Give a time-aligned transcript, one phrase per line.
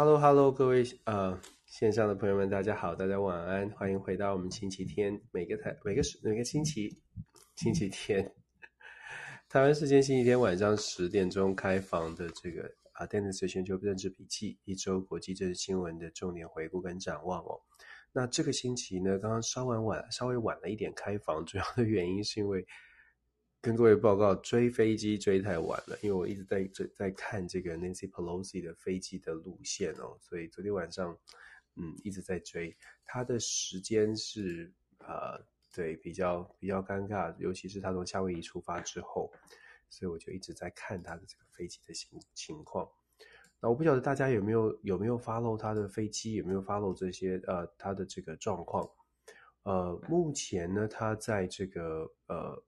[0.00, 7.02] Hello，Hello，各位呃线上的朋友们，大家好，大家晚安，欢迎回到我们星期天每个台每个每个星期
[7.56, 8.32] 星期天
[9.50, 17.60] 台湾时间星期天晚上十点钟开房的这个啊，Dennis 全球政治笔记，一周国际政治新闻的重点回顾跟展望哦。
[18.12, 22.64] 那这个星期呢，刚刚稍晚晚稍微晚了一点开房，主要的原因是因为。
[23.60, 31.18] 跟各位报告，追飞机追太晚了，因为我一直在在在看这个 Nancy Pelosi 的飞机的路线哦，所以昨天晚上
[31.74, 35.44] 嗯一直在追，它的时间是呃
[35.74, 39.28] 对比较比较尴尬，尤其是他从夏威夷出发之后，
[39.90, 42.88] 所以我就一直在看他的这个飞机的情情况。
[43.60, 48.88] 那我不晓得大家有没有有没有 follow 他的飞机，有没有 follow 这些呃他的这个状况？
[49.64, 52.62] 呃，目前呢，他在这个呃。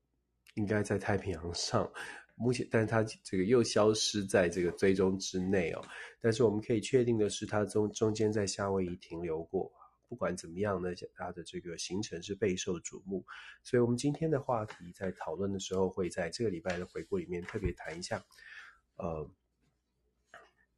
[0.54, 1.90] 应该在太平洋上，
[2.34, 5.82] 目前，但是它这个又消失在这个追踪之内哦。
[6.20, 9.70] 但是我们可以确定的是，它中中间在夏威夷停留过。
[10.08, 13.24] 不管怎么样呢，它的这个行程是备受瞩目。
[13.62, 18.24] 所以，我们今天的话题在讨论的时候，会在这个礼拜的回顾里面特别谈一下，
[18.96, 19.30] 呃，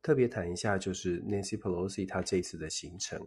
[0.02, 3.26] 特别谈一下就是 Nancy Pelosi 她这次的行程。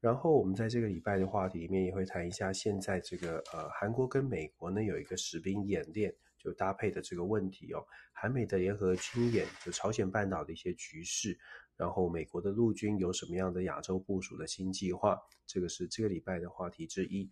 [0.00, 11.36] 然后我们在这个礼拜的话题里面也会谈一下，现在这个呃韩国跟美国呢有一个实兵演练就搭配的这个问题哦，韩美的联合军演就朝鲜半岛的一些局势，
[11.76, 17.28] 然后美国的陆军有什么样的亚洲部署的新计划，这个是这个礼拜的话题之一。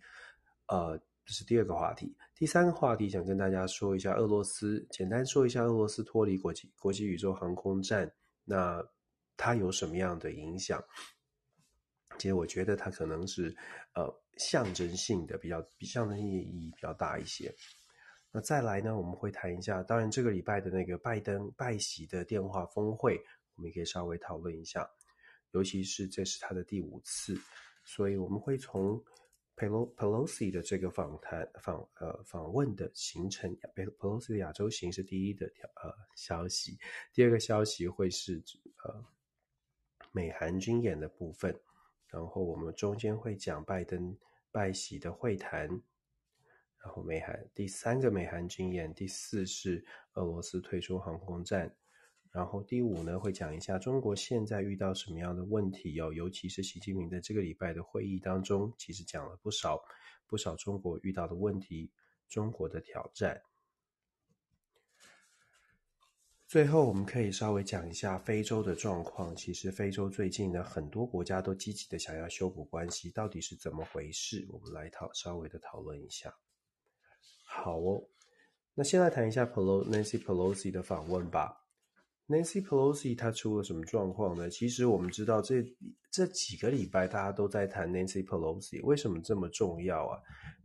[0.67, 8.11] 呃，这是第二个话题，第三个话题想跟大家说一下俄罗斯，简单说一下俄罗斯脱离国际国际宇宙航空站，
[8.43, 8.85] 那
[9.37, 10.83] 它有什么样的影响？
[12.17, 13.55] 其实我觉得它可能是，
[13.93, 17.53] 呃，象征性的比较，比象征性意义比较大一些。
[18.31, 23.19] 那再来呢，我们会谈一下，当然这个礼拜的那个拜登拜习的电话峰会，
[23.55, 24.89] 我们也可以稍微讨论一下。
[25.51, 27.39] 尤其是这是他的第五次，
[27.85, 29.01] 所以我们会从
[29.55, 36.77] Pelosi 的这个访谈访呃访问的行程，Pelosi 的亚洲行是第一的条呃消息，
[37.13, 38.43] 第二个消息会是
[38.83, 39.03] 呃
[40.11, 41.57] 美韩军演的部分。
[42.07, 44.17] 然后我们中间会讲拜登
[44.51, 45.67] 拜习的会谈，
[46.79, 51.75] 然后美韩第三个美韩军演，第四是俄罗斯退出航空战，
[52.31, 59.83] 然后第五呢会讲一下中国现在遇到什么样的问题哦，尤其是习近平在这个礼拜的会议当中，其实讲了不少
[60.25, 61.91] 不少中国遇到的问题，
[62.29, 63.41] 中国的挑战。
[66.47, 69.35] 最后，我们可以稍微讲一下非洲的状况。
[69.35, 74.47] 其实，非洲最近呢，很多国家都积极的想要修补关系，到底是怎么回事？
[74.49, 76.33] 我们来讨稍微的讨论一下。
[77.45, 78.01] 好哦，
[78.73, 81.65] 那先来谈一下 Nancy Pelosi 的访问吧。
[82.29, 84.49] Nancy Pelosi 她出了什么状况呢？
[84.49, 90.21] 其实我们知道这，这这几个礼拜大家都在谈 Nancy Pelosi，为什么这么重要啊？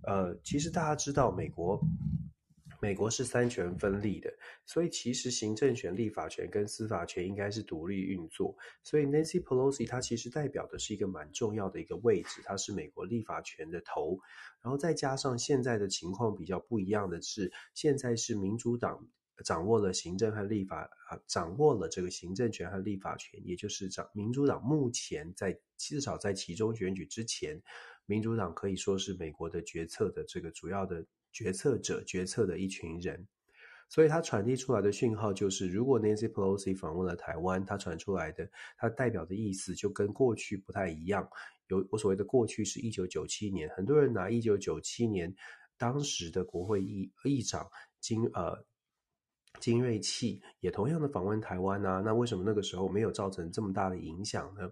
[0.06, 1.80] 呃，其实大家知道美国。
[2.82, 4.28] 美国是三权分立的，
[4.66, 8.56] 所以其实行政权、立法权跟司法权应该是独立运作。
[8.82, 14.18] 所以 Nancy Pelosi 她其实代表的是一个蛮重要的一个位置，她是美国立法权的头。
[14.62, 19.06] 然后再加上现在的情况比较不一样的是，现在是民主党
[19.44, 27.62] 掌握了行政和立法啊，掌握了这个行政权和立法权，也就是掌民主党目前在至少在其中选举之前，
[28.06, 31.06] 民主党可以说是美国的决策的这个主要的。
[31.32, 33.26] 决策者决策的一群人，
[33.88, 41.28] 所以他传递出来的讯号就是，如果 Nancy Pelosi 访问了台湾，他传出来的，他代表的意思就跟过去不太一样。
[41.68, 45.34] 有我所谓的过去是一九九七年，很多人拿一九九七年
[45.78, 47.66] 当时的国会议议长
[48.00, 48.64] 金呃
[49.58, 54.70] 金瑞气也同样的访问台湾啊，那为什么那个时候没有造成这么大的影响呢？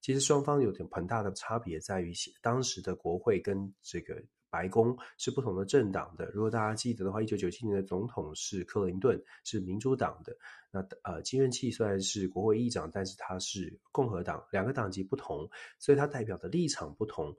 [0.00, 4.20] 其实双方有点很大的差别在于，当时的国会跟这个。
[4.50, 6.30] 白宫是不同的政党的。
[6.32, 10.36] 如果大家记得的话，一九九七年的总统是克林顿，是民主党的。
[10.72, 15.48] 那呃，金任器虽然是国会议长，但是他是共和党，两个党籍不同，
[15.78, 17.34] 所以他代表的立场不同，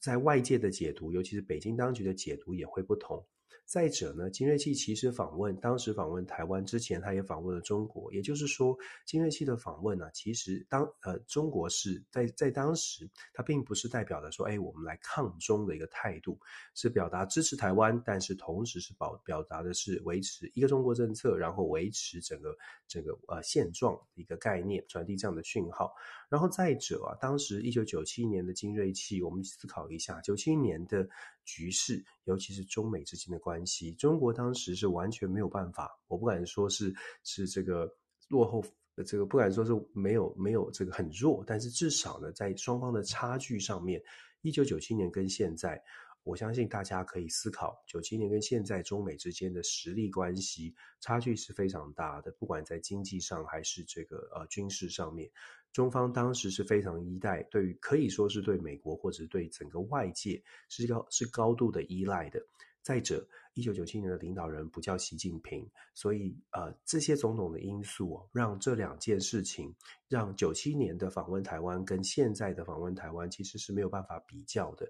[0.00, 3.24] 在外界的解读，尤其是北京当局的解读也会不同。
[3.68, 8.10] 再者呢，金瑞气其实访问，当时访问台湾之前，他也访问了中国。
[8.14, 8.74] 也就是说，
[9.04, 16.40] 金瑞气的访问呢、其实当呃中国是在在当时，他并不是代表的说，哎，我们来抗中的一个态度，
[16.74, 22.56] 是表达支持台湾，但是同时是保表达的是维持一个中国政策，然后维持整个
[22.86, 25.92] 整个呃现状的一个概念，传递这样的讯号。
[26.28, 31.08] 然后再者啊，当时一九九七年的金瑞器，我们思考一下，九七年的。
[31.50, 36.94] 局势，尤其是中美之间的关系，中国当时是完全没有办法，我不敢说是
[37.24, 37.90] 是这个
[38.28, 38.62] 落后
[39.06, 43.98] 这个不敢说是没有没有这个很弱，但是至少呢，在双方的差距上面，
[44.42, 45.82] 一九九七年跟现在。
[46.28, 55.30] 我相信大家可以思考，九七年跟现在中美之间的实力关系差距是非常大的，不管在经济上还是这个呃军事上面，
[55.72, 62.38] 中方当时是非常依赖，对于可以说是对美国或者对整个外界是高是高度的依赖的。
[62.82, 69.74] 再者，一九九七年的领导人不叫习近平，所以呃这些种种的因素让这两件事情，
[70.08, 74.86] 让九七年的访问台湾跟现在的访问台湾其实是没有办法比较的。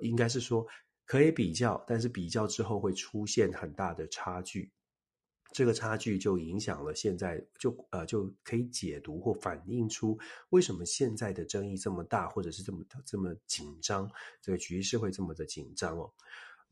[0.00, 0.66] 应该是说
[1.04, 4.70] 可以比较，但是比较之后会出现很大的差距，
[5.52, 10.18] 这个差距就影响了现在就呃就可以解读或反映出
[10.50, 14.10] 为什么现在的争议这么大，或者是这么这么紧张，
[14.40, 16.12] 这个局势会这么的紧张哦。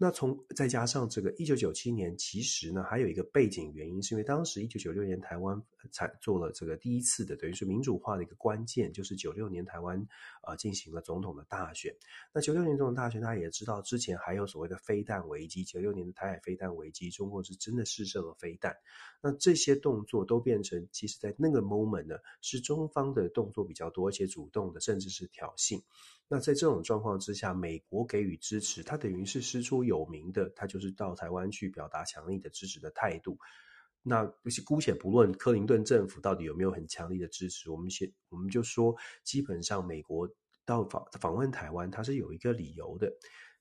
[0.02, 5.62] 那从再加上这个一九九七年，其实呢还有一个背景原因，是因为当时一九九六年台湾
[5.92, 10.04] 才做了这个第一次的，等于是民主化的一个关键，就是九六年台湾
[10.44, 11.94] 呃进行了总统的大选。
[12.32, 18.76] 那九六年总统大选，大家也知道，之前还有所谓的飞弹危机，九六年的台海飞弹危机，中国是真的试射了飞弹。
[19.22, 25.80] 那这些动作都变成，其实在那个 moment 呢，是中方的动作比较多，而且主动的，甚至是挑衅。
[26.28, 33.38] 那在这种状况之下，美国给予支持，他等于是师出有名的，他就是到台湾去表达强力的支持的态度。
[34.02, 34.24] 那
[34.64, 40.28] 姑且不论克林顿政府到底有没有很强力的支持，我们先我们就说，基本上美国
[40.64, 43.12] 到访访问台湾，它是有一个理由的。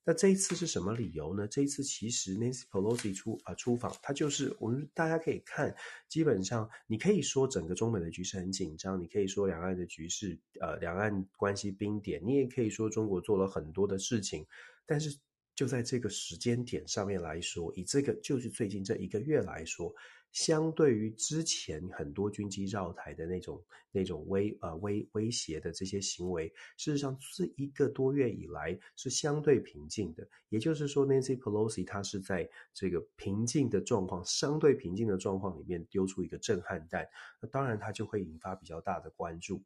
[0.04, 1.48] 那这一次是什么理由呢？
[1.48, 5.76] 这一次其实 Nancy Pelosi 出啊出访，他就是我们大家可以看，
[6.10, 14.46] 基本上你可以说整个中美的局势很紧张，你可以说两岸的局势呃两岸关系冰点，你也可以说中国做了很多的事情，
[14.86, 15.16] 但是
[15.54, 19.94] 就在这个时间点上面来说，以这个就是最近这一个月来说。
[20.32, 26.48] 相对于之前很多军机绕台的那种那种威呃威威胁的这些行为，
[26.78, 30.28] 事实上是一个多月以来是相对平静的。
[30.50, 37.08] 也就是说，Nancy Pelosi 她是在这个平静的状况、相对平静的状况里面丢出一个震撼弹，
[37.42, 39.62] 那当然它就会引发比较大的关注。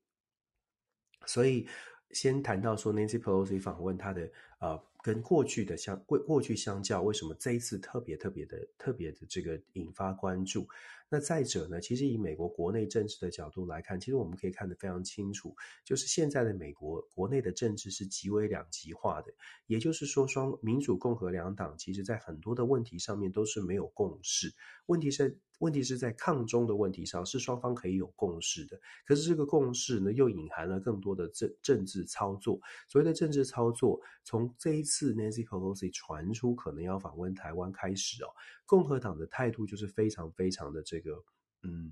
[1.25, 1.67] 所以，
[2.11, 4.83] 先谈到说 Nancy Pelosi 访问他的呃。
[5.05, 10.67] 跟过去的相过过去相较，为什么这一次特别特别的特别的这个引发关注？
[11.07, 19.31] 那再者呢，其实以美国国内政治的角度来看，其实我们可以看得非常清楚，就是现在的美国国内的政治是极为两极化的，
[19.67, 24.51] 也就是说，双民主共和两党其实在很多的问题上面都是没有共识。
[24.87, 32.59] 问题是问题是在抗中的问题上，是双方可以有共识的，可是这个共识呢，又隐含了更多的政政治操作。
[32.87, 34.94] 所谓的政治操作，从这一次。
[34.97, 38.27] 自 Nancy Pelosi 传出可能要访问台湾开始哦，
[38.65, 41.11] 共和党的态度就是非常非常的这个，
[41.63, 41.91] 嗯，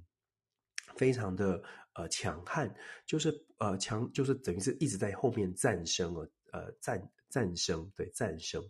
[0.95, 1.61] 非常的
[1.95, 2.73] 呃强悍，
[3.05, 8.63] 就是呃强，就是等于是一直在后面战声哦，呃战战声，对战声，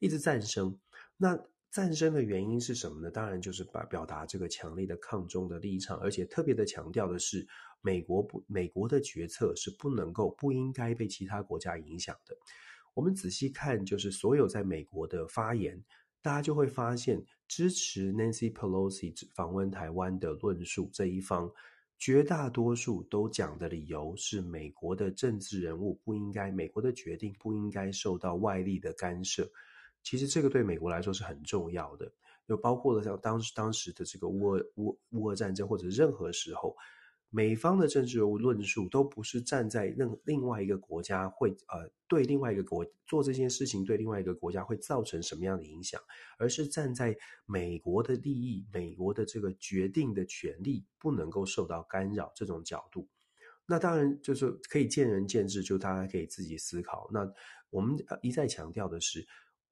[0.00, 0.80] 一直战声。
[1.18, 1.38] 那
[1.70, 3.10] 战声的原因是什么呢？
[3.10, 7.46] 当然就是把表达这个强烈的抗中的立场，而且特别的强调的是，
[7.82, 12.34] 美国不美国的决策是不能够不应该被其他国家影响的。
[12.94, 15.82] 我们仔细看，就是所有在美国的发言，
[16.22, 21.52] 大家就会发现，支持 Nancy Pelosi 访问台湾的论述这一方，
[21.98, 29.50] 绝大多数都讲的理由是美国的政治人物不应该，美国的决定不应该受到外力的干涉。
[30.02, 32.10] 其实这个对美国来说是很重要的，
[32.46, 36.76] 就包括了像当时当时的这个乌俄乌乌俄战争，或者任何时候。
[37.34, 46.00] 美方的政治论述都不是站在另另外一个国家会呃对另外一个国做这件事情对另外一个国家会造成什么样的影响，
[46.38, 53.08] 而是站在美国的利益、美国的这个决定的权利不能够受到干扰这种角度。
[53.66, 57.10] 那当然就是可以见仁见智，就大家可以自己思考。
[57.12, 57.28] 那
[57.70, 59.26] 我们一再强调的是。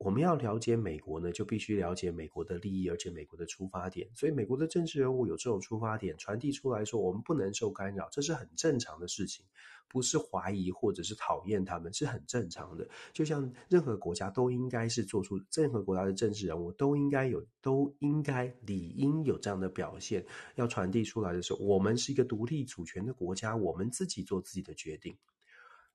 [0.05, 4.09] 我们要了解美国呢，就必须了解美国的利益，而且美国的出发点。
[4.13, 9.45] 所以，美国的政治人物有这种出发点传递出来说，我们不能受干扰，这是很正常的事情，
[9.89, 12.89] 不是怀疑或者是讨厌他们，是很正常的。
[13.13, 25.17] 就像任何国家都应该是做出，任何国家的政治人物都应该有，都应该理应有这样的表现，要传递出来的时候，我们是一个独立主权的国家，我们自己做自己的决定。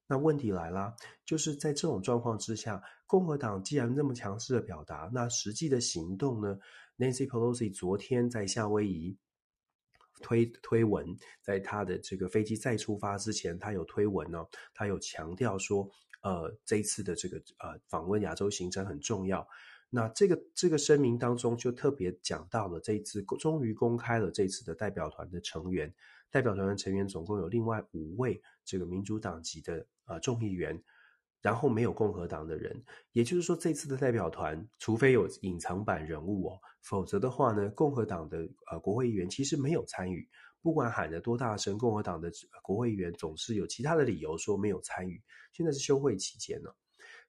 [0.07, 0.95] 那问题来了，
[1.25, 6.57] 就是在这种状况之下，共和党既然那么强势的表达，那实际的行动呢
[6.97, 9.17] ？Nancy Pelosi 昨天在夏威夷
[10.21, 11.05] 推推文，
[11.41, 15.89] 在他的这个飞机再出发之前，他有推文哦，他有强调说，
[16.21, 19.45] 呃，这一次的这个呃访问亚洲行程很重要。
[19.89, 25.93] 那这个这个声明当中就特别讲到了这一次终于公开了这次的代表团的成员。
[26.29, 30.81] 代表团的成员总共有另外五位这个民主党籍的呃众议员，
[31.41, 32.84] 然后没有共和党的人。
[33.13, 38.39] 也就是说，这次的代表团，除非有隐藏版人物哦，否则的话呢，共和党的
[38.72, 40.27] 呃国会议员其实没有参与。
[40.62, 42.29] 不管喊得多大声，共和党的
[42.62, 45.22] 国会议员总是有其他的理由说没有参与。
[45.53, 46.69] 现在是休会期间呢。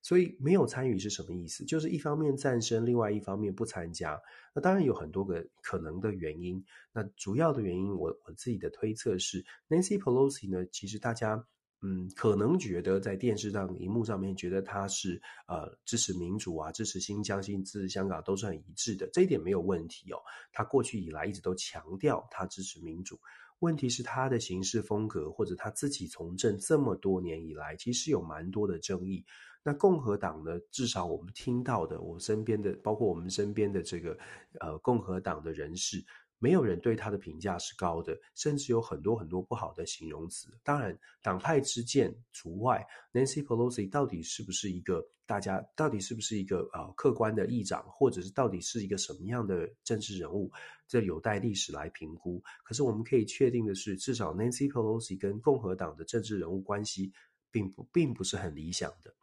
[0.01, 1.65] 所以没有参与是什么意思？
[1.65, 4.21] 就是一方面赞声，另外一方面不参加。
[4.55, 6.65] 那当然有很多个可能的原因。
[6.93, 11.45] 那主要的原因，我我自己的推测是，Nancy Pelosi 呢，其实大家
[11.83, 20.19] 嗯可能觉得在电视上、荧幕上面觉得他是呃支持民主啊，支持新疆、新支持香港都是很一致的，这一点没有问题哦。
[20.53, 23.19] 他过去以来一直都强调他支持民主。
[23.61, 29.25] 问题是他的行事风格，或者他自己从政这么多年以来，其实有蛮多的争议。
[29.69, 30.59] 那共和党呢？
[30.71, 34.19] 至少我们听到的，我身边的，包括我们身边的这个
[34.61, 36.03] 呃共和党的人士，
[36.39, 40.49] 没有人对他的评价是高的，甚至有很多很多不好的形容词。
[40.65, 42.83] 当然，党派之见除外。
[43.13, 50.51] Nancy Pelosi 到底是不是一个大家到底是不是一个呃客观的议长，或者是到底是一个什么样的政治人物？
[50.87, 52.43] 这有待历史来评估。
[52.65, 57.13] 可是我们可以确定的是，至少 Nancy Pelosi 跟共和党的政治人物关系
[57.51, 59.15] 并不并不是很理想的。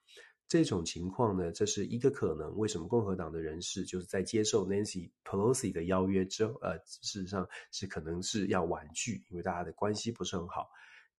[0.48, 2.56] 这种情况呢，这是一个可能。
[2.58, 10.70] 为什么共和党的人士就是在接受 Nancy Pelosi 的邀约之后，呃，事实上是可能是要婉拒，因为大家的关系不是很好。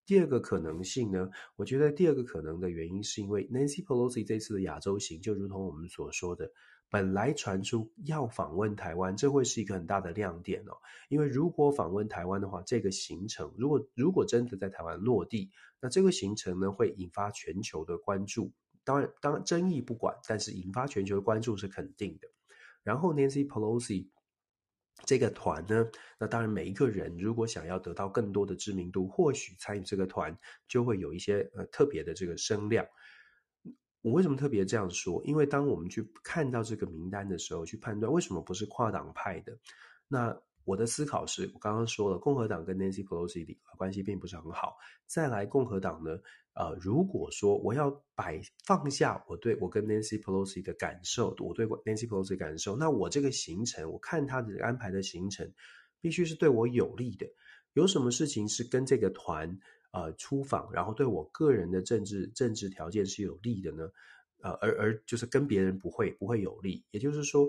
[0.04, 6.49] 第二个可能性呢，我觉得第二个可能的原因是因为 Nancy Pelosi 这次的亚洲行，就如同我们所说的，
[6.88, 10.73] 本来传出要访问台湾，这会是一个很大的亮点哦。
[11.09, 18.52] 因为如果访问台湾的话，这个行程如果如果真的在台湾落地，那这个行程呢会引发全球的关注。
[18.87, 22.28] 当然，当然，争议不管，但是引发全球的关注是肯定的。
[22.85, 24.09] 然后，Nancy Pelosi
[25.05, 25.87] 这个团呢，
[26.21, 30.38] 那当然每一个人如果想要得到更多的知名度，或许参与这个团
[30.69, 32.87] 就会有一些呃特别的这个声量。
[34.02, 35.21] 我为什么特别这样说？
[35.25, 39.59] 因为当我们去看到这个名单的时候，去判断为什么不是跨党派的，
[40.09, 40.40] 那。
[40.66, 44.76] 我的思考是，我刚刚说了，共和党跟 Nancy Pelosi 的关系并不是很好。
[45.07, 46.19] 再来，共和党呢，
[46.57, 55.53] 呃，如果说我要摆放下我对我跟 Nancy Pelosi 的感受，我对 Nancy Pelosi 的感受，那我这个行程，我看他的安排的行程，
[56.01, 57.27] 必须是对我有利的。
[57.75, 59.59] 有什么事情是跟这个团
[59.93, 63.89] 呃出访，然后对我个人的政治政治条件是有利的呢？
[64.43, 67.49] 呃，而而就是跟别人不会不会有利，也就是说。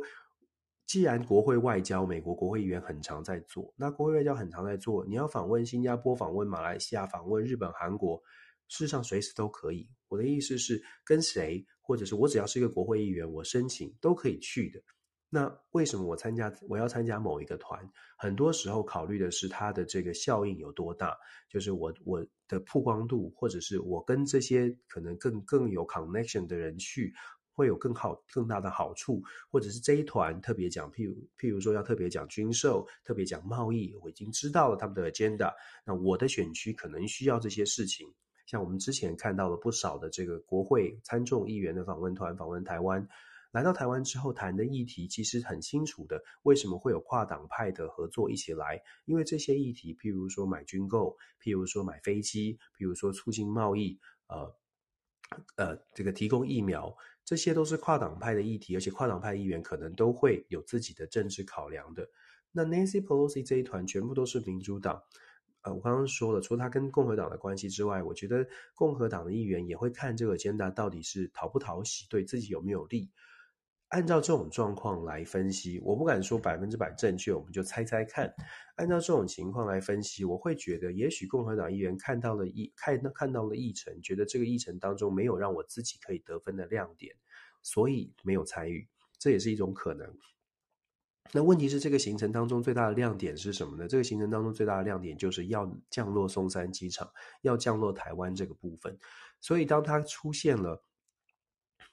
[0.85, 8.23] 既然国会外交，美国国会议员很常在做，那国会外交很常在做，你要访问新加坡、访问马来西亚、访问日本、韩国，
[8.67, 9.89] 事实上随时都可以。
[10.07, 14.81] 我的意思是，跟谁，或者是我只要是一个国会议员，我申请都可以去的。
[15.29, 17.87] 那为什么我参加，我要参加某一个团？
[18.17, 21.17] 很多时候考虑的是它的这个效应有多大，
[21.49, 27.13] 就是我我的曝光度，或者是我跟这些可能更更有 connection 的人去。
[27.57, 29.19] 会有更好、更大的好处，
[29.49, 35.51] 或者是这一团特别讲，譬如譬如说要特别讲军售，特别讲贸易，我已经知道了他们的 agenda。
[35.83, 38.07] 那我的选区可能需要这些事情。
[38.47, 43.07] 像我们之前看到了不少的这个国会参众议员的访问团访问台湾，
[43.51, 48.81] 来到台湾之后谈的议题其实很清楚的，为什么会有跨党派的合作一起来？
[49.05, 54.55] 因为这些议题，譬如说买军购，譬如说买飞机，譬如说促进贸易，呃
[55.57, 56.97] 呃，这个提供疫苗。
[57.25, 62.09] 这些都是跨党派的议题，而且跨党派议员可能都会有自己的政治考量的。
[62.53, 65.03] 那 Nancy Pelosi 这一团全部都是民主党，
[65.63, 73.09] 呃，我刚刚说了，除了他跟共和党的关系之外，我觉得共和党的议员也会看这个坚达到底是讨不讨喜，对自己有没有利。
[73.89, 78.33] 按照这种状况来分析，我不敢说百分之百正确，我们就猜猜看。
[78.75, 87.15] 按照这种情况来分析，我会觉得，也许共和党议员看到了议看到看到了议程，觉得这个议程当中没有让我自己可以得分的亮点，
[87.63, 88.85] 所以没有参与，
[89.17, 90.17] 这也是一种可能。
[91.31, 93.87] 那问题是，这个行程当中最大的亮点是什么呢？
[93.87, 98.97] 这个行程当中最大的亮点就是要降落松山机场，要降落台湾这个部分。
[99.39, 100.83] 所以当它出现了。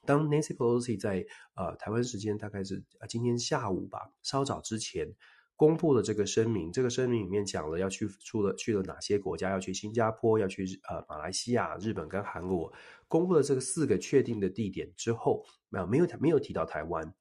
[0.07, 1.25] 当 Nancy Pelosi 在
[1.55, 5.09] 呃台湾时间大概是今天下午吧，稍早之前
[5.57, 12.71] 公布了这个声明，这个声明里面讲了要去出了去了哪些国家，要去新加坡，要去呃马来西亚、日本跟韩国，
[13.09, 17.15] 公布了这个四个确定的地点之后，没有没有没有提到台湾。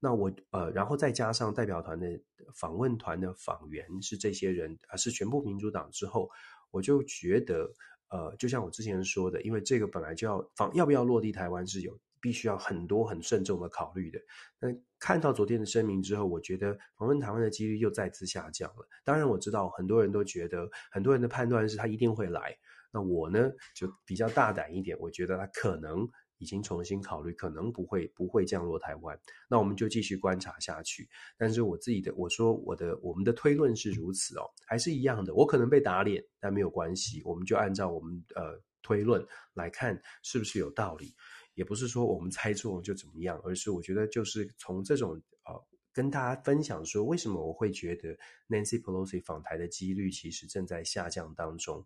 [0.00, 2.06] 那我呃然后再加上代表团的
[2.54, 6.30] 访问团的访员是这些人，呃是全部民主党之后，
[6.70, 7.72] 我就觉得。
[8.10, 14.18] 呃，就像我之前说的，因为这个本来就要访，要不要落地台湾是有必须要很多很慎重的考虑的。
[14.58, 18.88] 那看到昨天的声明之后，我觉得访问台湾的几率又再次下降了。
[19.04, 22.56] 当然我知道很多人都觉得，很多人的判断是他一定会来。
[22.90, 26.08] 那我呢就比较大胆一点，我觉得他可能。
[26.38, 29.18] 已经重新考虑，可能不会不会降落台湾，
[29.48, 31.08] 那我们就继续观察下去。
[31.36, 35.34] 但是我自己的我说我的我们的推论是如此哦，还是一样的。
[35.34, 41.14] 我可能被打脸，但没有关系，我们就按照我们呃推论来看是不是有道理。
[41.54, 48.16] 也不是说我们猜错就怎么样，而是我觉得就是从这种呃跟大家分享说，为什么我会觉得
[48.48, 51.84] Nancy Pelosi 访台的几率其实正在下降当中。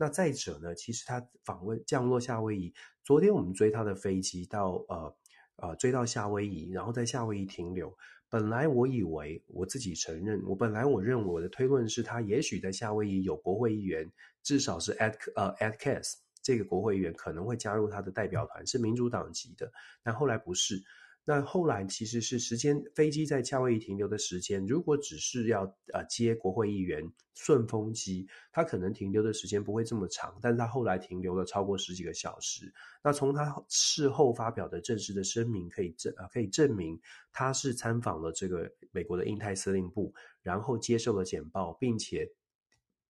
[0.00, 2.72] 那再者呢，其实他访问降落夏威夷，
[3.04, 5.14] 昨天我们追他的飞机到呃
[5.56, 7.94] 呃追到夏威夷，然后在夏威夷停留。
[8.30, 14.10] 本来我以为我自己承认，我本来我认为我的推论是他也许在夏威夷有国会议员，
[14.42, 19.70] 至少是 Ed 呃 Ed Case 这个国会议员可能会加入他的代表团，是民主党籍的，
[20.02, 20.82] 但后来不是。
[21.24, 25.62] 那后来其实是时间，飞机在夏威夷停留的时间，如果只是要
[25.92, 32.72] 呃接国会议员顺风机，他可能停留的时间不会这么长，但是他后来停留了超过十几个小时。
[33.04, 37.00] 那从他事后发表的正式的声明可以证呃可以证明
[37.32, 40.12] 他是参访了这个美国的印太司令部，
[40.42, 42.28] 然后接受了简报，并且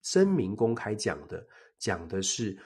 [0.03, 1.47] 声明公开讲的
[1.79, 2.59] 讲的是。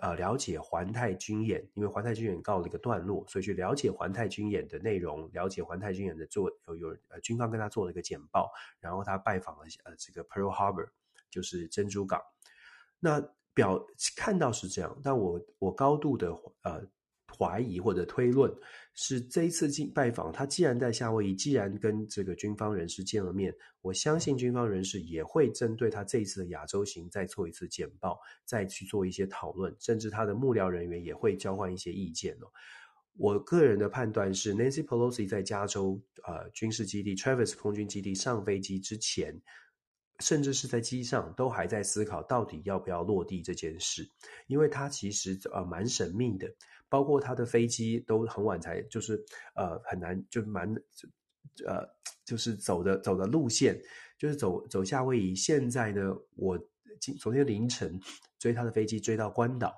[0.00, 10.88] 呃，了解环太军演，因为环太军演告了一个段落，所以去了解环太军演的内容，了解环太军演的做有有呃军方跟他做了一个简报，然后他拜访了呃这个 Pearl Harbor，
[11.30, 12.20] 就是珍珠港。
[13.00, 13.20] 那
[13.54, 13.84] 表
[14.16, 16.30] 看到是这样，但我我高度的
[16.62, 16.86] 呃。
[17.38, 18.50] 怀疑或者推论
[19.00, 32.50] 是这一次进拜访，他既然在夏威夷，既然跟这个军方人士见了面，我相信军方人士也会针对他这一次的亚洲行再做一次简报，再去做一些讨论，甚至他的幕僚人员也会交换一些意见哦。
[33.16, 39.40] 我个人的判断是，Nancy Pelosi 在加州呃军事基地 Travis 空军基地上飞机之前，
[40.20, 44.08] 甚至是在机上都还在思考到底要不要落地这件事，
[44.46, 46.48] 因为他其实呃蛮神秘的。
[46.90, 49.22] 包括他的飞机都很晚才，就是
[49.54, 50.74] 呃很难，就蛮
[51.66, 51.86] 呃
[52.24, 53.78] 就是走的走的路线，
[54.16, 55.34] 就是走走夏威夷。
[55.34, 56.58] 现在呢，我
[56.98, 58.00] 今昨天凌晨
[58.38, 59.74] 追他的飞机追到关岛，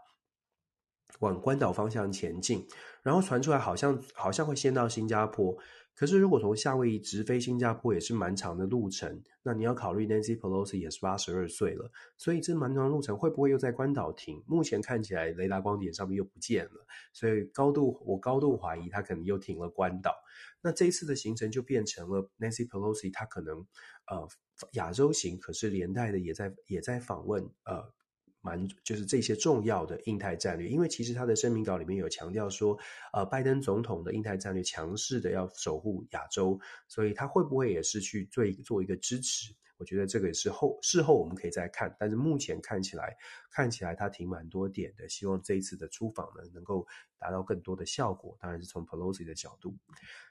[1.19, 2.65] 往关岛方向前进，
[3.03, 5.59] 然后传出来好像好像会先到新加坡。
[6.01, 14.43] 可是，如果从夏威夷直飞新加坡也是蛮长的路程，那你要考虑 Nancy Pelosi 也是八十二岁了，所以这蛮长的路程会不会又在关岛停？
[14.47, 20.15] 目前看起来雷达光点上面又不见了，所以高度我高度怀疑他可能又停了关岛。
[20.63, 23.67] 那这一次的行程就变成了 Nancy Pelosi 他可能
[24.07, 24.27] 呃
[24.73, 27.93] 亚洲行，可是连带的也在也在访问呃。
[28.41, 32.79] 蛮就是这些重要的印太战略，因为其实他的声明稿里面有强调说，
[33.13, 39.55] 呃，拜登总统的印太战略强势的要守护亚洲，所以他会不会也是去做做一个支持？
[39.81, 43.17] 我觉得这个也是后事后我们可以再看，但是目前看起来
[43.51, 46.87] 看起来它挺蛮多点的，希望这一次的出访呢能够
[47.19, 48.37] 达到更多的效果。
[48.39, 49.75] 当然是从 Pelosi 的角度，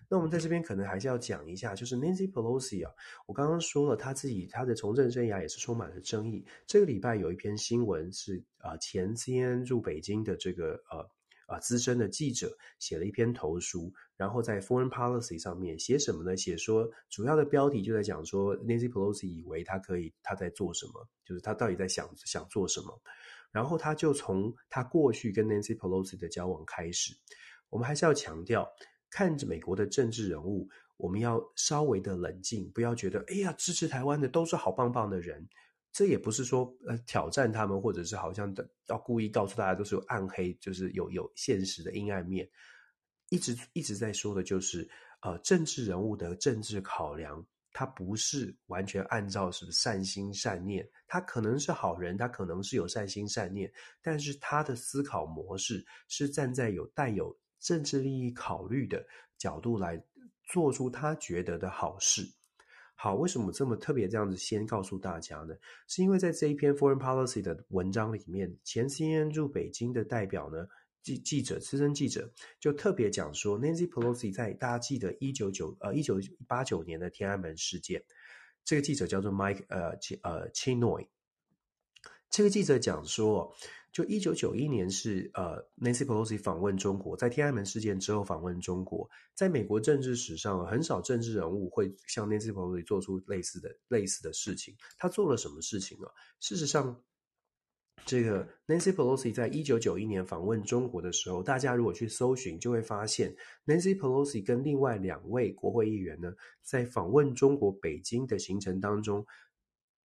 [0.08, 2.94] 那我们在这边可能还是要讲一下，就是 Nancy Pelosi 啊，
[3.26, 6.46] 我刚刚说了他自己他的从政生涯也是充满了争议。
[6.68, 11.10] 这个礼拜有一篇新闻是啊、前 CNN 驻北京的这个呃。
[11.50, 16.38] 啊，资深的记者写了一篇投书，然后在 Foreign Policy 上面写什么呢？
[16.38, 23.02] 写说主要的标题就在讲说 Nancy Pelosi 以为他可以，他在做什么，就是他到底在想想做什么。
[23.52, 27.16] 然后他就从他过去跟 Nancy Pelosi 的交往开始，
[27.72, 28.70] 我们还是要强调，
[29.10, 35.50] 看着美国的政治人物，我们要稍微的冷静，不要觉得哎呀，支持台湾的都是好棒棒的人。
[35.92, 42.50] 这也不是说呃挑战他们，或者是好像的要故意告诉大家都是有暗黑，就是有有现实的阴暗面。
[43.30, 44.90] 一直一直在说的就是
[45.22, 53.72] 呃政治人物的政治考量，他不是完全按照是不是善心善念，他可能是好人，他可能是有善心善念，
[54.02, 59.06] 但是他的思考模式是站在有带有政治利益考虑的
[59.38, 60.02] 角度来
[60.44, 62.24] 做出他觉得的好事。
[63.02, 65.56] 好，为什么这么特别这样子先告诉大家呢？
[65.88, 70.68] 是因为在这一篇 Foreign Policy 的文章里面，前 CNN 驻北京的代表呢，
[71.02, 78.04] 记记者资深记者就特别讲说，Nancy Pelosi 在大家记得一九九呃一九八九年的天安门事件，
[78.66, 81.08] 这个记者叫做 Mike 呃呃 Chinoy，
[82.30, 83.56] 这个记者讲说。
[83.92, 94.76] 就一九九一年是呃，Nancy Pelosi 访问中国，在天安门事件之后访问中国，在美国政治史上很少政治人物会像 Nancy Pelosi 做出类似的类似的事情。
[94.98, 96.12] 他做了什么事情啊？
[96.40, 97.02] 事实上，
[98.06, 109.26] 这个 Nancy Pelosi 在一九九一年访问中国的时候，大家如果去搜寻，就会发现 Nancy Pelosi 跟另外两位国会议员呢，在访问中国北京的行程当中，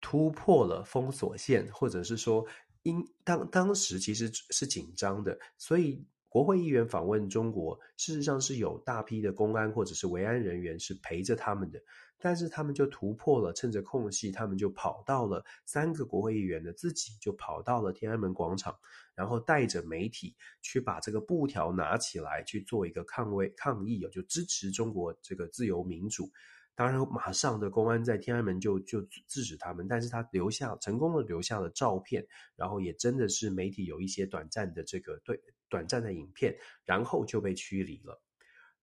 [0.00, 2.44] 突破了封锁线，或者是说，
[2.84, 11.82] 因当当时其实是紧张的，所以国会议员访问中国，事实上是有大批的公安或者是维安人员是陪着他们的。
[12.20, 18.74] 但是他们就突破了，趁着空隙，他们就跑到了三个国会议员的自己就跑到了天安门广场，
[19.14, 26.30] 然后带着媒体去把这个布条拿起来去做一个抗威抗议，就支持中国这个自由民主。
[26.76, 38.20] 当然，马上的公安在天安门就就制止他们，但是他留下成功的留下了照片，然后也真的是媒体有一些短暂的这个对短暂的影片，然后就被驱离了。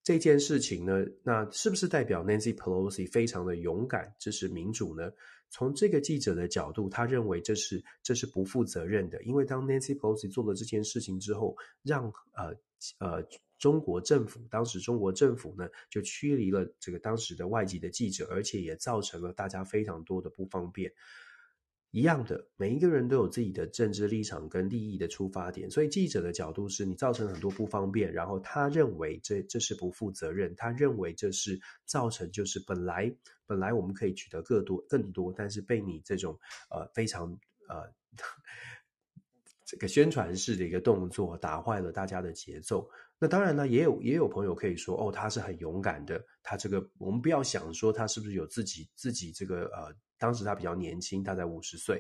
[0.04, 5.12] 这件事情呢，那是不是代表 Nancy Pelosi 非常的勇敢，支持民主呢？
[5.52, 12.56] 从这个记者的角度，他认为这是这是不负责任的，因为当 Nancy Pelosi 做了这件事情之后，让呃
[13.00, 13.22] 呃
[13.62, 20.92] 中国政府当时中国政府呢就驱离了这个当时的外籍的记者，而且也造成了大家非常多的不方便。
[21.92, 33.14] 一样的，每一个人都有自己的政治立场跟利益的出发点，所以记者的角度是你造成很多不方便，然后他认为这这是不负责任，他认为这是造成就是本来
[33.46, 37.94] 本来我们可以取得更多更多，但是被你这种呃非常呃
[39.68, 42.90] 这个宣传式的一个动作打坏了大家的节奏。
[43.22, 49.96] 那当然呢，也有也有朋友可以说哦，他是很勇敢的，他这个我们不要想说他是不是有自己自己这个呃。
[50.18, 52.00] 当时他比较年轻，他才五十岁。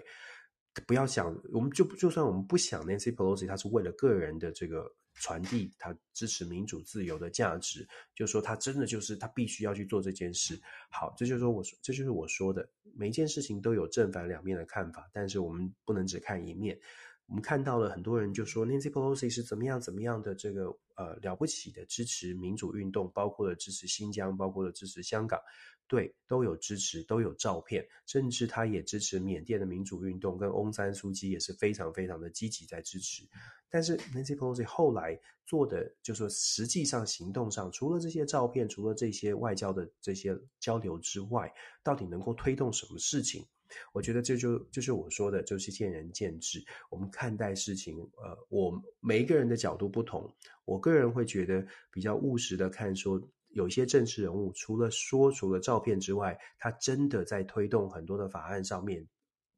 [0.85, 10.61] 不要想，我们就就算我们不想 Nancy Pelosi，他是为了个人的这个传递，他支持民主自由的价值，就说他真的就是他必须要去做这件事。
[10.91, 16.79] 好，这就是说我说，这就是我说的，每一件事情都有正反两面的看法，但是我们不能只看一面。
[17.25, 25.39] 我们看到了很多人就说 Nancy Pelosi 是怎么样怎么样的这个呃了不起的支持民主运动，包括了支持新疆，包括了支持香港。
[25.87, 33.27] 对，都有支持，都有照片，甚至他也支持缅甸的民主运动，跟翁山书记也是非常非常的积极在支持。
[33.69, 43.45] 但是 Nancy Pelosi 后来做的，就是说实际上行动上，除了这些照片，除了这些外交的这些交流之外，到底能够推动什么事情？
[43.93, 46.61] 我觉得这就就是我说的，就是见仁见智。
[46.89, 50.29] 我们看待事情，呃，我每一个人的角度不同，
[50.71, 53.21] 我个人会觉得比较务实的看说。
[53.53, 59.05] 有些政治人物，除了说，除了照片之外，他真的在推动很多的法案上面，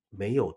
[0.10, 0.52] 没有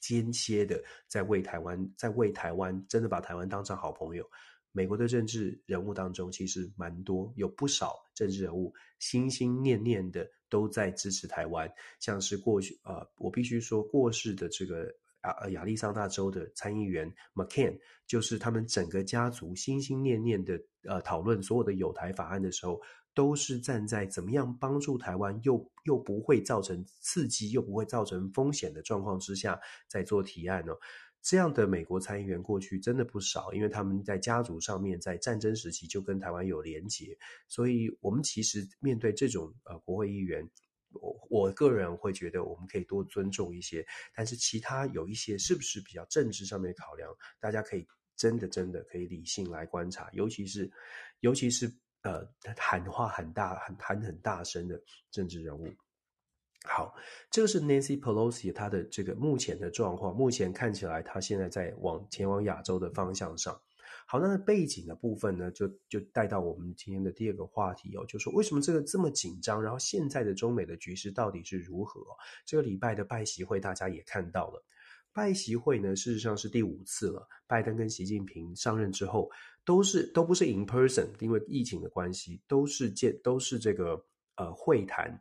[0.00, 4.30] 间歇的在为台湾，在为台湾，真的把台湾当成好朋友。
[4.70, 11.66] 美国的政治人物当中，其实蛮多，有不少政治人物心心念念的都在支持台湾，
[12.00, 14.94] 像是过去，呃，我必须说过世的这个。
[15.24, 22.80] 亚亚利桑那州的参议员 McCain，就是他们整个家族心心念念的呃讨论所有的友台法案的时候，
[23.14, 29.58] 都是站在怎么样帮助台湾又又不会造成刺激又不会造成风险的状况之下
[29.88, 30.76] 在做提案哦。
[31.22, 37.16] 这样的美国参议员过去真的不少，因为他们在家族上面在战争时期就跟台湾有连结，
[37.48, 40.46] 所以我们其实面对这种呃国会议员。
[41.00, 50.70] 我我个人会觉得我们可以多尊重一些，但是其他有一些是不是比较政治上面的考量，大家可以真的真的可以理性来观察，尤其是
[51.20, 52.26] 尤其是呃
[52.56, 54.80] 喊话很大、很喊很大声的
[55.10, 55.66] 政治人物。
[56.66, 56.94] 好，
[57.30, 63.60] 这个是 Nancy Pelosi 她的这个目前的状况，目前看起来她现在在往前往亚洲的方向上。
[64.06, 69.62] 好，那背景的部分呢，就就带到我们今天的第二个话题哦，就说为什么这个这么紧张？
[69.62, 72.00] 然后现在的中美的局势到底是如何？
[72.44, 74.62] 这个礼拜的拜习会大家也看到了，
[75.12, 77.26] 拜习会呢，事实上是第五次了。
[77.46, 79.30] 拜登跟习近平上任之后，
[79.64, 84.04] 都是都不是 in person，因为疫情的关系，都是见都是这个
[84.36, 85.18] 呃会谈，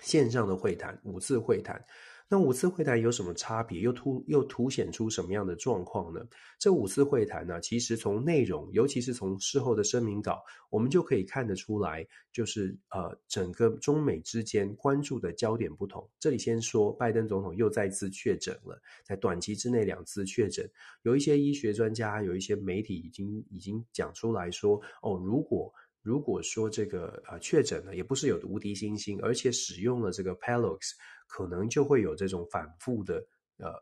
[0.00, 1.84] 线上的会谈，五次会谈。
[2.32, 3.80] 那五次会谈有什么差别？
[3.80, 6.26] 又突又凸显出什么样的状况呢？
[6.58, 16.08] 这五次会谈呢，其实从内容，尤其是从事后的声明稿，我们就可以看得出来，就是呃，整个中美之间关注的焦点不同。
[16.18, 20.66] 这里先说，拜登总统又再次确诊了，在短期之内两次确诊，
[21.02, 25.70] 有一些医学专家，有一些媒体已经已经讲出来说，哦，如果
[26.02, 30.90] 如果说这个呃确诊了，也不是有无敌星星，而且使用了这个 Palox。
[31.28, 33.14] 可能就会有这种反复的
[33.56, 33.72] 呃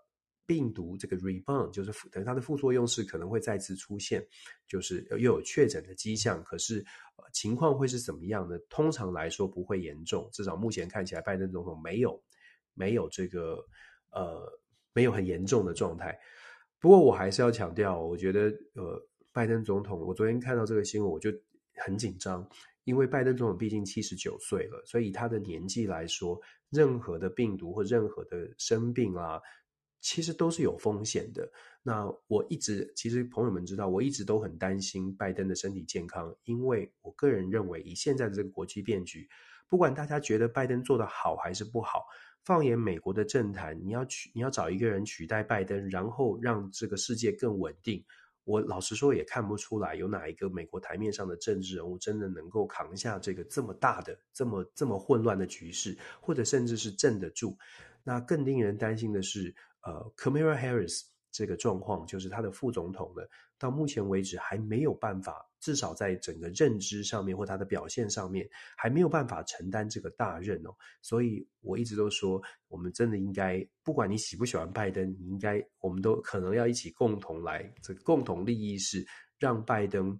[0.46, 4.24] 病毒这个 rebound，就是等它的副作用是可能会再次出现，
[4.68, 6.78] 就是又有确诊的迹象，可是
[7.16, 8.56] 呃情况会是怎么样呢？
[8.68, 12.22] 通常来说不会严重，至少目前看起来拜登总统没有
[12.72, 13.56] 没有这个
[14.12, 14.48] 呃
[14.92, 16.16] 没有很严重的状态。
[16.78, 18.42] 不过我还是要强调，我觉得
[18.74, 21.32] 呃，拜登总统，我昨天看到这个新闻，我就
[21.80, 22.48] 很紧张，
[22.84, 26.40] 因为拜登总统毕竟七十九岁了，所以以他的年纪来说，
[26.70, 29.40] 任何的病毒或任何的生病啊，
[30.00, 31.50] 其实都是有风险的。
[31.82, 39.28] 那我一直，其实朋友们知道，我一直都很担心拜登的身体健康，因为我个人认为，以现在的这个国际变局，
[39.68, 42.04] 不管大家觉得拜登做得好还是不好，
[42.44, 48.04] 放眼美国的政坛，你要取，你要找一个人取代拜登，然后让这个世界更稳定。
[48.50, 57.56] 我老实说，也看不出来有哪一个美国台面上的政治人物真的能够扛下这个这么大的、这么这么混乱的局势，或者甚至是镇得住。
[58.02, 63.22] 那更令人担心的是，呃，Kamala Harris 这个状况，就是他的副总统呢，
[63.58, 70.74] 到目前为止还没有办法，至少在整个认知上面或他的表现上面，还没有办法承担这个大任哦。
[71.02, 79.06] 所以我一直都说，我们真的应该，不管你喜不喜欢拜登，你应该，我们都可能要一起共同来，这个共同利益是
[79.38, 80.18] 让拜登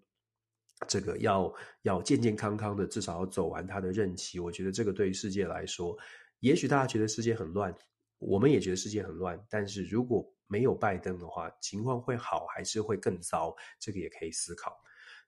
[0.87, 4.39] 这个要要健健康康的，至少要走完他的任期。
[4.39, 5.97] 我觉得这个对于世界来说，
[6.41, 7.75] 也许大家觉得世界很乱。
[8.19, 13.57] 我们也觉得世界很乱，但是如果没有拜登的话，情况会好还是会更糟？
[13.79, 14.79] 这个也可以思考。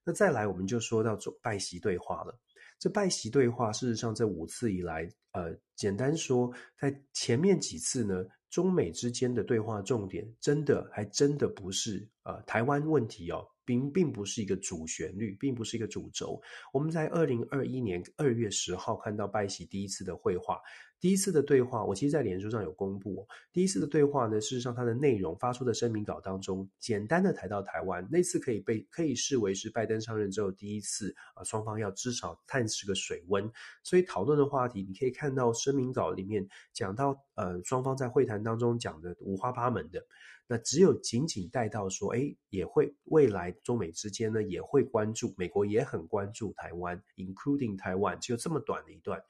[0.05, 2.39] 那再来，我们就说到拜习对话了。
[2.79, 13.47] 这拜习对话，事实上这五次以来，呃，简单说，在前面几次呢，中美之间的对话重点，真的还真的不是呃台湾问题哦。
[13.65, 16.43] 并并不是一个主旋律，并不是一个主轴。
[16.73, 20.61] 我们在二零二一年二月十号看到拜习第一次的会话，
[21.03, 23.27] 第一次的对话，我其实，在脸书上有公布。
[23.53, 33.51] 第一次的对话呢，事实上它的内容发出的声明稿当中，简单的谈到台湾，那次可以被可以视为是拜登上任之后第一次啊，双方要至少探视个水温。
[33.83, 40.01] 所以讨论的话题，你可以看到声明稿里面讲到，呃，双方在会谈当中讲的五花八门的。
[40.47, 49.21] 那只有仅仅带到说，哎，也会未来中美之间呢也会关注，美国也很关注台湾，including 台湾，只有这么短的一段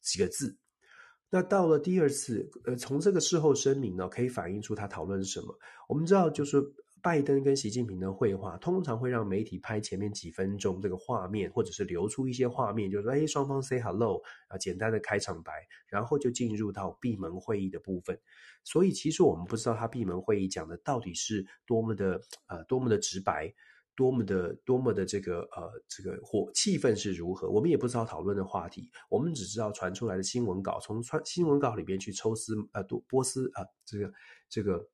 [0.00, 0.56] 几个字。
[1.30, 5.58] 那到了第二次，呃，从这个事后声明呢，可以反映出他讨论什么。
[5.88, 6.62] 我们知道，就是。
[7.02, 18.20] 拜登跟习近平的会话，通常会让媒体拍前面几分钟这个画面，或者是流出一些画面，就是说，哎，双方 say hello，啊，简单的开场白，然后就进入到闭门会议的部分。
[18.64, 23.50] 所以，其实我们不知道他闭门会议讲的到底是多么的，呃，多么的直白，
[24.00, 27.50] 多么的，多么的这个，呃，这个火气氛是如何。
[27.50, 34.12] 我们也不知道讨论的话题，我们只知道传出来的新闻稿，从传新闻稿里边去抽丝，呃，多波斯，啊，这个，
[34.48, 34.88] 这个。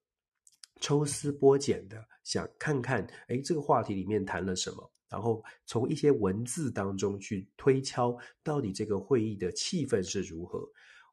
[0.79, 4.93] 抽丝剥茧的想看看，哎，这个话题里面谈了什么？
[5.09, 10.61] 然后从一些文字当中去推敲，到底这个会议的气氛是如何？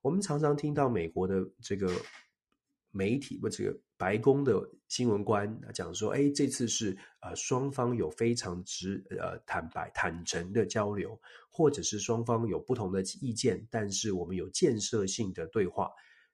[0.02, 1.90] 我们常常听到美国的这个
[2.94, 4.54] 媒体或这个白宫的
[4.88, 11.20] 新闻官讲说，哎，这次是呃双方有非常直呃坦白坦诚的交流，
[11.52, 15.92] 或者是双方有不同的意见，但是我们有建设性的对话。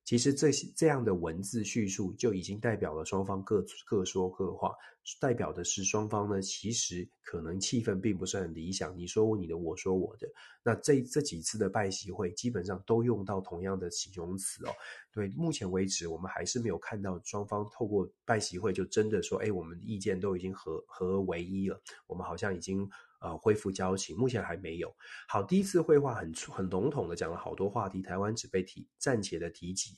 [0.10, 4.74] 其实这些这样的文字叙述就已经代表了双方各各说各话，
[5.22, 8.98] 代表的是双方呢，其实可能气氛并不是很理想。
[8.98, 10.28] 你说你的，我说我的。
[10.64, 14.72] 那这这几次的拜习会基本上都用到同样的形容词哦。
[15.14, 21.80] 对，目前为止我们还是没有看到双方透过拜习会就真的说，哎，我们意见都已经合合而为一了。
[22.08, 22.90] 我们好像已经。
[23.20, 24.96] 呃，恢复交情，目前还没有。
[25.28, 29.98] 好，第一次会话很很笼统的讲了好多话题，台湾只被提暂且的提及。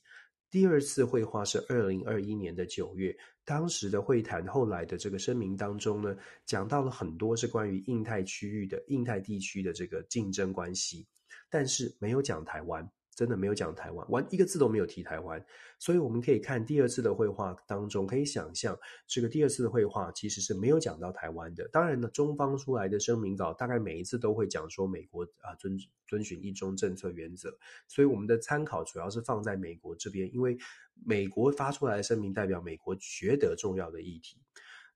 [0.49, 11.07] 第二次会话是二零二一年的九月，当时的会谈后来的这个声明当中呢，讲到了很多是关于印太区域的印太地区的这个竞争关系，
[11.49, 12.85] 但是没有讲台湾。
[13.21, 15.45] 真的没有讲台湾，完一个字都没有提台湾，
[15.77, 21.67] 所以我们可以看第二次的会话当中，可以想象这个第二次的会话其实是没有讲到台湾的。
[21.67, 27.55] 当然呢，中方出来的声明稿大概每一次都会讲说美国啊遵遵循一中政策原则，
[27.87, 30.57] 所以我们的参考主要是放在美国这边，因为
[31.05, 34.39] 美国发出来的声明代表美国觉得重要的议题。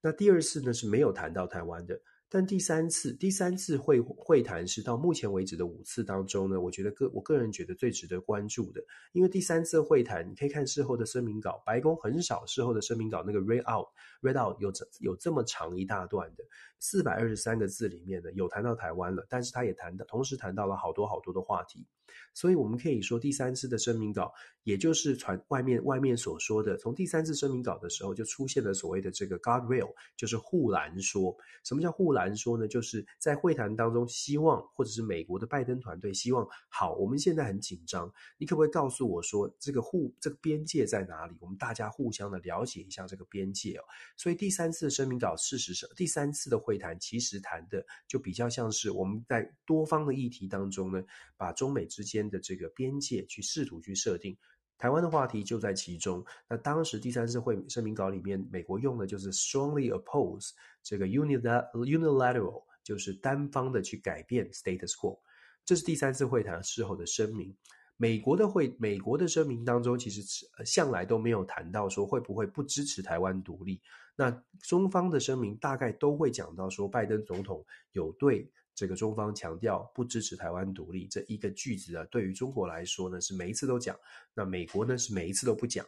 [0.01, 2.01] 那第二次呢是没有谈到台湾的。
[2.35, 13.87] 但第三次，第三次会会谈是到目前为止的五次当中呢，我觉得个我个人觉得最值得关注的，因为第三次会谈，你可以看事后的声明稿，白宫很少事后的声明稿那个 read out
[14.21, 16.43] read out 有这有这么长一大段的
[16.77, 21.87] 四百二十三个字里面呢，有谈到台湾了，但是他也谈到，同时谈到了好多好多的话题。
[22.33, 31.35] 所以，我们可以说，第三次的声明稿，也就是传外面外面所说的，从第三次声明稿的时候就出现了所谓的这个 guardrail，就是护栏说。
[31.63, 41.35] 什么叫护栏说呢，就是在会谈当中，希望或者是美国的拜登团队希望，好，我们现在很紧张，你可不可以告诉我说，这个互这个边界在哪里？
[41.39, 43.83] 我们大家互相的了解一下这个边界哦。
[44.17, 51.03] 所以第三次的声明稿，事实上第三次的会谈其实谈的就比较像是我们在多方的议题当中呢，
[51.37, 54.37] 把中美之间的这个边界去试图去设定。
[54.77, 56.21] 台湾的话题就在其中。
[56.49, 60.49] 那当时第三次会声明稿里面，美国用的就是 strongly oppose
[60.83, 65.17] 这个 unilateral，就是单方的去改变 status quo。
[65.63, 67.55] 这是第三次会谈事后的声明。
[67.95, 70.21] 美国的会，美国的声明当中，其实
[70.65, 73.81] 向来都没有谈到说会不会不支持台湾独立。
[74.17, 74.29] 那
[74.61, 78.51] 中方的声明大概都会讲到说，拜登总统有对。
[78.75, 83.97] 这个中方强调不支持台湾独立这一个句子啊，对于中国来说呢，是每一次都讲，
[84.33, 85.85] 那美国呢是每一次都不讲，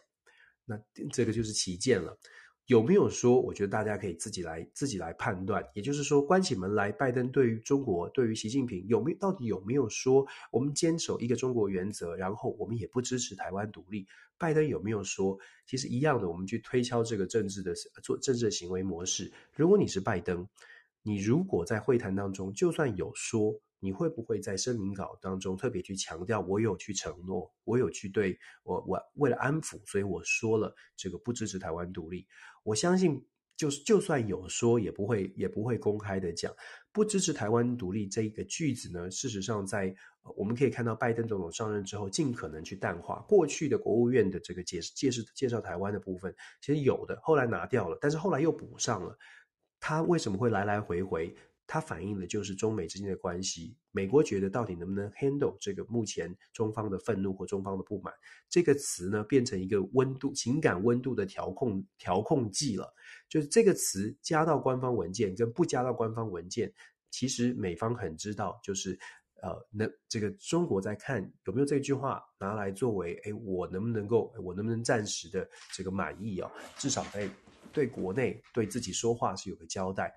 [0.64, 0.80] 那
[1.12, 2.18] 这个就是旗舰了。
[2.66, 3.40] 有没有说？
[3.40, 5.64] 我觉得大家可以自己来自己来判断。
[5.72, 14.06] 也就是说，关起门来，拜登对于中国，对于习近平有没有到底有没有说我们坚守一个中国原则，然后我们也不支持台湾独立？
[14.36, 15.38] 拜登有没有说？
[15.66, 19.32] 其实一样的，我们去推敲这个政治的做政治行为模式。
[19.54, 20.46] 如果你是拜登。
[21.08, 32.26] 你如果在会谈当中，就算有说，你会不会在声明稿当中特别去强调，我有去承诺，我有去对我我为了安抚，所以我说了这个不支持台湾独立。
[32.62, 33.24] 我相信，
[33.56, 36.54] 就是就算有说，也不会也不会公开的讲
[36.92, 39.10] 不支持台湾独立这一个句子呢。
[39.10, 39.94] 事实上在，
[40.36, 49.16] 我们可以看到拜登总统上任之后，尽可能去淡化过去的国务院的这个解释介绍介绍台湾的部分，其实有的后来拿掉了，但是后来又补上了。
[49.80, 51.34] 他为什么会来来回回？
[51.70, 53.76] 它反映的就是中美之间的关系。
[53.92, 58.10] 美国觉得到底能不能 handle 这个目前中方的愤怒或中方的不满？
[58.48, 62.90] 这个词呢，变成一个温度、情感温度的调控调控剂了。
[63.28, 66.72] 就是这个词加到官方文件跟不加到官方文件，
[67.10, 68.98] 其实美方很知道，就是
[69.42, 76.50] 呃，那这个中国在看有没有这句话拿来作为，哎，我能不能够，我能不能暂时的这个满意哦？
[76.78, 77.28] 至少在。
[77.72, 80.12] 对国内对自己说话是有个交代，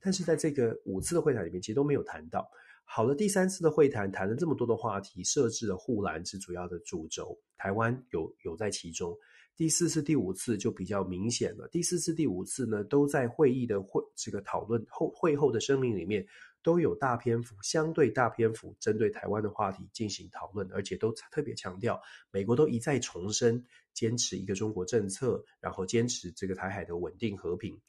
[0.00, 2.48] 但是在这个五次的会谈里面，其实都没有谈到。
[2.84, 9.16] 好了，第三次的会谈谈了这么多的话题，设置了护栏是主要的主轴，台湾有有在其中。
[9.56, 11.68] 第四次、第五次就比较明显了。
[11.68, 16.26] 第四次、第五次呢，都在会议的会这个讨论后会后的声明里面，
[16.62, 23.62] 都有大篇幅、相对大篇幅针对台湾的话题进行讨论，而且都特别强调，美国都一再重申。
[23.94, 27.80] 坚持一个中国政策，然后坚持这个台海的稳定和平。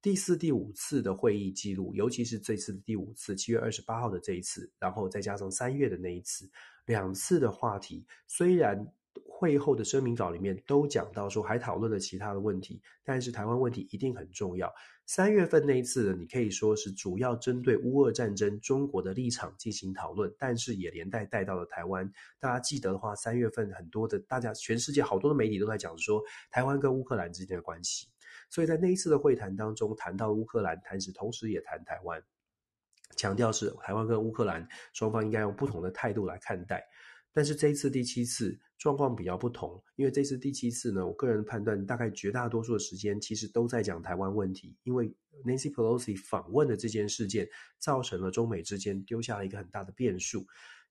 [0.00, 6.50] 第四、第五次的会议记录，尤其是这次的第五次，七月二十八号的这一次，然后再加上三月的那一次，
[6.86, 8.92] 两次的话题，虽然。
[9.42, 14.72] 会后的声明稿里面都讲到说，还讨论了其他的问题，但是台湾问题一定很重要。
[15.04, 22.08] 三月份那一次呢，你可以说是主要针对乌俄战争中国的立场进行讨论，但是也连带带到了台湾。
[22.38, 28.06] 大家记得的话，三月份很多的大家全世界好多的媒体都在讲说台湾跟乌克兰之间的关系，
[28.48, 32.22] 所以在那一次的会谈当中谈到乌克兰，谈时同时也谈台湾，
[33.16, 36.86] 强调是台湾跟乌克兰双方应该用不同的态度来看待。
[37.34, 45.08] 但是这一次第七次状况比较不同，因为这次第七次呢，我个人判断大概绝大多数的时间其实都在讲台湾问题，因为
[45.44, 50.46] Nancy Pelosi 访问的这件事件造成了中美之间丢下了一个很大的变数。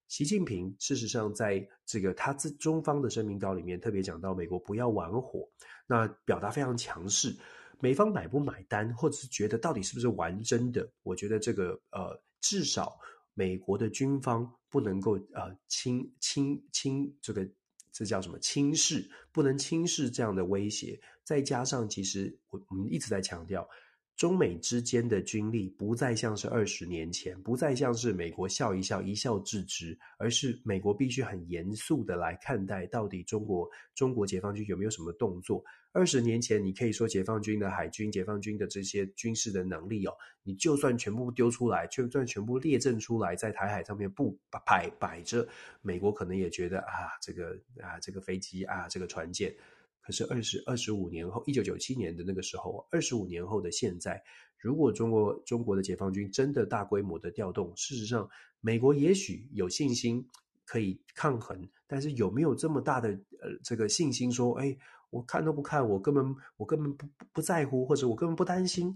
[0.08, 5.48] 习近平事实上在这个他自中方的声明稿里面特别讲到美国不要玩火，
[5.86, 7.36] 那表达非常强势，
[7.80, 10.90] 美方买不买单，或者是觉得到底是不是玩真的？
[11.02, 12.98] 我觉得这个呃至少。
[13.34, 17.46] 美国的军方不能够呃轻轻轻这个
[17.92, 20.98] 这叫什么轻视，不能轻视这样的威胁。
[21.22, 23.68] 再加上，其实我我们一直在强调。
[24.16, 35.64] 中美之间的军力不再像是二十年前，不再像是美国笑一笑一笑置之，而是美国必须很严肃的来看待，到底中国中国解放军有没有什么动作？
[35.92, 45.46] 二十年前，你可以说解放军的海军、解放军的这些军事的能力哦，你就算全部丢出来，就算全部列阵出来，在台海上面不摆摆着，
[45.82, 49.54] 美国可能也觉得啊，这个啊，这个飞机啊，这个船舰。
[50.02, 54.20] 可是二十二十五年后，一九九七年的那个时候，二十五年后的现在，
[54.58, 58.28] 如果中国中国的解放军真的大规模的调动，事实上，
[58.60, 60.28] 美国也许有信心
[60.64, 64.76] 可以抗衡，但是有没有这么大的呃这个信心说，哎，
[65.10, 68.92] 我看都不看，我根本我根本不不在乎，或者我根本不担心，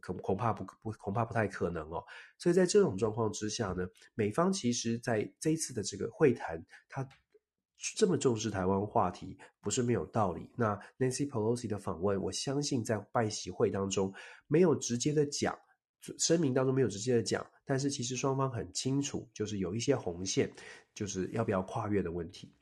[0.00, 2.02] 恐恐怕不不恐怕不太可能哦。
[2.38, 7.06] 所以在这种状况之下呢，美方其实在这次的这个会谈，他。
[7.96, 10.50] 这么重视台湾话题不是没有道理。
[10.56, 14.12] 那 Nancy Pelosi 的访问，我相信在拜习会当中
[14.46, 15.58] 没有直接的讲，
[16.18, 20.50] 声明当中没有直接的讲，但是其实双方很清楚，就是有一些红线，
[20.94, 22.52] 就是要不要跨越的问题。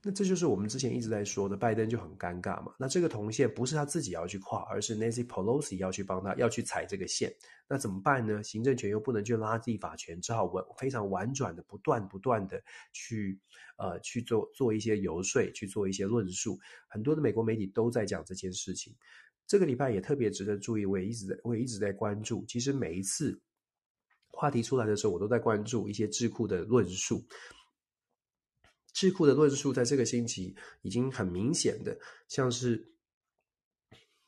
[0.00, 2.72] 那这就是我们之前一直在说的，拜登就很尴尬嘛。
[2.78, 7.34] 那这个铜线不是他自己要去跨，而是 Nancy Pelosi 要去帮他要去踩这个线。
[7.68, 8.40] 那怎么办呢？
[8.44, 13.36] 行政权又不能去拉立法权，只好婉非常婉转的不断不断的去
[13.76, 16.56] 呃去做做一些游说，去做一些论述。
[16.88, 18.94] 很多的美国媒体都在讲这件事情。
[19.48, 22.44] 这个礼拜也特别值得注意，我也一直在我也一直在关注。
[22.46, 23.38] 其实每一次
[24.30, 27.20] 话题出来的时候，我都在关注一些智库的论述。
[28.98, 31.96] 智库的论述在这个星期已经很明显的，
[32.26, 32.84] 像是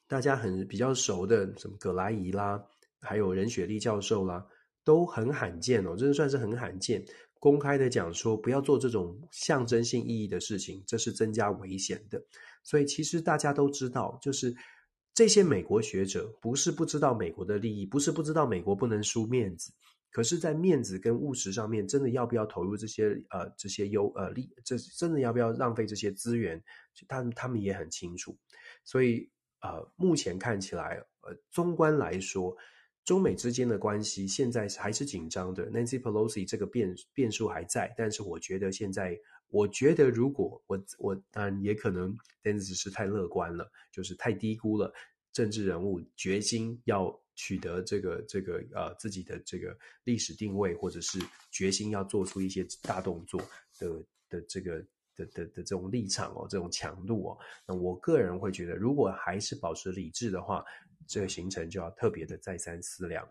[0.07, 2.65] 大家很比较熟的什么葛莱仪啦，
[3.01, 4.47] 还有任雪莉教授啦，
[4.85, 7.05] 都很罕见哦，真的算是很罕见，
[7.41, 12.23] 公开的讲说不要做这种象征性意义的事情，这是增加危险的。
[12.63, 14.55] 所以其实大家都知道，就是
[15.13, 19.73] 这些美国学者不是不知道美国的利益，不是不知道美国不能输面子。
[20.11, 26.63] 可是，在面子跟务实上面，真的要不要投入这些呃这些优呃利，这真的要不要浪费这些资源？
[27.07, 28.37] 他他们也很清楚。
[28.85, 29.31] 所以
[29.61, 32.57] 呃，目前看起来，呃，综观来说，
[33.05, 35.71] 中美之间的关系现在还是紧张的。
[35.71, 39.17] Nancy Pelosi 这个变变数还在，但是我觉得现在，
[39.49, 44.93] 我觉得如果我我当然也可能，但只是太乐观了，就是太低估了
[45.33, 47.19] 政治人物决心要。
[47.37, 49.75] 取得这个这个呃自己的这个
[50.05, 51.19] 历史定位，或者是
[51.51, 53.41] 决心要做出一些大动作
[53.79, 53.89] 的
[54.29, 54.79] 的这个
[55.17, 60.63] 的的的这种立场哦，这种强度哦，那我个人会觉得，如果还是保持理智的话，
[61.07, 63.27] 这个行程就要特别的再三思量。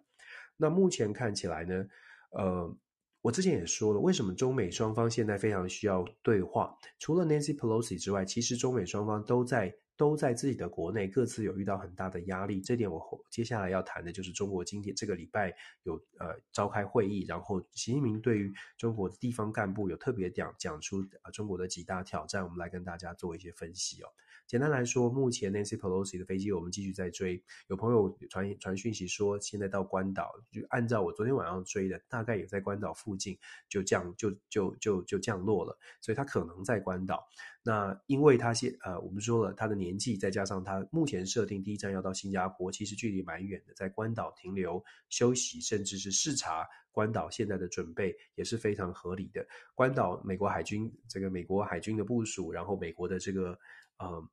[0.57, 1.85] 那目前看起来呢，
[2.31, 2.75] 呃，
[3.21, 6.75] 我之前也说了，为什么中美双方现在非常需要对话？
[6.97, 9.75] 除了 Nancy Pelosi 之外，其实中美双方都在。
[9.99, 24.07] 都在自己的国内各自有遇到很大的压力，这点我接下来要谈的就是中国今天这个礼拜有呃召开会议，然后习近平对于中国的地方干部有特别讲讲出呃中国的几大挑战，我们来跟大家做一些分析哦。
[24.47, 27.43] 简单来说，目前 Nancy Pelosi 的飞机我们继续在追。
[27.67, 33.37] 有朋友传传讯息说，现在到关岛，就按照我昨天晚上追的，大概也在关岛附近
[33.67, 37.27] 就降就就就就降落了，所以他可能在关岛。
[37.63, 49.45] 那因为他现呃，我们说了他的年纪，再加上他目前设定第一站要到新加坡，其实距离蛮远的，在关岛停留休息，甚至是视察关岛现在的准备也是非常合理的。
[49.75, 53.57] 关岛美国海军这个美国海军的部署，然后美国的这个
[53.97, 54.29] 呃。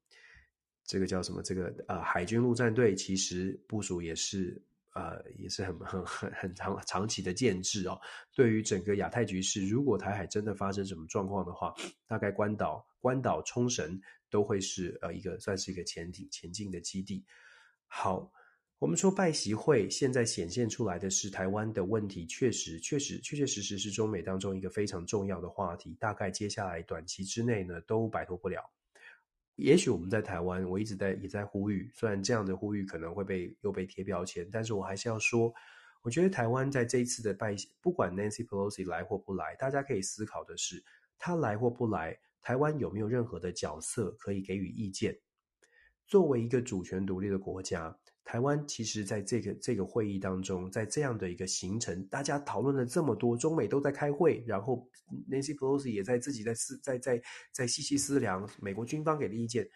[0.89, 1.43] 这个叫什么？
[1.43, 4.63] 这个呃，海军陆战队其实部署也是
[4.97, 8.01] 呃，也是很很很很长长期的建制哦。
[8.35, 11.75] 对于整个亚太局势，如果台海真的发生什么状况的话，
[12.07, 17.23] 大概关岛、关岛、冲绳都会是呃一个算是一个潜艇前进的基地。
[17.87, 18.33] 好，
[18.79, 25.95] 我们说拜习会现在显现出来的是台湾的问题，确实确实确确实实是中美当中一个非常重要的话题。
[26.01, 28.63] 大概接下来短期之内呢，都摆脱不了。
[29.57, 35.53] 也许我们在台湾，我一直在也在呼吁，虽然这样的呼吁可能会被又被贴标签，但是我还是要说，
[36.03, 40.85] 我觉得台湾在这一次的拜，不管 Nancy Pelosi 来或不来，大家可以思考的是，
[41.19, 45.19] 他来或不来，台湾有没有任何的角色可以给予意见？
[46.07, 47.99] 作为一个主权独立的国家。
[48.27, 54.85] 台湾其实在这个这个会议当中，在这样的一个行程，大家讨论了这么多，中美都在开会，然后
[55.31, 57.23] Nancy Pelosi 也在自己在思在在
[57.53, 59.69] 在细细思量美国军方给的意见，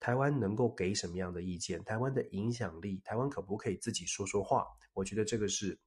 [0.00, 1.84] 台湾能够给什么样的意见？
[1.84, 4.66] 台湾的影响力，台湾可不可以自己说说话？
[4.94, 5.78] 我觉得这个是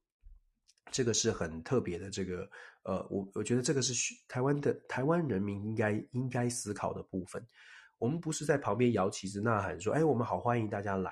[0.92, 2.48] 这个是很特别的，这个
[2.84, 7.44] 呃，我我觉得这个是台湾的台湾人民应该应该思考的部分。
[7.98, 11.10] 我们不是在旁边摇旗子呐喊说，哎，我们好欢迎大家来。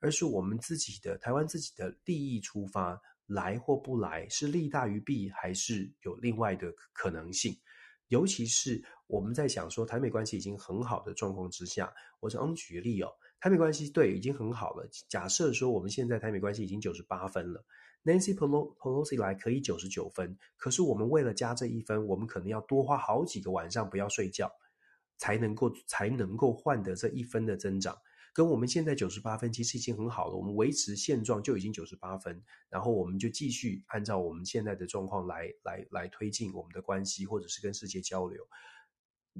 [0.00, 7.56] 而是我们自己的台湾自己的利益出发，来或不来是利大于弊，还是有另外的可能性？
[8.08, 14.88] 尤其是我们在想说台美关系已经很好的状况之下，我常举个例哦，台美关系对已经很好了。
[15.08, 17.62] 假设说我们现在台美关系已经九十八分了
[18.04, 24.50] ，Nancy Pelosi 来可以九十九分，可是我们为了加这一分，我们可能要多花好几个晚上不要睡觉，
[25.18, 27.94] 才能够才能够换得这一分的增长。
[28.38, 38.46] 跟我们现在九十八分其实已经很好了，我们维持现状就已经九十八分，然后我们就继续按照我们现在的状况来来来推进我们的关系，或者是跟世界交流，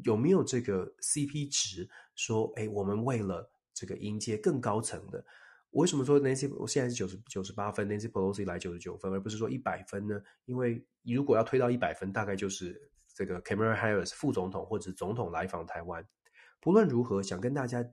[0.03, 1.88] 有没有这个 CP 值？
[2.16, 5.24] 说，哎，我们为了这个迎接更高层的，
[5.70, 10.20] 为什么说 Nancy 我现在是九十九十八分，Nancy Pelosi 来九十九分，而不是说一百分呢？
[10.44, 16.05] 因为如果要推到一百分，大概就是这个 Kamala Harris 副总统或者总统来访台湾。
[16.59, 17.88] 不论如何，想跟大家。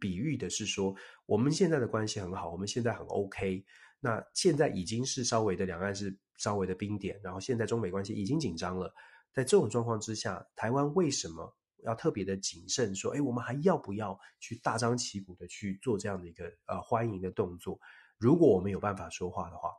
[0.00, 0.94] 比喻的是说，
[1.26, 3.64] 我们现在的关系很好，我们现在很 OK。
[4.00, 8.92] 那现在已经是稍微的两岸是稍微的冰点，然后现在中美关系已经紧张了。
[9.32, 11.54] 在这种状况之下，台湾为什么
[11.84, 12.94] 要特别的谨慎？
[12.94, 17.78] 说，哎，我们还要不要去大张旗鼓的去做这样的一个呃欢迎的动作？
[18.18, 19.70] 如果我们有办法说话的话，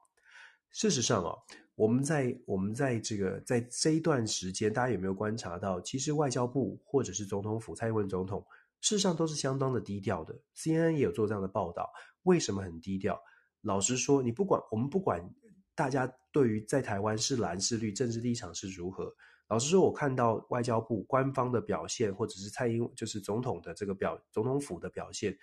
[0.71, 1.35] 事实上啊，
[1.75, 8.45] 我们在我们在这个在这一段时间，大家有没有观察到，其实外交部或者是总统府蔡英文总统，
[8.81, 10.37] 事实上都是相当的低调的。
[10.55, 11.89] CNN 也有做这样的报道，
[12.23, 13.17] 为什么很低调？
[13.61, 15.23] 老实说，你不管我们不管
[15.75, 19.13] 大家对于在台湾是蓝是绿，政治立场是如何。
[19.47, 25.37] 老实说，我看到外交部官方的表现，或者是蔡英就是总统的这个表，总统府的表现，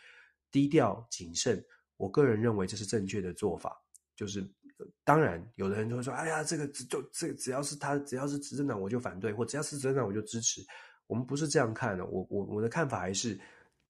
[0.51, 1.65] 低调谨慎。
[1.97, 3.81] 我个人认为这是正确的做法。
[4.17, 4.45] 就是
[5.05, 10.61] 当然，有的人就会说：“哎呀，这个就这个只要是他，只要是执政党，我就反对；或只要是执政党，我就支持。”
[11.09, 12.07] 我们不是这样看的。
[12.07, 13.37] 我我我的看法还是，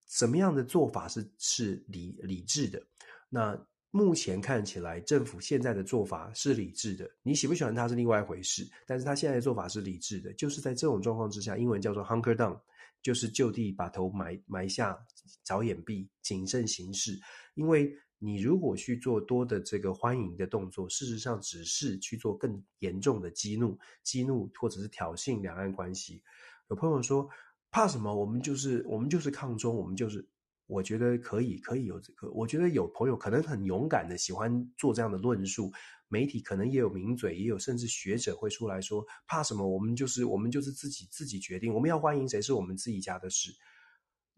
[0.06, 2.82] 什么样的做法是是理理智的？
[3.28, 3.62] 那。
[3.90, 7.10] 目前看起来，政府现在的做法是理智的。
[7.22, 12.60] 你喜不喜欢他是另外一回事，但是他现在的做法是理智的，就是在这种状况之下，英文叫做 hunker down，
[13.02, 14.96] 就是就地把头埋埋下，
[15.42, 17.18] 找掩蔽，谨慎行事。
[17.54, 26.22] 因为你如果去做多的这个欢迎的动作，事实上只是去做更严重的激怒、激怒或者是挑衅两岸关系。
[26.68, 27.28] 有朋友说，
[27.70, 28.14] 怕什么？
[28.14, 30.28] 我们就是我们就是抗中，我们就是。
[30.70, 32.30] 我觉得可以，可以有这个。
[32.30, 35.72] 我觉得有朋友可能很勇敢的喜欢做这样的论述，
[36.08, 39.66] 媒体可能也有名嘴，也有甚至学者会出来说，怕什么？
[39.66, 43.50] 我们就是我们就是自己自己决定，我们要欢迎谁是我们自己家的事。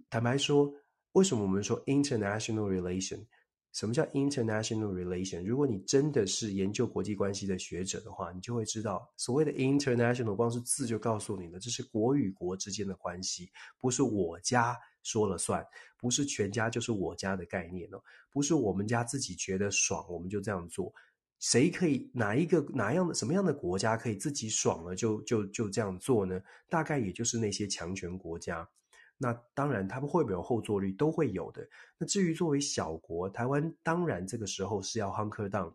[0.08, 0.72] 坦白说，
[1.14, 3.26] 为什么我们说 international relation？
[3.72, 5.44] 什么叫 international relation？
[5.44, 14.76] 如果你真的是研究国际关系的学者的话，你就会知道，所谓的 international，光是字就告诉你了，这是国与国之间的关系，不是我家。
[15.02, 15.66] 说了算，
[15.96, 17.98] 不是全家就是我家的概念哦，
[18.30, 20.92] 不是我们家自己觉得爽，我们就这样做。
[21.38, 26.38] 谁可以哪一个哪样的什么样的国家可以自己爽了就就就这样做呢？
[26.68, 28.68] 大概也就是那些强权国家。
[29.22, 31.68] 那当然，他们会不会有后坐力，都会有的。
[31.98, 35.70] 那至于作为小国，台湾当然这个时候是要 hunker down。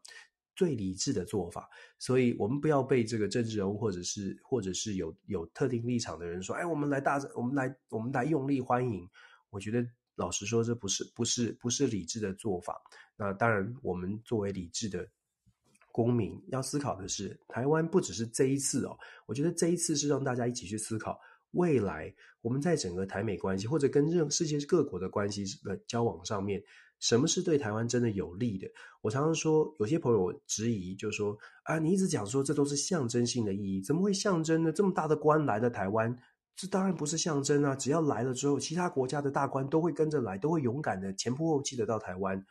[0.57, 1.69] 最理智的做法，
[1.99, 9.05] 所以我们不要被这个政治人物或者是或者是有有特定立场的人说，哎，我们来大，我们来我们来用力欢迎。
[9.49, 9.85] 我觉得
[10.15, 12.81] 老实说，这不是不是不是理智的做法。
[13.17, 15.05] 那当然，我们作为理智的
[15.91, 21.19] 公民，要思考的是，台湾不只是这一次哦，我觉得这一次是让大家一起去思考，
[21.55, 26.63] 未来我们在整个台美关系或者跟任世界各国的关系的交往上面。
[26.97, 28.67] 什么是对台湾真的有利的？
[29.01, 34.71] 我常常说，有些朋友质疑，就说啊，你一直讲说这都是象征性的意义，怎么会象征呢？
[34.71, 36.17] 这么大的官来了台湾，
[36.55, 37.75] 这当然不是象征啊！
[37.75, 42.43] 只要来了之后，其他国家的大官都会跟着来，都会勇敢的前仆后继的到台湾。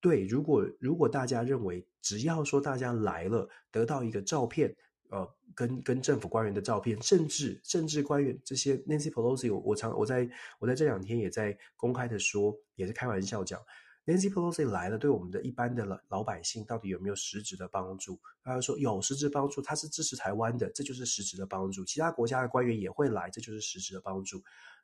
[0.00, 4.76] 对，如果如果大家认为，只要说大家来了，得到一个照片。
[5.10, 13.60] 呃，跟跟政府官员的照片，甚至甚至官员这些 Nancy Pelosi，我我常我在我在这两天也在公开的说，也是开玩笑讲
[14.06, 18.18] ，Nancy Pelosi 来了，对我们的一般的老老百姓到底有没有实质的帮助？
[18.42, 21.84] 他说有实质帮助，他是支持台湾的，这就是实质的帮助。
[21.84, 24.42] 其他国家的官员也会来，这就是实质的帮助。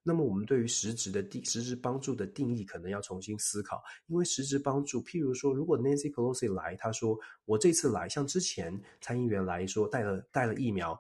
[0.09, 10.97] 那么我们对于实质的定实质帮助的定义可能要重新思考，因为实质帮助，譬如说，如果 Nancy Pelosi 来，他说我这次来，像之前参议员来说带了带了疫苗，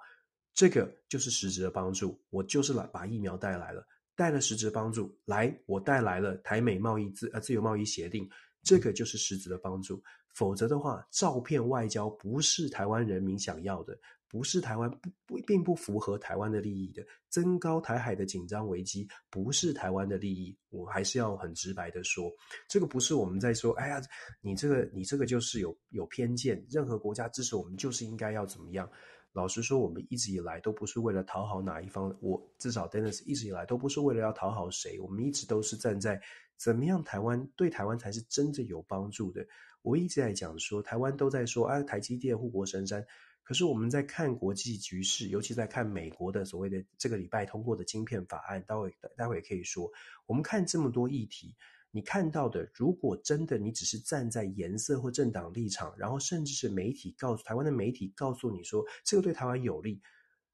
[0.53, 3.87] 这个就是实质的帮助，我就是来把疫苗带来了，
[4.17, 8.29] 带了实质帮助来，我带来了台美贸易自呃自由贸易协定，
[8.65, 10.03] 这个就是实质的帮助，
[10.35, 13.97] 否则的话，照片外交不是台湾人民想要的。
[14.37, 22.31] 不是台湾不不并不符合台湾的利益的，增高台海的紧张危机不是台湾的利益，我还是要很直白的说，
[22.69, 23.99] 这个不是我们在说，哎呀，
[24.43, 28.87] 你这个你这个就是有有偏见，任何国家支持我们就是应该要怎么样？
[29.33, 36.21] 老实说，我们一直以来都不是为了讨好哪一方，我至少 Dennis 一直以来都不是为了要讨好谁，我们一直都是站在
[36.59, 39.47] 怎么样台湾对台湾才是真正有帮助的。
[39.81, 43.03] 我一直在讲说，台湾都在说，啊，台积电护国神山。
[43.47, 49.89] 可是我们在看国际局势，尤其在看美国的所谓的这个礼拜通过的晶片法案，待会待会也可以说，
[50.27, 51.55] 我们看这么多议题，
[51.93, 60.03] 你看到的，如果真的你只是站在颜色或政党立场，然后甚至是媒体告诉台湾的媒体告诉你说这个对台湾有利，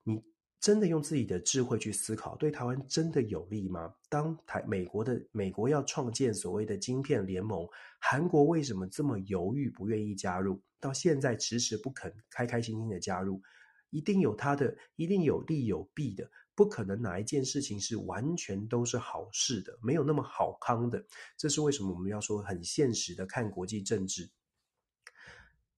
[0.04, 0.22] 你。
[0.62, 3.92] 真的用自己的智慧去思考，对台湾真的有利吗？
[4.08, 7.68] 当台美国的美国要创建所谓的晶片联盟，
[8.00, 10.62] 韩国为什么这么犹豫，不愿意加入？
[10.78, 13.42] 到现在迟迟不肯开开心心的加入，
[13.90, 21.04] 一定有它的，一定有利有弊的，不可能哪一件事情是完全都是好事的，没有那么好康的。
[21.36, 24.30] 这是为什么我们要说很现实的看国际政治。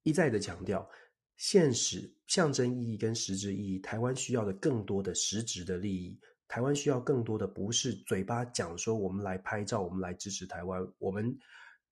[0.03, 0.87] 一再的强调，
[1.37, 6.19] 现实象征意义跟实质意义，台湾需要的更多的实质的利益。
[6.47, 11.37] 台湾需要更多的不是嘴巴讲说我们来拍照，我们来支持台湾，我们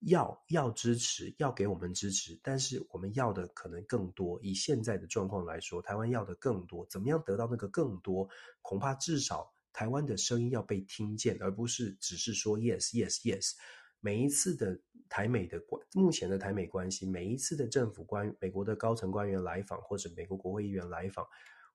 [0.01, 4.39] 要要支持，要给我们支持，但是我们要的可能更多。
[4.41, 8.29] 以现在的状况来说，台湾要的更多，怎么样得到那个更多？
[8.61, 13.53] 恐怕至少台湾的声音要被听见，而不是只是说 yes yes yes。
[13.99, 14.79] 每一次的
[15.15, 21.27] 台美的关，目前的台美关系，每一次的政府官，美国的高层官员来访，或者美国国会议员来访，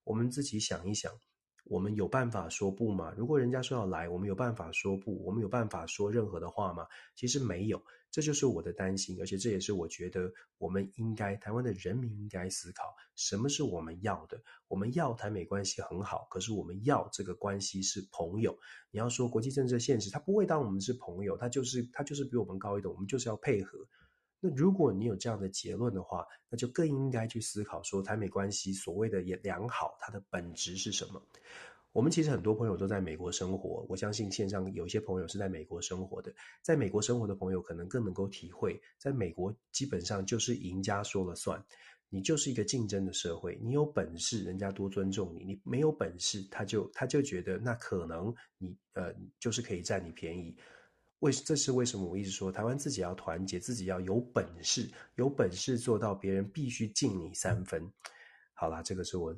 [0.03, 1.13] 我们自己想一想。
[1.69, 3.13] 我们有办法说不吗？
[3.17, 5.23] 如果人家说要来，我们有办法说不？
[5.25, 6.87] 我们有办法说任何的话吗？
[7.15, 12.83] 其实没有，这就是我的担心，而且这也是我觉得我们应该，台湾的人民应该思考，
[13.17, 14.41] 什么是我们要的？
[14.67, 18.59] 我们要台美关系很好，可是我们要这个关系是朋友。
[18.91, 23.79] 你要说国际政治现实，他不会当我们是朋友，他就是他就是比我们高一等，我们就是要配合。
[24.41, 31.21] 那如果你有这样的结论的话，那就更应该去思考说，台美关系所谓的也良好，它的本质是什么？
[31.93, 36.33] 我们其实很多朋友都在美国生活，我相信线上有一些朋友是在美国生活的，
[36.63, 41.61] 在美国生活的朋友可能更能够体会，在美国基本上就是赢家说了算，
[42.09, 50.55] 你就是一个竞争的社会，你有本事人家多尊重你，你没有本事他就他就觉得那可能你呃就是可以占你便宜。
[51.21, 52.05] 为这是为什么？
[52.05, 57.91] 我一直说台湾自己要团结，自己要有本事，有本事做到别人必须敬你三分。
[58.55, 59.35] 好啦，这个是我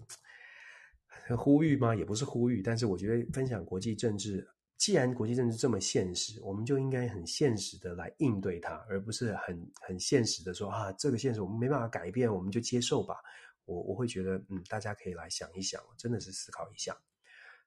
[1.37, 1.95] 呼吁吗？
[1.95, 13.16] 也不是呼吁，但是我觉得分享国际政治，既然国际政治这么现实，我们就应该很现实的来应对它，而不是很很现实的说啊，这个现实我们没办法改变，我们就接受吧。
[13.64, 16.97] 我我会觉得，嗯，大家可以来想一想，真的是思考一下。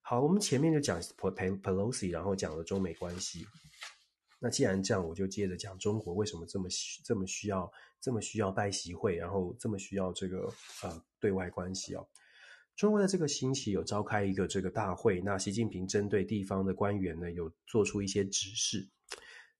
[0.01, 3.47] 好，我们前面就讲 Pelosi，然后讲了中美关系。
[4.44, 7.72] 那既然这样，我就接着讲中国为什么这么需这么需要
[8.02, 12.06] 这么需要拜习会，然后这么需要这个呃对外关系哦。
[12.76, 18.86] 中国在这个星期有召开一个这个大会，那习近平针对地方的官员呢，有做出一些指示。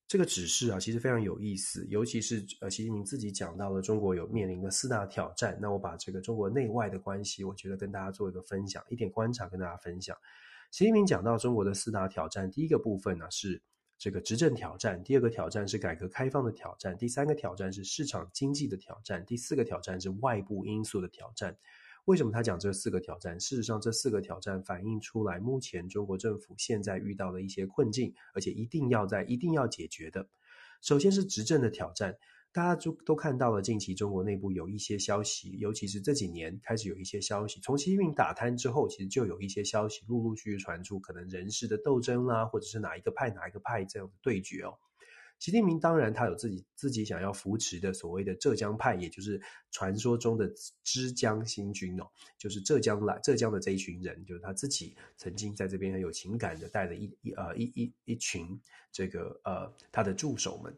[0.06, 5.58] 这个指示啊，其实非常有意思，尤其是呃习近平自己讲到了中国有面临的四大挑战。
[5.62, 10.18] 那我把这个中国内外的关系，我觉得跟大家做一个分享，一点观察跟大家分享。
[10.72, 13.62] 习近平讲到中国的四大挑战，第一个部分呢是。
[14.04, 21.58] 这个执政挑战，第二个挑战是改革开放的挑战，第三个挑战是市场经济的挑战，第四个挑战是外部因素的挑战。
[22.04, 23.40] 为什么他讲这四个挑战？
[23.40, 30.28] 事实上，这四个挑战反映出来目前中国政府现在遇到的一些困境，而且一定要在一定要解决的。
[30.82, 32.18] 首先是执政的挑战。
[32.54, 37.60] 大家就都看到了，近期中国内部有一些消息，尤其是这几年开始有一些消息。
[37.62, 44.76] 从习近平打贪之后，其实就有一些消息陆陆续续传出，可能人事的斗争啦，或者是哪一个派哪一个派这样的对决哦。
[45.40, 49.42] 习近平当然他有自己自己想要扶持的所谓的浙江派，也就是
[49.72, 50.50] 传说中的
[50.84, 52.06] 枝江新军哦，
[52.38, 60.74] 就是浙江来浙江的这一群人，就是他自己曾经在这边很有情感的带了一一呃一一一群这个呃他的助手们。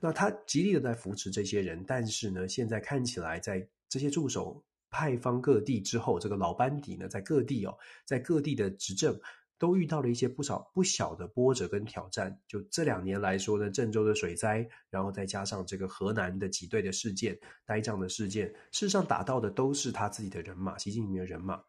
[0.00, 7.76] 那他极力的在扶持这些人，但是呢，现在看起来在这些助手派方各地之后，这个老班底呢，在各地哦，
[8.06, 9.20] 在各地的执政
[9.58, 12.36] 都遇到了一些不少不小的波折跟挑战。
[12.48, 21.62] 就这两年来说呢，郑州的水灾，然后再加上这个河南的挤兑的事件、呆账的事件，事实上打到的都是他自己的人马，习近平的人马。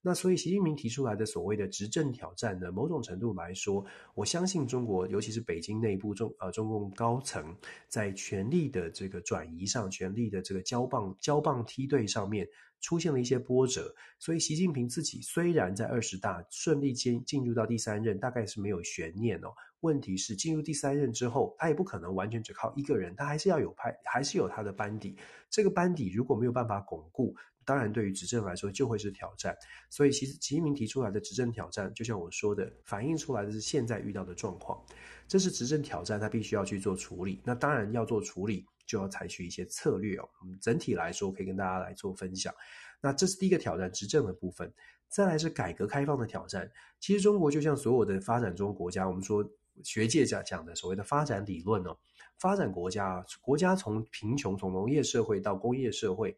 [0.00, 3.84] 那所以，习近平提出来的所谓的执政挑战呢，某种程度来说，
[4.14, 7.54] 我相信中国，尤其是北京内部中呃中共高层
[7.88, 12.48] 在权力的这个转移上，权力的这个交棒交棒梯队上面
[12.80, 13.94] 出现了一些波折。
[14.18, 19.48] 所以，习近平自己虽然在二十大顺利进进入到第三任，大概是没有悬念哦。
[19.80, 25.16] 问题是进入第三任之后，他也不可能完全只靠一个人，他还是要有派，还是有他的班底。
[25.48, 29.56] 这个班底如果没有办法巩固，当然，对于执政来说就会是挑战，
[29.90, 34.82] 所以其实习近平提出来的执政挑战，就像我说的，反映出来的是现在遇到的状况。
[35.28, 37.40] 这是执政挑战，他必须要去做处理。
[37.44, 40.28] 那当然要做处理，就要采取一些策略哦。
[40.40, 42.52] 我们整体来说，可以跟大家来做分享。
[43.00, 44.72] 那这是第一个挑战，执政的部分。
[45.08, 46.68] 再来是改革开放的挑战。
[46.98, 49.48] 其实中国就像所有的发展中国家，我们说
[49.84, 51.96] 学界讲讲的所谓的发展理论哦，
[52.38, 56.36] 发展国家，国家从贫穷，从农业社会到工业社会。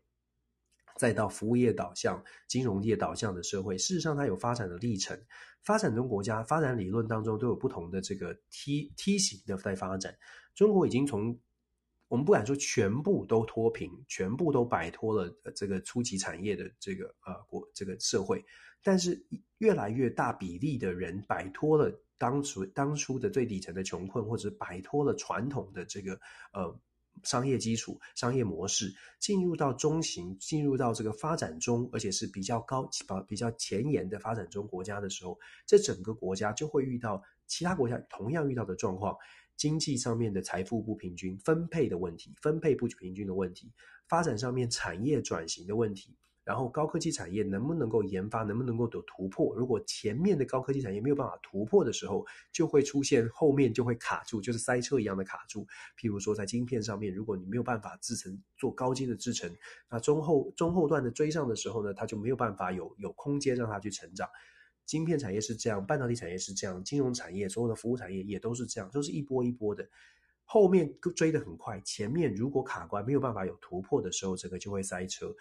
[0.97, 5.19] 再到服务业导向、金融业导向的社会，事实上它有发展的历程。
[5.63, 10.15] 发展中国家发展理论当中都有不同的这个梯梯形的在发展。
[10.55, 11.35] 中国已经从
[12.11, 18.45] 我们不敢说全部都脱贫，全部都摆脱了这个初级产业的这个呃国这个社会，
[18.83, 19.25] 但是
[19.59, 21.89] 越来越大比例的人摆脱了
[22.19, 26.19] 当初当初的最底层的穷困，或者摆脱了传统的这个
[26.53, 26.77] 呃
[27.23, 32.91] 商业基础、商业模式，进入到中型，进入到这个发展中，而且是比较高、
[33.29, 39.17] 比较前沿的发展中国家的时候，这整个国家就会遇到其他国家同样遇到的状况：
[39.61, 43.71] 经济上面的财富不平均、分配的问题、分配不平均的问题，
[44.09, 46.17] 发展上面产业转型的问题。
[46.43, 49.55] 然后高科技产业能不能够研发，能不能够有突破？
[49.55, 55.67] 如果前面的高科技产业没有办法突破的时候，就会出现后面就会卡住，就是塞车一样的卡住。
[56.01, 59.55] 譬如说在晶片上面，如果你没有办法制成做高阶的制成，
[59.91, 64.27] 那中后中后段的追上的时候呢，它就没有办法有有空间让它去成长。
[64.91, 69.89] 芯片产业是这样，半导体产业是这样，金融产业所有的服务产业也都是这样，都是一波一波的。
[70.45, 75.33] 后面追得很快，前面如果卡关没有办法有突破的时候，整个就会塞车。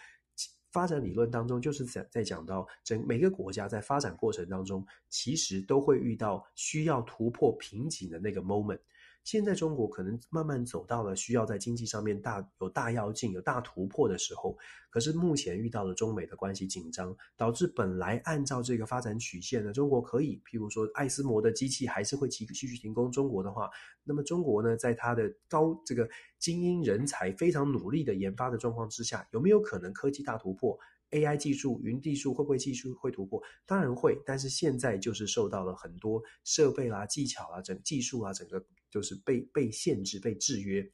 [0.71, 8.79] 发展理论当中，就是在在讲到整每个国家在发展过程当中，其实都会遇到需要突破瓶颈的那个 moment。
[9.23, 14.57] 现在中国可能慢慢走到了需要在经济上面大有大跃进、有大突破的时候，
[14.89, 23.69] 可是目前遇到了中美的关系紧张，导致本来按照这个发展曲线呢，中国可以，譬如说艾斯摩的机器还是会继继续提供中国的话，
[24.03, 26.09] 那么中国呢，在它的高这个
[26.39, 30.79] 精英人才非常努力的研发的状况之下，有没有可能科技大突破
[31.11, 33.41] ？AI 技术、云技术会不会技术会突破？
[33.65, 40.87] 当然会，但是现在就是受到了很多设备啦、技巧啦、整技术啊，整个就是被被限制、被制约，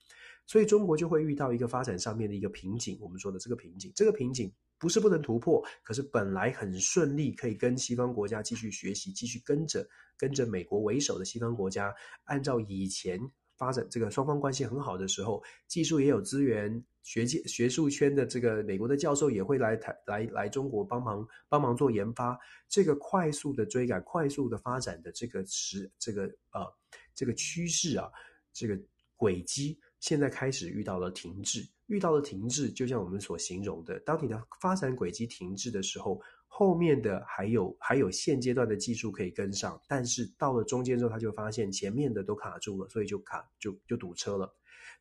[0.45, 2.97] 所以中国就会遇到一个发展上面的一个瓶颈。
[3.01, 9.87] 我们说的这个瓶颈，这个瓶颈不是不能突破，可是本来很顺利，可以跟西方国家继续学习、继续跟着
[10.17, 11.93] 跟着美国为首的西方国家，
[12.25, 13.19] 按照以前。
[13.57, 22.37] 发展这个双方关系很好的时候，技术也有资源，学界学术圈的这个美国的教授也会来台来来中国帮忙帮忙做研发。
[22.67, 26.67] 这个快速的追赶、快速的发展的这个时这个呃
[27.15, 28.11] 这个趋势啊，
[28.53, 28.77] 这个
[29.15, 36.21] 轨迹现在开始遇到了停滞，遇到了停滞，就像我们所形容的，当你的发展轨迹停滞的时候。
[36.57, 44.49] 后面的还有还有现阶段的技术可以跟上，但是到了中间之后，他就发现前面的都卡住了，所以就卡就就堵车了。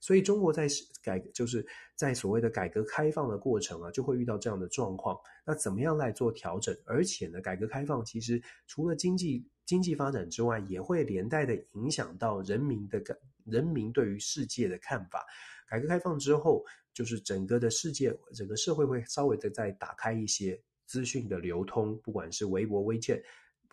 [0.01, 0.67] 所以中国在
[1.03, 5.19] 改就是在所谓的改革开放的过程啊，就会遇到这样的状况。
[5.47, 6.77] 那怎么样来做调整？
[6.85, 15.25] 而且呢，改革开放其实除了经济经济发展之外，也会连带的影响到人民的感人民对于世界的看法。
[15.69, 20.61] 改革开放之后，就是整个的世界整个社会会稍微的再打开一些。
[20.87, 23.19] 资讯的流通，不管是微博、微信，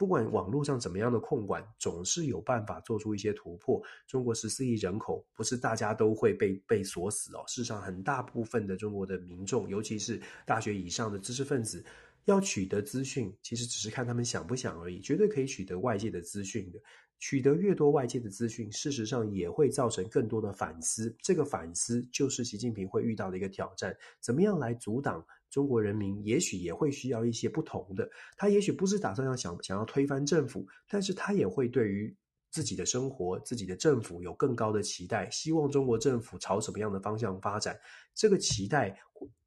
[0.02, 3.80] 不管网络上怎么样的控管，总是有办法做出一些突破。
[4.08, 7.43] 中国十四亿人口，不是大家都会被被锁死哦。
[7.45, 11.86] 事实上，很大部分的中国的民众，尤其是大学以上的知识分子，
[12.26, 14.99] 要取得资讯，其实只是看他们想不想而已。
[14.99, 16.80] 绝对可以取得外界的资讯的。
[17.20, 21.16] 取得越多外界的资讯，事实上也会造成更多的反思。
[21.22, 25.24] 这个反思就是习近平会遇到的一个挑战：怎么样来阻挡？
[25.52, 32.16] 中国人民也许也会需要一些不同的，他也许不是打算要想想要推翻政府，但是他也会对于
[32.49, 37.78] 自己的生活、自己的政府有更高的期待，希望中国政府朝什么样的方向发展。
[38.16, 38.97] 这个期待，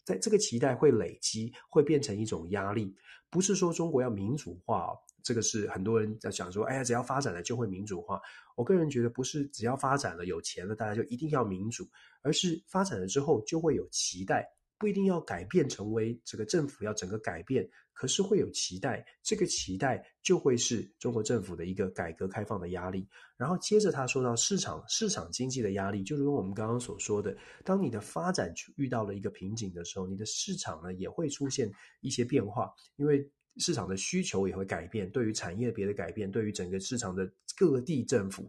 [0.05, 2.95] 在这个期待会累积，会变成一种压力。
[3.31, 8.21] 不是说中国要民主化，这个是很多人在想说，哎呀，只要发展了就会民主化。
[8.57, 11.89] 我个人觉得不是只要发展了有钱了，大家就一定要民主，
[12.23, 14.49] 而是发展了之后就会有期待。
[14.85, 23.09] 不一定要改变成为这个政府要整个改变，可是会有期待，这个期待就会是中国政府的一个改革开放的压力。
[23.39, 31.73] 然后接着他说到市场市场经济的压力，就如我们刚刚所说的，当你的发展遇到了一个瓶颈的时候，你的市场呢也会出现
[32.03, 33.27] 一些变化，因为
[33.57, 37.27] 市场的需求也会改变，对于产业别的改变，对于整个市场的
[37.57, 38.47] 各地政府。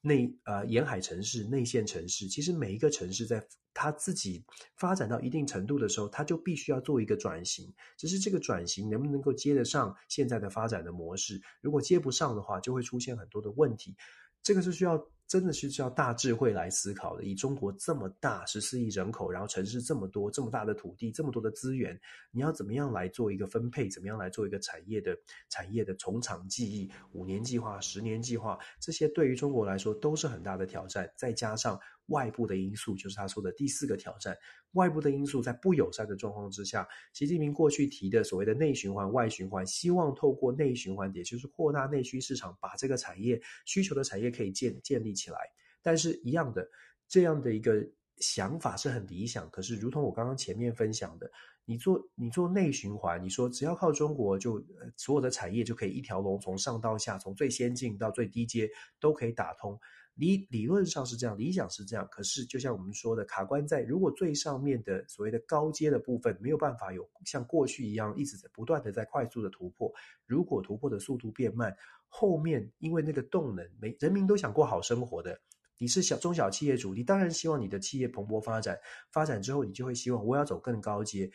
[0.00, 4.44] 内呃沿海城市、内线城市，其实每一个城市在它自己
[4.76, 7.74] 发展到一定程度的时候，它就必须要做一个转型。
[7.96, 11.40] 只是这个转型能不能够接得上现在的发展的模式？
[11.60, 13.96] 如果接不上的话，就会出现很多的问题。
[14.42, 15.08] 这个是需要。
[15.26, 17.24] 真的是叫大智慧来思考的。
[17.24, 21.98] 以中国这么大，十四亿人口，然后城市这么多，这么大的土地，这么多的资源，
[22.30, 23.88] 你要怎么样来做一个分配？
[23.88, 25.16] 怎么样来做一个产业的
[25.48, 26.90] 产业的从长计议？
[27.12, 31.10] 五年计划、十年计划，这些对于中国来说都是很大的挑战。
[31.16, 34.36] 再加上外部的因素，就是他说的第四个挑战。
[34.72, 45.38] 外部的因素在不友善的状况之下，习近平过去提的所谓的内循环、外循环，希望透过内循环，也就是扩大内需市场，把这个产业需求的产业可以建建立起来。
[45.82, 46.68] 但是，一样的
[47.08, 47.88] 这样的一个
[48.18, 49.48] 想法是很理想。
[49.50, 51.30] 可是，如同我刚刚前面分享的，
[51.64, 54.62] 你做你做内循环，你说只要靠中国就，
[54.96, 58.68] 所有的产业就可以一条龙从上到下，从最先进到最低阶
[59.00, 59.78] 都可以打通。
[60.16, 62.08] 理理论上是这样，理想是这样。
[62.10, 69.92] 可是就像我们说的，卡关在如果最上面的所谓的高阶的部分没有办法有像过去一样一直在不断的在快速的突破，
[70.24, 71.76] 如果突破的速度变慢，
[72.08, 75.38] 后面因为那个动能，每人民都想过好生活的。
[75.78, 78.78] 你是小中小企业主，你当然希望你的企业蓬勃发展，
[79.12, 81.30] 发展之后你就会希望我要走更高阶，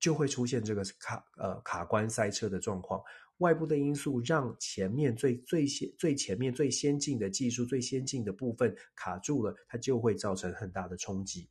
[0.00, 3.02] 就会出现这个卡呃卡关塞车的状况。
[3.38, 11.48] 外部的因素让前面最最先最前面最先进的技术最先进的部分卡住了，它就会造成很大的冲击。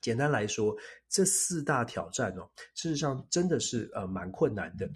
[0.00, 0.76] 简单来说，
[1.08, 4.88] 这四大挑战哦，事实上真的是呃蛮困难的。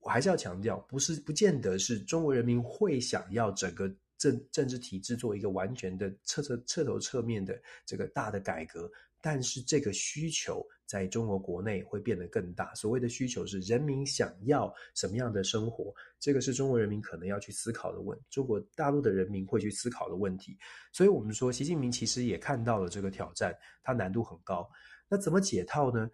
[0.00, 3.92] 我还是要强调，不是不见得是中国人民会想要整个。
[4.18, 7.56] 政政治体制做一个完全的彻彻彻头彻面的
[7.86, 12.74] 这个大的改革，但是这个需求在中国国内会变得更大。
[12.74, 20.58] 所谓的需求是人民想要什么样的生活，这个是中国人民可能要去思考的问，中国大陆的人民会去思考的问题。
[20.90, 24.68] 所以，我们说习近平其实也看到了这个挑战，它难度很高。
[25.08, 26.10] 那怎么解套呢？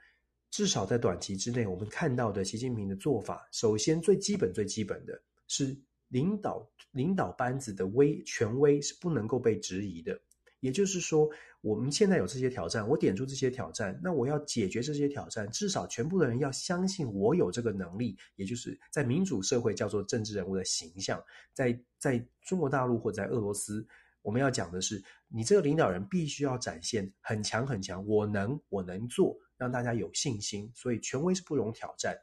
[0.50, 5.74] 至少在短期之内，我们看到的习近平的做法，首先最基本最基本的是。
[6.08, 10.16] 领导领导班子的威权威是不能够被质疑的，
[10.64, 11.28] 也就是说，
[11.60, 23.86] 我们现在有这些挑战，我点出这些挑战，那我要解决这些挑战，至少全部的人要相信我有这个能力，也就是在民主社会叫做政治人物的形象，在在中国大陆或者在俄罗斯，
[24.22, 32.16] 我们要讲的是，你这个领导人必须要展现很强很强，我能我能做，让大家有信心，所以权威是不容挑战。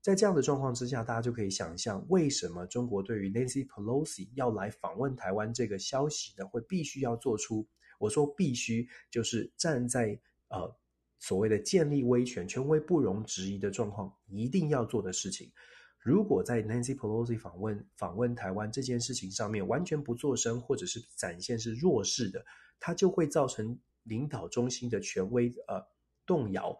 [0.00, 7.66] 在这样的状况之下，大家就可以想象，为什么中国对于 Nancy Pelosi 要来访问台湾这个消息呢，会必须要做出，
[7.98, 10.18] 我说必须，就是站在
[10.48, 10.74] 呃
[11.18, 15.52] 所谓的建立威权、权威不容置疑的状况，一定要做的事情。
[15.98, 22.44] 如果在 Nancy Pelosi 访问访问台湾这件事情上面完全不作声，或者是展现是弱势的，
[22.80, 25.86] 它就会造成领导中心的权威呃
[26.24, 26.78] 动摇。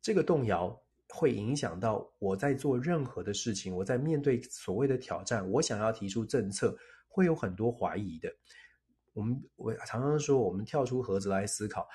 [0.00, 0.80] 这个动摇。
[1.10, 6.76] 会影响到我在做任何的事情，我在面对所谓的挑战，我想要提出政策，
[7.08, 8.30] 会有很多怀疑的。
[9.18, 11.88] 我们我常常说，我们跳出盒子来思考，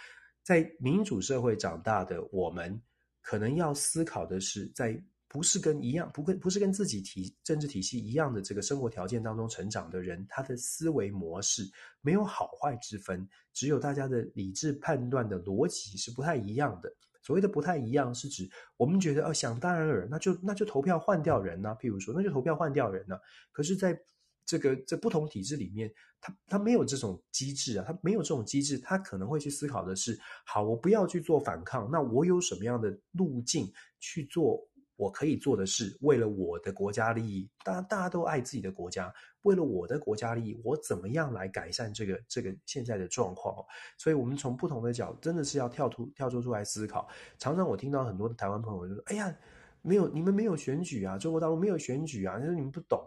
[0.43, 2.81] 在民主社会长大的我们，
[3.21, 11.63] 可能要思考的是，在不是跟一样，不跟不是跟自己体政治体系一样的这个生活条件当中成长的人，他的思维模式
[12.01, 16.93] 没有好坏之分，只有大家的理智判断的逻辑是不太一样的。
[17.21, 23.17] 所谓的不太一样，是指我们觉得，哦，想当然尔，那就那就投票换掉人呢、譬如说，那就投票换掉人呢、
[23.53, 23.97] 可是，在
[24.45, 34.67] 这个这不同体制里面，他他没有这种机制啊，他没有这种机制，他可能会去思考的是：好，我不要去做反抗，那我有什么样的路径去做？
[34.95, 39.11] 我可以做的事，为了我的国家利益，大家大家都爱自己的国家。
[39.41, 43.55] 为了我的国家利益，我怎么样来改善这个这个现在的状况？
[43.97, 47.09] 所以，我们从不同的角，真的是要跳出跳出出来思考。
[47.39, 49.35] 常常我听到很多的台湾朋友就说：“哎呀，
[49.81, 53.03] 没有你们没有选举啊，中国大陆没有选举啊，就是你们不懂。”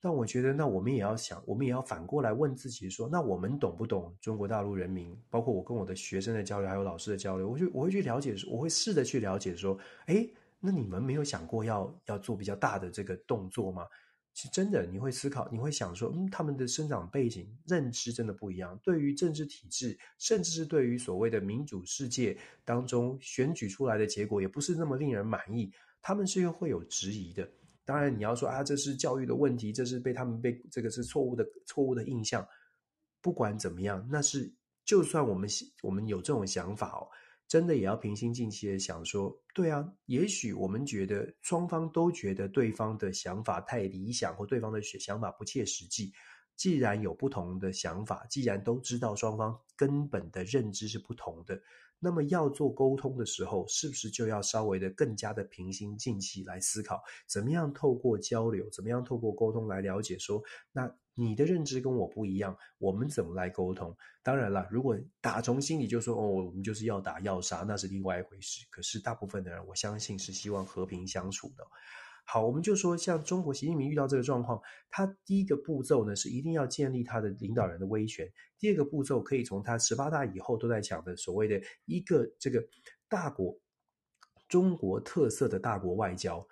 [0.00, 5.16] 但我觉得，那我们也要想，我们也要反过来问自己说：“那我们懂不懂中国大陆人民？
[5.28, 10.28] 包括我跟我的学生的交流，还有老师的交流，我就我会去了解，我会试着去了解说：哎。”
[10.62, 13.86] 那你们没有想过要要做比较大的这个动作吗？
[14.34, 18.78] 是真的，你会思考，你会想说，嗯，他们的生长背景、认知真的不一样。
[18.84, 25.72] 对于政治体制，甚至是对于所谓的民主世界当中选举出来的结果，也不是那么令人满意。
[26.02, 27.48] 他们是又会有质疑的。
[27.90, 32.46] 当然，你要说啊，这是教育的问题，这是被他们被这个是错误的错误的印象。
[33.20, 34.48] 不管怎么样，那是
[34.84, 35.48] 就算我们
[35.82, 37.08] 我们有这种想法哦。
[37.48, 46.12] 真的也要平心静气的想说，对啊，也许我们觉得双方都觉得对方的想法太理想，或对方的想法不切实际。
[46.54, 51.60] 既然有不同的想法，既然都知道双方根本的认知是不同的，
[52.00, 60.42] 那么要做沟通的时候，是不是就要稍微的更加的平心静气来思考，怎么样透过交流，怎么样透过沟通来了解说，
[60.72, 60.92] 那。
[61.14, 63.94] 你的认知跟我不一样，我们怎么来沟通？
[64.22, 68.64] 当然了，如果打从心里就说哦，我们就是要打要杀，那是另外一回事。
[68.70, 71.66] 可是大部分的人，我相信是希望和平相处的。
[72.32, 78.24] 好，我们就说像中国习近平遇到这个状况，他第一个步骤呢是一定要建立他的领导人的威权。
[78.56, 82.64] 第二个步骤可以从他十八大以后都在讲的所谓的一个这个
[83.08, 83.58] 大国
[84.48, 86.46] 中国特色的大国外交。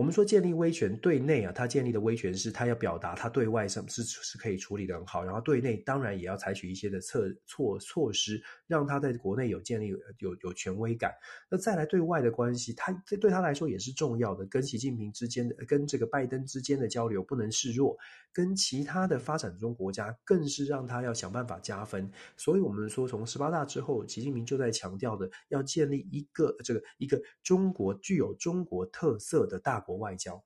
[0.00, 9.88] 我们说建立威权，对内啊，他建立的威权是他要表达他对外什么是是可以处理得很好，然后对内当然也要采取一些的策措措施，让他在国内有建立
[10.20, 11.12] 有有权威感。
[11.50, 17.94] 那再来对外的关系，他这对他来说也是重要的，跟习近平之间的跟这个拜登之间的交流不能示弱，
[18.32, 22.10] 跟其他的发展中国家更是让他要想办法加分。
[22.38, 29.89] 所以我们说，从十八大之后，习近平就在强调的要建立一个这个一个中国具有中国特色的大国。
[29.90, 30.40] 国外交，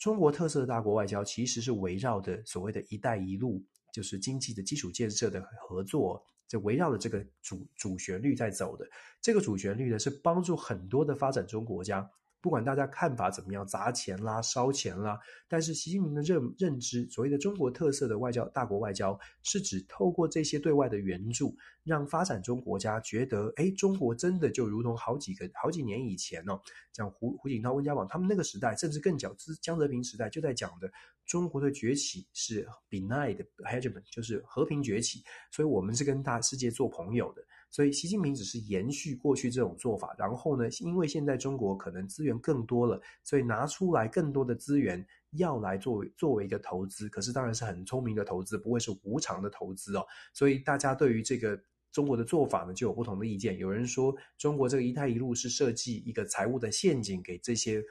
[0.00, 8.84] 中国特色的大国外交其实是围绕的所谓的一带一路，就是经济的基础建设的合作，就围绕着这个主主旋律在走的。
[9.22, 12.10] 这个主旋律呢，是帮助很多的发展中国家。
[12.40, 26.58] 不管大家看法怎么样，砸钱啦、烧钱啦，但是习近平的认认知，所谓的中国特色的外交、大国外交，是指透过这些对外的援助，让发展中国家觉得，哎，中国真的就如同好几个好几年以前哦，
[26.92, 30.90] 像胡胡锦涛、温家宝他们那个时代，甚至更早之江泽民时代就在讲的，
[31.26, 35.22] 中国的崛起是 benign hegemony，就是和平崛起，
[35.52, 37.42] 所以我们是跟大世界做朋友的。
[37.70, 50.04] 所以，习近平只是延续过去这种做法，然后呢，因为现在中国可能资源更多了，所以拿出来更多的资源要来作为作为一个投资，可是当然是很聪明的投资，不会是无偿的投资哦。
[50.34, 51.60] 所以大家对于这个
[51.92, 53.56] 中国的做法呢，就有不同的意见。
[53.56, 57.82] 有人说，中国这个“一带一路”是设计一个财务的陷阱给这些。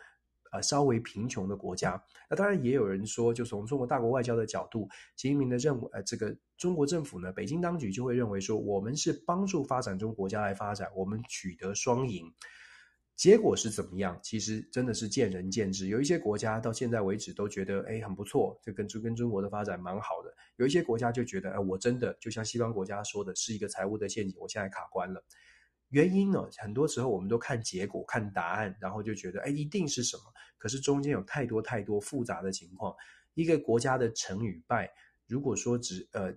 [0.51, 12.33] 呃，稍微贫穷的国家，那当然也有人说，就从中国大国外交的角度，习近平的任务，呃，这个中国政府呢，北京当局就会认为说，我们是帮助发展中国家来发展，我们取得双赢。
[13.15, 14.17] 结果是怎么样？
[14.23, 15.87] 其实真的是见仁见智。
[15.87, 20.33] 有一些国家到现在为止都觉得，哎，很不错，这跟跟中国的发展蛮好的。
[20.55, 25.21] 有一些国家就觉得，哎，我真的就像西方国家说的，是一个财务的陷阱，我现在卡关了。
[25.89, 30.23] 原因呢，很多时候我们都看结果、看答案，然后就觉得，哎，一定是什么？
[30.57, 32.95] 可是中间有太多太多复杂的情况。
[33.33, 34.91] 一个国家的成与败，
[35.27, 36.33] 如果说只呃，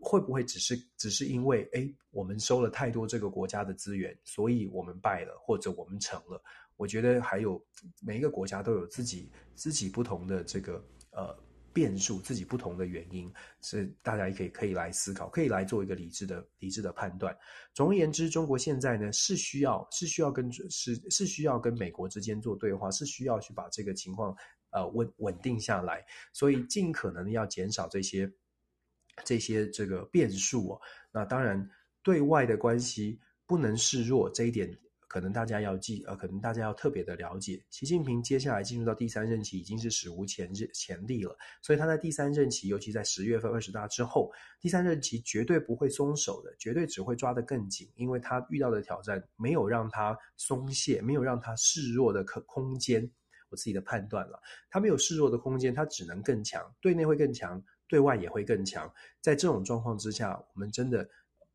[0.00, 6.42] 会不会只是只是因为，哎，我们收了太多这个国家的资源，所以我们败了，或者我们成了？
[6.76, 7.60] 我觉得还有
[8.00, 11.47] 每一个国家都有自己自己不同的这个呃。
[11.78, 17.32] 变数，自己不同的原因，是大家也可以可以来思考，可以来做一个理智的理智的判断。
[17.72, 24.36] 总而言之，中国现在呢是需要是需要跟是是需要跟美国之间做对话，是需要去把这个情况
[24.70, 28.28] 呃稳稳定下来，所以尽可能的要减少这些
[29.24, 30.80] 这些这个变数哦。
[31.12, 31.70] 那当然，
[32.02, 34.76] 对外的关系不能示弱，这一点。
[35.08, 44.30] 可能大家要记，呃，可能大家要特别的了解，习近平接下来进入到第三任期已经是史无前日前例了，所以他在第三任期，尤其在十月份二十大之后，
[44.60, 53.10] 第三任期绝对不会松手的，绝对只会抓得更紧，因为他遇到的挑战没有让他松懈，没有让他示弱的可空间。
[53.50, 54.38] 我自己的判断了，
[54.68, 58.92] 他没有示弱的空间，他只能更强，对内会更强，对外也会更强。
[59.22, 61.08] 在这种状况之下，我们真的。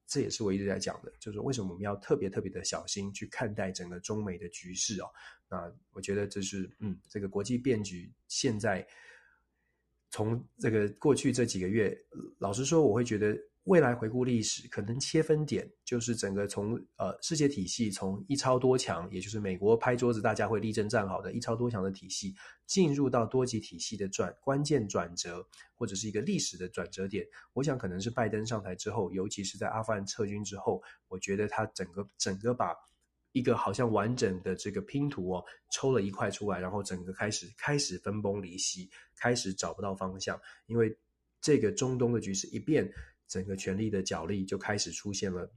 [0.07, 5.07] 这也是我一直在讲的，就是为什么我们要特别特别的小心去看待整个中美的局势哦。
[5.49, 8.85] 那我觉得这是，嗯，这个国际变局现在
[10.09, 11.97] 从这个过去这几个月，
[12.39, 13.37] 老实说，我会觉得。
[13.65, 22.35] 未来回顾历史，可能切分点就是整个从呃世界体系从一超多强，也就是美国拍桌子大家会立正站好的一超多强的体系，
[22.65, 27.25] 进入到多极体系的转关键转折，或者是一个历史的转折点。
[27.53, 32.75] 我想可能是拜登上台之后，尤其是在阿富汗撤军之后，我觉得他整个整个把
[33.31, 40.93] 一个好像完整的这个拼图哦抽了一块出来，然后整个开始开始分崩离析，开始找不到方向，因为
[41.39, 42.91] 这个中东的局势一变。
[43.27, 45.49] 整个权力的角力就开始出现了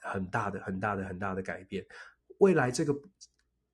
[0.00, 1.84] 很大的、很大的、很大的改变。
[2.38, 2.94] 未来这个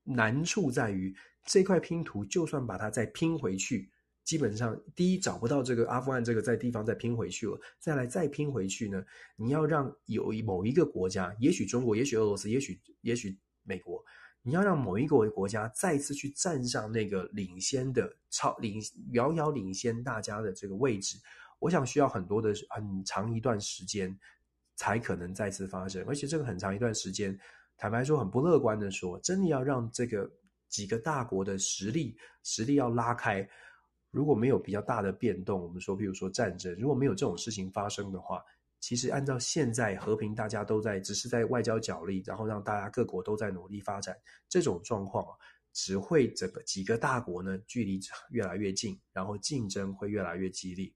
[0.05, 3.91] 难处在于，这块拼图就算把它再拼回去，
[4.25, 9.03] 基本上第一找不到这个阿富汗这个在地方再拼回去了，再来再拼回去呢，
[9.37, 14.05] 你要让有一某一个国家，也许中国，也许俄罗斯，也许也许美国，
[14.43, 18.81] 你要让某一个国家再次去站上那个领先的超领
[19.13, 21.19] 遥遥领先大家的这个位置。
[21.59, 24.17] 我想需要很多的很长一段时间
[24.77, 27.39] 才可能再次发生，而且这个很长一段时间，
[27.77, 30.31] 坦白说很不乐观的说，真的要让这个
[30.69, 33.49] 几个大国的实力实力要拉开，
[34.11, 38.43] 如果没有比较大的变动，我们说，比如说战争，如果没有这种事情发生的话，
[38.81, 44.17] 其实按照现在和平，大家都在只是在外交角力，然后让大家各国都在努力发展，
[44.49, 45.35] 这种状况啊，
[45.73, 47.99] 只会这个几个大国呢距离
[48.31, 50.93] 越来越近，然后竞争会越来越激烈。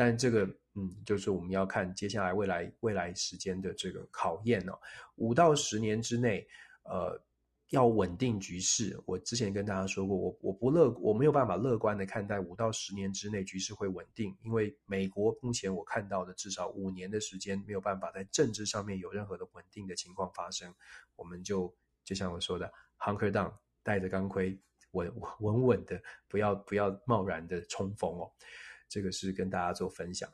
[0.00, 0.46] 但这个，
[0.76, 4.72] 嗯，就是我们要看接下来未来未来时间的这个考验哦。
[5.16, 6.48] 五到十年之内，
[6.84, 7.20] 呃，
[7.68, 8.98] 要稳定局势。
[9.04, 20.74] 我之前跟大家说过，我我不乐，我没有办法乐观的看待五到十年之内局势会稳定，因为美国目前我看到的至少五年的时间没有办法在政治上面有任何的稳定的情况发生。
[21.14, 24.58] 我们就就像我说的，hunker down，带着钢盔，
[24.92, 28.32] 稳稳稳的，不要不要贸然的冲锋哦。
[28.90, 30.28] 这个是跟大家做分享。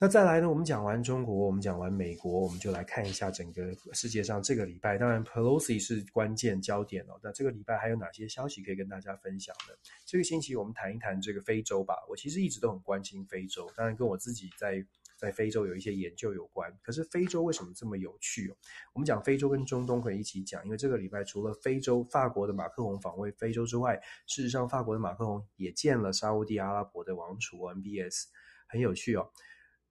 [0.00, 0.48] 那再来呢？
[0.48, 4.96] 我们讲完中国，我们讲完美国，我们就来看一下整个世界上这个礼拜。
[4.96, 7.18] 当然，Pelosi 是关键焦点哦。
[7.20, 9.74] 那这个礼拜还有哪些消息可以跟大家分享呢？
[10.06, 11.96] 这个星期我们谈一谈这个非洲吧。
[12.08, 14.86] 我其实一直都很关心非洲，当然跟我自己在
[15.18, 16.72] 在非洲有一些研究有关。
[16.82, 18.56] 可是非洲为什么这么有趣哦？
[18.94, 28.26] 我们讲非洲跟中东可以一起讲，因为这个礼拜除了非洲法国的马克宏访问非洲之外，事实上法国的马克宏也见了沙乌地阿拉伯的王储 MBS，
[28.68, 29.30] 很有趣哦。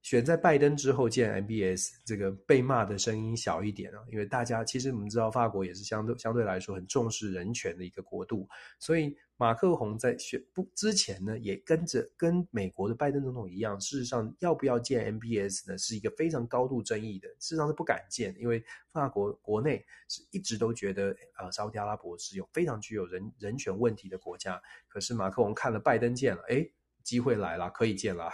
[0.08, 8.48] 选在拜登之后见 MBS，这个被骂的声音小一点啊，因为大家其实我们知道法国也是相对相对来说很重视人权的一个国度，
[8.80, 26.72] 所以马克宏在选不之前呢，也跟着跟美国的拜登总统一样，事实上要不要见 MBS 呢，是一个非常高度争议的，事实上是不敢见，因为法国国内是一直都觉得呃，沙乌地阿拉伯是有非常具有人人权问题的国家，可是马克宏看了拜登见了，诶
[27.08, 28.30] 机会来了，可以见了。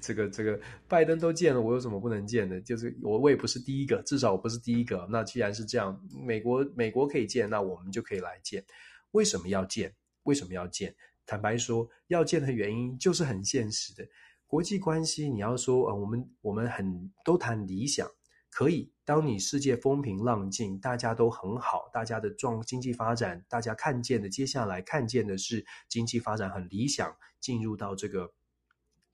[0.00, 2.58] 这 个这个，拜登都见了，我有什么不能见的？
[2.62, 5.06] 就是我我也不是第一个，至少我不是第一个。
[5.10, 8.64] 那既然是这样，美国美国可以见，那我们就可以来见。
[9.10, 9.94] 为什么要见？
[10.22, 10.94] 为什么要见？
[11.26, 14.02] 坦白说，要见的原因就是很现实的。
[14.46, 18.08] 国际关系，你要说啊，我们我们很都谈理想。
[18.50, 28.30] 可以，当你世界风平浪静，大家都很好，大家的状经济发展，大家看见的，接下来看见的是经济发展很理想，进入到这个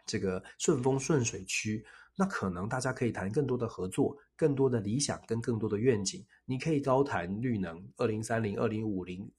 [0.05, 1.87] 这个顺风顺水区，
[2.17, 6.27] 那可能大家可以谈更多的合作，更多的理想跟更多的愿景。
[6.45, 9.31] 你可以高谈绿能，二零三零、二零五零、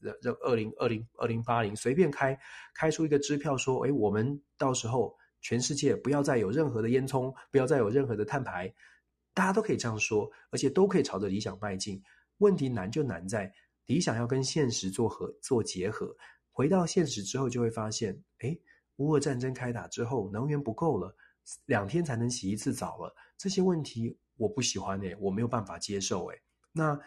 [0.42, 2.40] 二零二零、二零八零，随便开
[2.74, 8.74] 开出一个支票，说，诶，我们到时候全世界不要再有任何的烟囱，不要再有任何的碳排。
[9.36, 12.02] 大家都可以这样说，而且都可以朝着理想迈进。
[12.40, 13.54] 问题难就难在
[13.86, 16.16] 理想要跟现实做合做结合。
[16.52, 18.60] 回到现实之后，就会发现，诶，
[18.96, 21.14] 乌俄战争开打之后，能源不够了，
[21.66, 23.14] 两天才能洗一次澡了。
[23.38, 26.42] 这些问题我不喜欢诶，我没有办法接受诶。
[26.72, 26.98] 那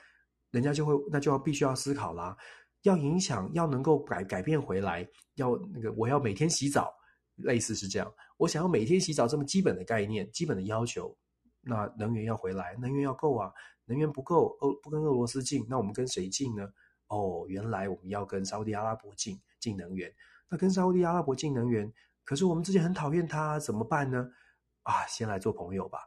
[0.51, 2.37] 人家就会，那就要必须要思考啦，
[2.83, 6.93] 要影响，要能够改改变回来，要那个我要每天洗澡，
[7.37, 8.15] 类似是这样。
[8.37, 11.17] 我想要每天洗澡这么基本的概念，基本的要求。
[11.69, 13.53] 那能源要回来，能源要够啊，
[13.85, 16.67] 能源不够，欧不跟俄罗斯进，那我们跟谁进呢？
[17.09, 20.13] 哦，原来我们要跟沙乌地阿拉伯进进能源。
[20.49, 21.93] 那跟沙乌地阿拉伯进能源，
[22.25, 24.31] 可是我们之前很讨厌他，怎么办呢？
[24.83, 25.99] 啊，先来做朋友吧。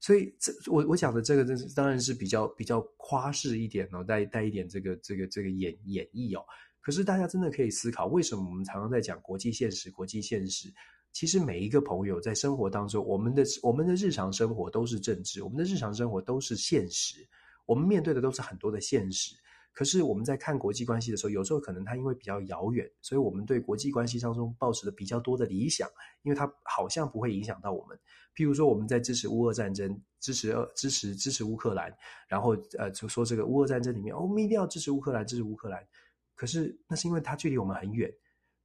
[0.00, 6.44] 所以这我我讲的这个，这当然是比较比较夸饰一点哦，带带一点这个这个这个演演绎哦。
[6.80, 10.72] 可是大家真的可以思考，为什么我们常常在讲国际现实，国际现实？
[11.12, 17.26] 其实每一个朋友在生活当中，我们的我们的日常生活都是政治，我们的日常生活都是现实，
[17.66, 19.34] 我们面对的都是很多的现实。
[19.72, 25.88] 可是我们在看国际关系的时候，有时候可能它因为比较遥远，所以我们对国际关系当中抱持的比较多的理想，
[26.22, 27.96] 因为它好像不会影响到我们。
[28.34, 31.92] 譬如说我们在支持乌俄战争，支持呃支持支持乌克兰，
[32.28, 35.80] 然后呃就说这个乌俄战争里面，哦，我们一定要支持乌克兰，支持乌克兰。
[36.34, 38.12] 可是那是因为它距离我们很远。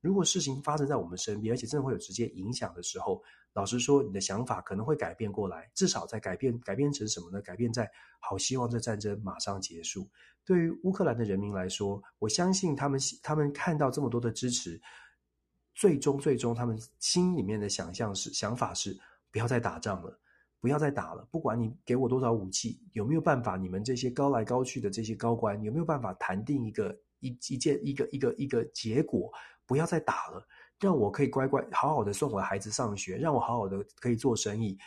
[0.03, 3.23] 如果事情发生在我们身边，而且真的会有直接影响的时候，
[3.53, 5.71] 老实说，你的想法可能会改变过来。
[5.73, 7.41] 至少在改变，改变成什么呢？
[7.41, 7.89] 改变在
[8.19, 10.05] 好希望这战争马上结束。
[10.43, 14.77] 对于乌克兰的人民来说，我相信他们他们看到这么多的支持，
[15.73, 18.99] 最终最终他们心里面的想象是想法是
[19.31, 20.19] 不要再打仗了，
[20.59, 21.25] 不要再打了。
[21.31, 23.55] 不管你给我多少武器，有没有办法？
[23.55, 26.93] 你们这些高来高去的这些高官有没有办法谈定一个
[27.23, 29.31] 一一件一个一个一个结果？
[29.65, 30.45] 不要再打了，
[30.77, 34.77] 让我可以乖乖好好的送我的孩子上学，让我好好的可以做生意。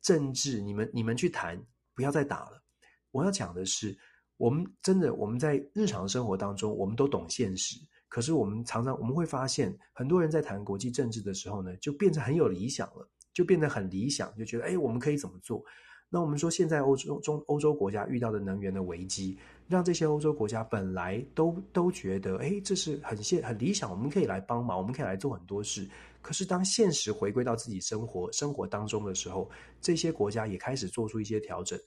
[0.00, 1.60] 政治，你们你们去谈，
[1.92, 2.62] 不要再打了。
[3.10, 3.98] 我要讲的是，
[4.36, 15.62] 我们真的我们在日常生活当中，我们都懂现实，可是我们常常我们会发现，很多人在谈国际政治的时候呢，就变成很有理想了，就变得很理想，就觉得哎，我们可以怎么做？
[16.08, 19.38] 那我们说，现在欧洲中欧洲国家遇到的能源的危机，
[19.70, 25.88] 让这些欧洲国家本来都都觉得，诶，这是很现很理想，我们可以来帮忙，我们可以来做很多事。
[26.20, 29.48] 可是当现实回归到自己生活生活当中的时候，
[29.80, 31.78] 这些国家也开始做出一些调整，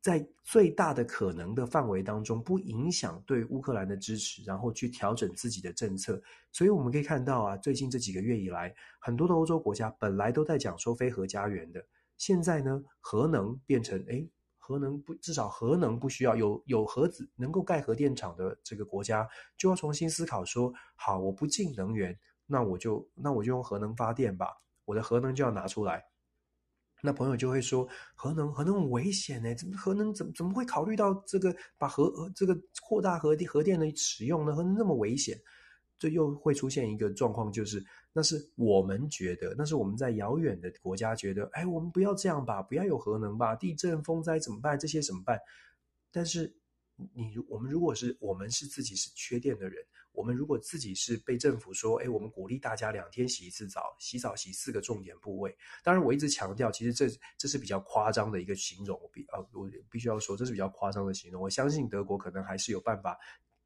[0.00, 6.20] 在最大的可能的范围当中，不影响对乌克兰的支持，然后去调整自己的政策。
[6.50, 11.80] 所以我们可以看到啊，最近这几个月以来，很多的欧洲国家本来都在讲说非核家园的。
[12.18, 14.28] 现在呢，核能变成诶，
[14.72, 19.28] 核能不至少核能不需要有有核子能够盖核电厂的这个国家，
[19.58, 24.46] 就要重新思考说：好，我不进能源，那我就那我就用核能发电吧，
[24.86, 26.02] 我的核能就要拿出来。
[27.02, 29.54] 那朋友就会说：核能核能很危险呢？
[29.54, 34.54] 怎么核能怎么怎么会考虑到这个把核这个扩大核电核电的使用呢？
[34.54, 35.36] 核能那么危险？
[36.02, 37.80] 这又会出现一个状况，就是
[38.12, 44.76] 那是我们觉得，那是我们在遥远的国家觉得，哎，我们不要这样吧，不要有核能吧，地震、风灾怎么办？
[44.76, 45.38] 这些怎么办？
[46.10, 46.52] 但是
[47.14, 49.80] 你如，我们如果是我们是自己是缺电的人，
[50.10, 55.56] 我们如果自己是被政府说，哎，我们鼓励大家两天洗一次澡，洗澡洗四个重点部位。
[55.84, 57.08] 当然，我一直强调，其实这
[57.38, 61.40] 这是比较夸张的一个形容，我必啊，我必须要说，这是比较夸张的形容。
[61.40, 63.16] 我相信德国可能还是有办法。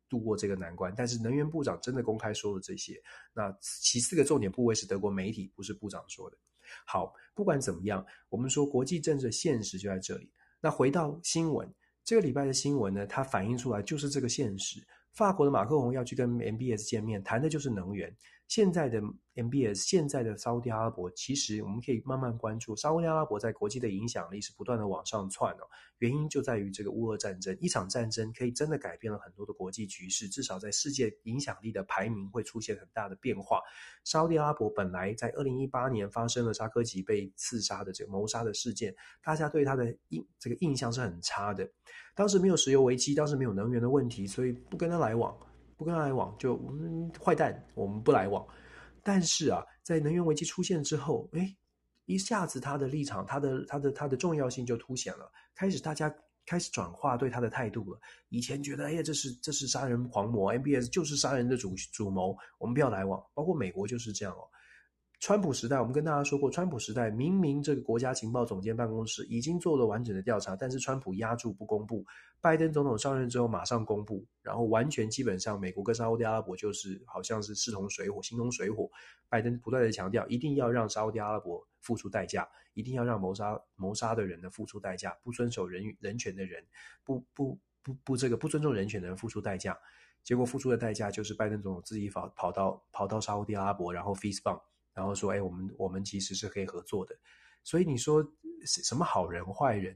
[0.09, 3.01] 度过这个难关，但是能源部长真的公开说了这些。
[3.35, 6.37] 那其四个重点部位是德国媒体，不是部长说的。
[6.85, 10.31] 好，不管怎么样，我们说国际政治现实就在这里。
[10.61, 11.73] 那回到新闻，
[12.05, 14.85] 这个礼拜的新闻呢，它反映出来就是这个现实。
[15.13, 18.15] 法国的马克宏要去跟 MBS 见面，谈的就是能源。
[18.49, 19.03] 现在的
[19.35, 25.67] MBS，现在的沙乌地阿拉伯，其实我们可以慢慢关注沙乌地阿拉伯在国际的影响力是不断的往上窜哦。
[25.99, 33.61] 原因就在于这个乌俄战争，一场战争可以真的改变了很多的国际局势，至少在世界影响力的排名会出现很大的变化。
[34.05, 41.69] 沙乌地阿拉伯本来在二零一八年发生了沙科吉被刺杀的这个谋杀的事件，大家对他的印这个印象是很差的。
[42.15, 45.37] 当时没有石油危机，当时没有能源的问题，所以不跟他来往。
[45.77, 48.47] 不跟他来往，就嗯，坏蛋，我们不来往。
[49.03, 51.55] 但是啊，在能源危机出现之后，哎，
[52.07, 56.13] 一下子他的立场，他的他的他的重要性就凸显了，开始大家
[56.45, 58.01] 开始转化对他的态度了。
[58.31, 63.23] 以前觉得，哎呀，这是这是杀人狂魔，MBS 就是杀人的主主谋，我们不要来往。
[63.35, 64.49] 包括美国就是这样哦。
[65.19, 72.05] 川普时代，我们跟大家说过，川普时代明明这个国家情报总监办公室已经做了完整的调查，但是川普压住不公布。
[72.41, 78.89] 拜登总统上任之后马上公布，然后完全基本上美国跟沙乌地阿拉伯就是好像是势同水火，形同水火。
[79.29, 86.63] 拜登不断的强调，一定要让沙乌地阿拉伯付出代价，一定要让谋杀谋杀的人呢付出代价，不遵守人人权的人，
[87.03, 89.77] 不不不不这个不尊重人权的人付出代价。
[90.23, 94.61] 结果付出的代价就是拜登总统自己跑跑到跑到沙乌地阿拉伯，然后 fist bump。
[94.97, 97.15] 然后说，哎，我们我们其实是可以合作的，
[97.63, 98.27] 所以你说
[98.65, 99.95] 什么好人坏人？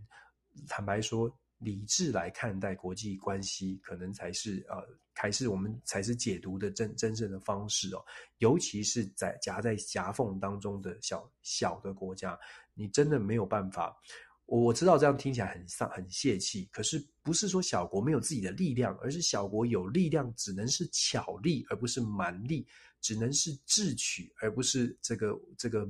[0.68, 8.04] 坦白说，理智来看待国际关系，可能才是呃，才是我们才是解读的真真正的方式哦。
[8.38, 12.38] 尤其是在夹在夹缝当中的小小的国家，
[12.74, 13.96] 你真的没有办法。
[14.44, 22.66] 我我知道这样听起来很丧很泄气，可是不是说小国没有自己的力量，而是小国有力量只能是巧力，而不是蛮力。
[23.00, 25.86] 只能是智取，而不是这个这个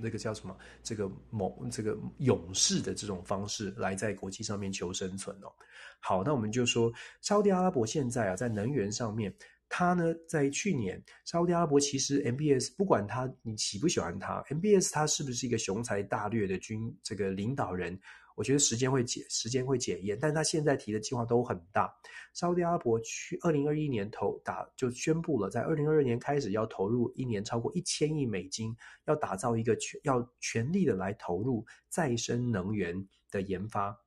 [0.00, 0.56] 那个叫什么？
[0.82, 5.52] 这个某这个勇士的这种方式来在国际上面求生存哦。
[6.00, 9.32] 好，那我们就说，沙乌地阿拉伯现在啊，在能源上面，
[9.68, 17.98] 它呢，在去年，沙乌地阿拉伯其实 MBS 不管他你喜不喜欢他，MBS 他是不是一个雄才大略的军这个领导人？
[18.36, 21.92] 我觉得时间会检，时间会检验，但他现在提的计划都很大。
[22.34, 28.74] 沙乌地阿伯去二零二一年投打就宣布了，在二零二二年开始要投入一年超过一千亿美金，
[29.06, 34.01] 要打造一个全要全力的来投入再生能源的研发。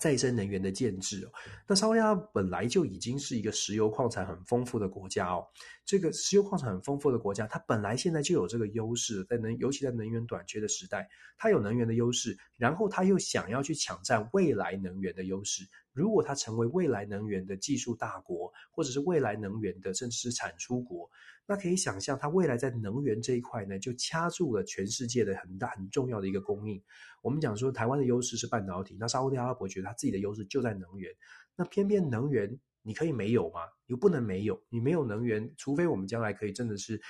[0.00, 1.30] 再生能源的建制哦，
[1.68, 5.46] 那沙乌地阿本来就已经是一个石油矿产很丰富的国家哦。
[5.84, 11.06] 这个石油矿产很丰富的国家，它本来现在就有这个优势，在能尤其在能源短缺的时代，
[11.36, 15.68] 它有能源的优势，然后它又想要去抢占未来能源的优势。
[15.92, 21.10] 如果它成为未来能源的技术大国，或者是未来能源的甚至是产出国，
[21.50, 26.80] 那可以想象，它未来在能源这一块呢，就掐住了全世界的很大很重要的一个供应。
[27.22, 31.12] 我们讲说，台湾的优势是半导体，那沙乌地阿拉伯觉得它自己的优势就在能源。
[31.56, 33.62] 那偏偏能源你可以没有吗？
[33.86, 34.62] 又不能没有。
[34.68, 37.02] 你没有能源，除非我们将来可以真的是，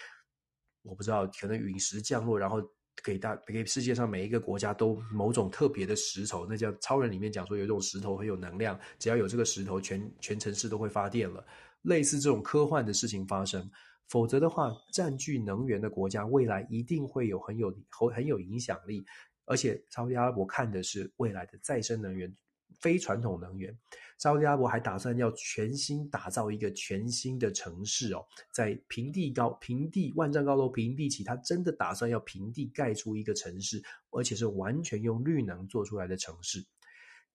[0.80, 2.62] 我不知道，可能陨石降落，然后
[3.04, 11.46] 给大给世界上每一个国家都某种特别的石头，那叫超人里面讲说有一种石头很有能量，只要有这个石头，全全城市都会发电了。
[11.82, 13.70] 类似这种科幻的事情发生，
[14.10, 19.04] 否则的话，占据能源的国家未来一定会有很有很很有影响力。
[19.44, 22.32] 而且沙乌地阿拉伯看的是未来的再生能源、
[22.80, 23.72] 非传统能源。
[24.18, 33.80] 沙乌地阿拉伯还打算要全新打造一个全新的城市哦，在平地高、平地万丈高楼平地起，他真的打算要平地盖出一个城市，
[34.10, 36.66] 而且是完全用绿能做出来的城市。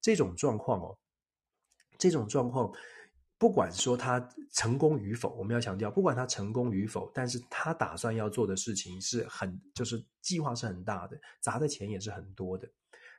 [0.01, 0.97] 这种状况哦，
[1.97, 2.69] 这种状况。
[3.37, 12.67] 不管说他成功与否，我们要强调，不管他成功与否，但是他打算要做的事情是很，就是计划是很大的，砸的钱也是很多的。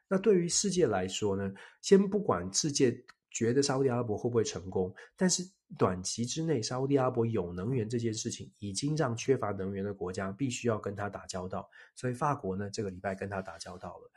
[0.08, 1.52] 那对于世界来说呢，
[1.82, 2.96] 先不管世界
[3.30, 11.68] 觉得沙乌地阿拉伯会不会成功，但是短期之内，沙乌地阿拉伯有能源这件事情，已经让缺乏能源的国家必须要跟他打交道。
[11.94, 14.10] 所以法国呢，这个礼拜跟他打交道了。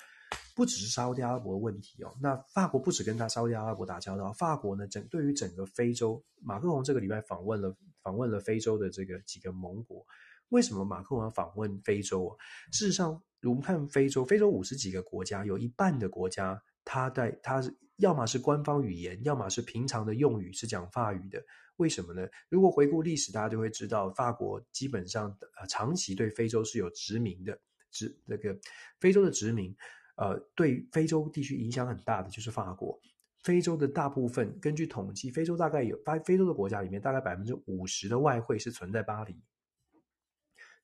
[0.60, 7.74] 不只是沙乌地阿拉伯问题哦，那法国不止跟他沙乌地阿拉伯打交道，法国呢，整对于整个非洲，马克龙这个礼拜访问了
[8.04, 10.06] 访问了非洲的这个几个盟国。
[10.50, 12.36] 为什么马克龙要访问非洲啊？
[12.74, 21.42] 事实上，我们看非洲，非洲五十几个国家，有一半的国家，它在它是要么是官方语言，要么是平常的用语是讲法语的。
[21.78, 22.28] 为什么呢？
[22.50, 27.58] 如果回顾历史，大家就会知道，法国基本上呃长期对非洲是有殖民的，
[27.92, 28.60] 殖那个
[29.00, 29.74] 非洲的殖民。
[30.20, 33.00] 呃，对非洲地区影响很大的就是法国。
[33.42, 39.42] 非洲的大部分，根据统计，非洲大概有非非洲的国家里面，大概百分之五十的外汇是存在巴黎。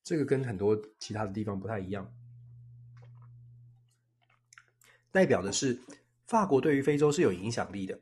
[0.02, 2.10] 这个跟很多其他的地方不太一样，
[5.12, 5.78] 代表的是
[6.28, 8.00] 法国对于非洲是有影响力的，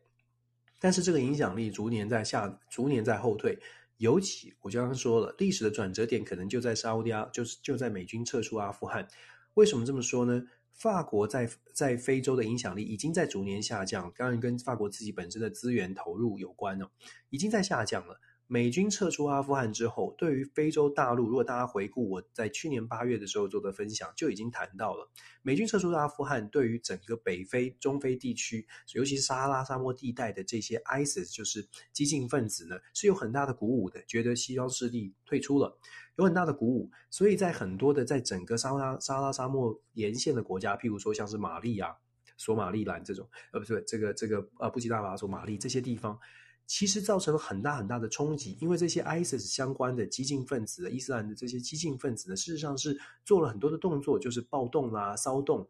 [0.80, 3.58] 但是这个影响力逐年在下，逐年在后退。
[3.98, 9.08] 尤其我刚刚说了，历史的转折点可能就在沙乌地阿，就是就在美军撤出阿富汗。
[9.56, 10.46] 为什么这么说呢？
[10.74, 16.90] 法国在在非洲的影响力已经在逐年下降，当然跟法国自己本身的资源投入有关哦，
[17.30, 18.20] 已经在下降了。
[18.46, 25.10] 美军撤出阿富汗之后，对于非洲大陆，如果大家回顾我在去年八月的时候做的分享，就已经谈到了
[25.42, 35.80] 美军撤出阿富汗对于整个北非、中非地区，尤其是撒哈拉沙漠地带的这些 ISIS，就是激进分子呢，是有很大的鼓舞的，觉得西方势力退出了，
[36.16, 41.96] 有很大的鼓舞，所以在很多的在整个撒哈拉撒哈拉沙漠沿线的国家，譬如说像是马利亚、
[42.38, 46.20] 索马利兰这种，呃，不是这个这个呃布基纳法索、马利这些地方。
[46.66, 55.70] 其实造成了很大很大的冲击，因为这些 ISIS 相关的激进分子、伊斯兰的这些激进分子呢，事实上是做了很多的动作，就是暴动啦、骚动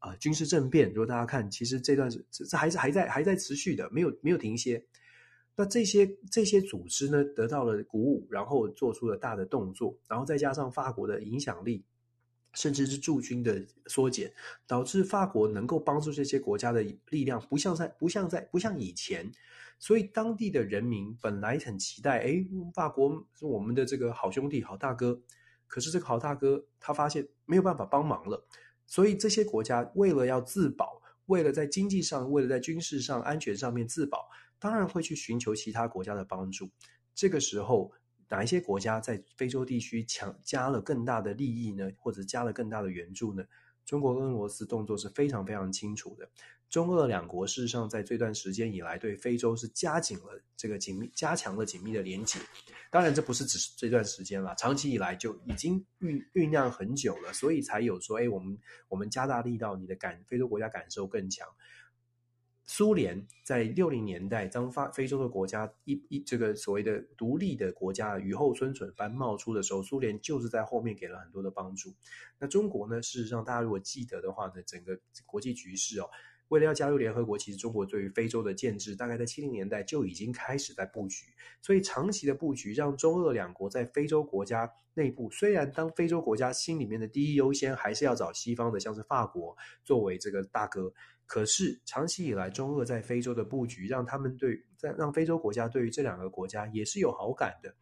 [0.00, 0.88] 啊、军事政变。
[0.88, 4.84] 如果大家看，其实这段是这还是还在还在持续的，没有没有停歇。
[5.56, 11.84] 那这些这些组织呢，得到了鼓舞，然后做出了大的动作，然后再加上法国的影响力。
[12.56, 14.32] 甚至是驻军的缩减，
[14.64, 19.28] 导致法国能够帮助这些国家的力量不像在不像在不像以前，
[19.80, 25.20] 所以当地的人民本来很期待，哎，法国是我们的这个好兄弟、好大哥，
[25.66, 28.46] 可是这个好大哥他发现没有办法帮忙了，
[28.86, 34.28] 所以这些国家为了要自保，为了在经济上、为了在军事上、安全上面自保，
[34.58, 36.70] 当然会去寻求其他国家的帮助。
[37.14, 37.92] 这个时候。
[38.30, 41.88] 哪一些国家在非洲地区强加了更大的利益呢？
[41.98, 43.44] 或者加了更大的援助呢？
[43.84, 46.28] 中国跟俄罗斯动作是非常非常清楚的。
[46.70, 52.40] 中俄两国事实上在这段时间以来对非洲是加紧了这个紧密、加强了紧密的连结。
[52.90, 58.58] 当然，这不是只是这段时间了，长期以来就已经酝酝酿很久了，所以才有说，哎，我们
[58.88, 61.46] 我们加大力道，你的感非洲国家感受更强。
[62.66, 71.94] 苏联在六零年代，当发非洲的国家一一这个所谓的独立的国家雨后春笋般冒出的时候，苏联就是在后面给了很多的帮助。
[72.38, 73.02] 那中国呢？
[73.02, 76.08] 事实上，大家如果记得的话呢，整个国际局势哦，
[76.48, 81.26] 为了要加入联合国，其实中国对于非洲的建制，大概在七零年代就已经开始在布局。
[81.62, 90.92] 所以长期的布局，让中俄两国在非洲国家内部，虽然当非洲国家心里面的第一优先还是要找西方的，像是法国作为这个大哥。
[91.26, 97.74] 可是长期以来，中俄在非洲的布局，让他们对在让非洲国家对于这两个国家也是有好感的。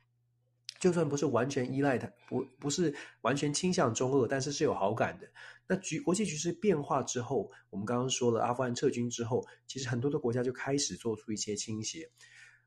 [0.78, 5.28] 就算不是完全依赖它，不不是完全倾向中俄，但是是有好感的。
[5.68, 12.10] 那局国际局势变化之后，我们刚刚说了，阿富汗撤军之后，其实很多的国家就开始做出一些倾斜。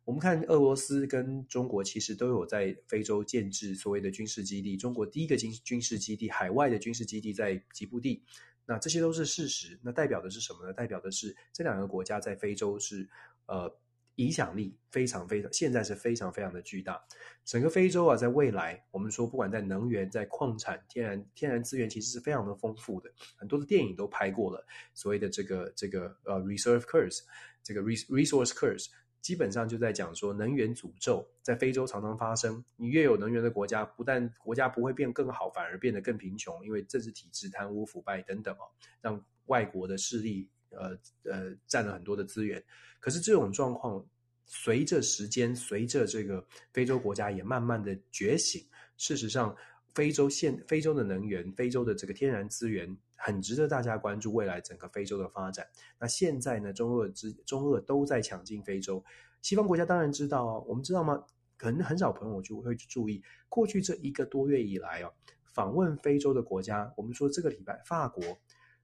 [0.06, 4.78] 我们看俄罗斯跟中国其实都有在非洲建置所谓的军事基地。
[4.78, 8.24] 中国第一个军军事基地，海外的军事基地在吉布地。
[8.68, 10.74] 那这些都是事实，那代表的是什么呢？
[10.74, 13.08] 代表的是这两个国家在非洲是
[13.48, 13.68] 呃
[14.16, 17.02] 影响力非常非常，现在是非常非常的巨大。
[17.44, 23.12] 整个非洲啊，在未来我们说，不管在能源、在矿产、天然天然资源，其实是非常的丰富的。
[23.38, 27.20] 很多的电影都拍过了，所谓的这个这个呃 reserve curse，
[27.64, 28.88] 这个 resource curse。
[29.22, 32.64] 基本上就在讲说，能源诅咒在非洲常常发生。
[32.76, 38.70] 你越有能源的国家，不但国家不会变更好，反而变得更贫穷，因为政治体制、贪污腐败等等哦，
[39.02, 42.64] 让外国的势力呃呃占了很多的资源。
[43.00, 44.06] 可是这种状况
[44.46, 48.66] 随着时间，随着这个非洲国家也慢慢的觉醒，
[48.98, 49.56] 事实上。
[49.96, 55.66] 非洲现非洲的能源，非洲的这个天然资源很值得大家关注未来整个非洲的发展。
[55.98, 59.02] 那现在呢，中俄之中俄都在抢进非洲，
[59.42, 60.66] 西方国家当然知道哦。
[60.68, 61.24] 我们知道吗？
[61.56, 65.14] 可能很少朋友就会去注意，过去这一个多月以来哦，
[65.46, 68.38] 访问非洲的国家，我们说这个礼拜，法国、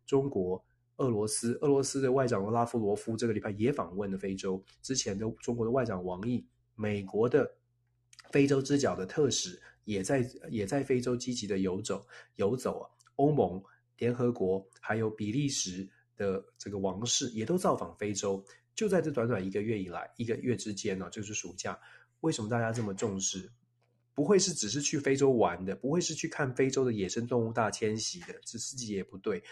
[0.05, 0.63] 中国、
[0.97, 4.63] 俄罗斯，俄罗斯的外长拉夫罗夫这个礼拜也访问了非洲。
[4.81, 6.45] 之前的中国的外长王毅，
[6.75, 7.51] 美国的
[8.31, 12.05] 非洲之角的特使也在也在非洲积极的游走
[12.35, 12.89] 游走啊。
[13.15, 13.63] 欧盟、
[13.97, 18.43] 联合国还有比利时的这个王室也都造访非洲。
[18.73, 21.79] 就在这短短一个月以来，一个月之间呢，就是暑假，
[22.21, 23.51] 为什么大家这么重视？
[24.13, 29.43] 不会是只是去非洲玩的，不会是去看非洲的野生动物大迁徙的，这自己也不对。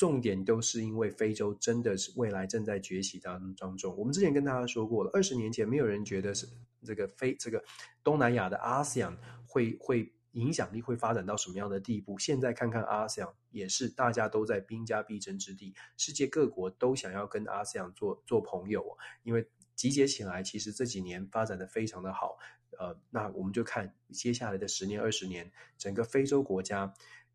[0.00, 3.94] 重点都是因为非洲真的是未来正在崛起当当中。
[3.98, 6.48] 我们之前跟大家说过了，二十年前没有人觉得是
[6.82, 7.62] 这个非这个
[8.02, 9.14] 东南亚的 ASEAN
[9.46, 12.18] 会会影响力会发展到什么样的地步。
[12.18, 18.82] 现在看看 ASEAN 也是大家都在兵家必争之地，世界各国都想要跟 ASEAN 做做朋友，
[19.22, 22.38] 因为集结起来，其实这几年发展的非常的好。
[22.78, 26.94] 呃，那我们就看接下来的十年、二十年，整个非洲国家，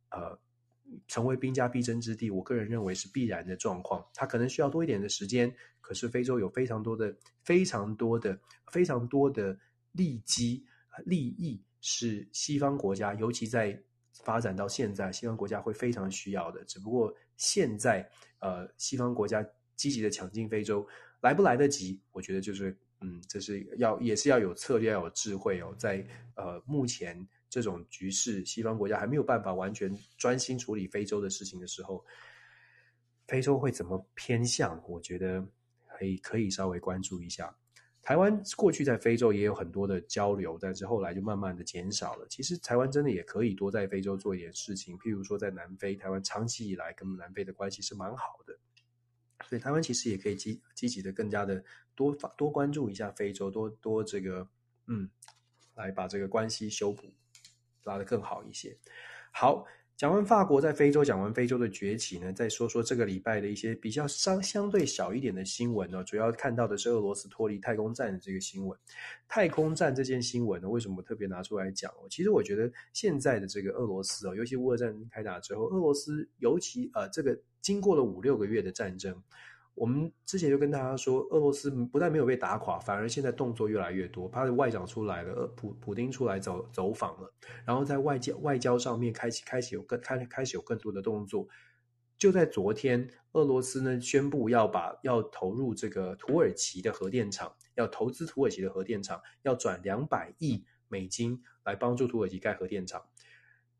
[0.09, 0.39] 呃。
[1.07, 4.05] 成为兵家必争之地，我个人认为是必然的状况。
[4.13, 8.39] 它可能需要多一点的时间，可是非洲有非常多的、非常多的、
[8.71, 9.57] 非常多的
[9.91, 10.65] 利基
[11.05, 13.81] 利益，是西方国家，尤其在
[14.23, 16.63] 发展到现在，西方国家会非常需要的。
[16.65, 18.09] 只不过现在，
[18.39, 19.45] 呃，西方国家
[19.75, 20.87] 积极的抢进非洲，
[21.21, 22.01] 来不来得及？
[22.11, 25.75] 我觉得就是，嗯，这是要也是要有策略，要有智慧哦。
[25.77, 26.05] 在
[26.35, 27.27] 呃，目前。
[27.55, 32.03] 这种局势，西方国家还没有办法完全专心处理非洲的事情的时候，
[33.29, 34.83] 非洲会怎么偏向？
[34.89, 35.41] 我觉得
[35.87, 37.55] 可以可以稍微关注一下。
[38.01, 42.27] 台湾过去在非洲也有很多的交流，但是后来就慢慢的减少了。
[42.29, 48.59] 其实台湾真的也可以多在非洲做一点事情，譬如说在南非，台湾长期以来跟南非的关系是蛮好的，
[49.47, 51.63] 所以台湾其实也可以积积极的更加的
[51.95, 54.45] 多多关注一下非洲，多多这个
[54.87, 55.09] 嗯，
[55.75, 57.07] 来把这个关系修补。
[57.85, 58.77] 拉得更好一些。
[59.31, 59.65] 好，
[59.97, 66.03] 讲完法国在非洲，讲完非洲的崛起呢，再说说这个礼拜的一些比较相相对小一点的新闻呢。
[66.03, 68.77] 主要看到的是俄罗斯脱离太空站的这个新闻。
[69.27, 71.91] 太空站这件新闻呢，为什么特别拿出来讲？
[72.09, 79.23] 其实我觉得现在的这个俄罗斯哦，尤其乌俄战开打之后，俄罗斯尤其呃，这个经过了五六个月的战争。
[79.75, 84.29] 我们之前就跟大家说，俄罗斯不但没有被打垮，反而现在动作越来越多。
[84.29, 87.33] 他的外长出来了，普普丁出来走走访了，
[87.65, 91.47] 然后在外交外交上面开启开启有更开开始有更多的动作。
[92.17, 103.03] 就在昨天，俄罗斯呢宣布要把要投入这个土耳其的核电厂，要投资土耳其的核电厂，要转两百亿美金来帮助土耳其盖核电厂。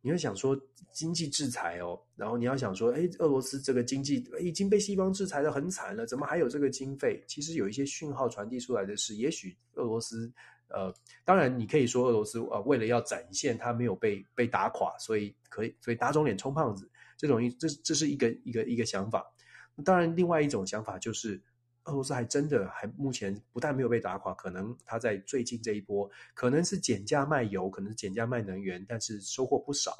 [0.06, 0.56] 你要想说
[0.94, 7.24] 经济制裁哦，然后你要想说，哎，俄罗斯这个经济已经被西方制裁得很惨了，怎么还有这个经费？
[7.28, 10.32] 其实有一些讯号传递出来的是，也许俄罗斯，
[10.68, 16.88] 呃，当然你可以说俄罗斯呃，为了要展现他没有被被打垮，所以可以所以打肿脸充胖子，
[17.18, 19.26] 这种一这这是一个一个一个想法。
[19.84, 21.42] 当然，另外一种想法就是。
[21.86, 29.96] 俄罗斯还真的还目前不但没有被打垮，可能他在最近这一波可能是减价卖油，可能是减价卖能源，但是收获不少。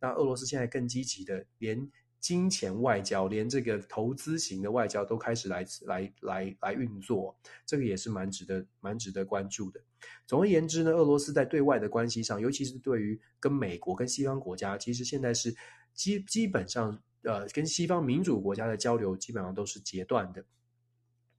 [0.00, 1.90] 那俄罗斯现在更积极的，连
[2.20, 9.80] 金钱外交，连这个投资型的外交都开始来来来来运作，这个也是蛮值得蛮值得关注的。
[10.26, 15.54] 总而言之呢，俄罗斯在对外的关系上，尤其是对于跟美国跟西方国家，其实现在是
[15.94, 20.44] 基基本上呃跟西方民主国家的交流基本上都是截断的。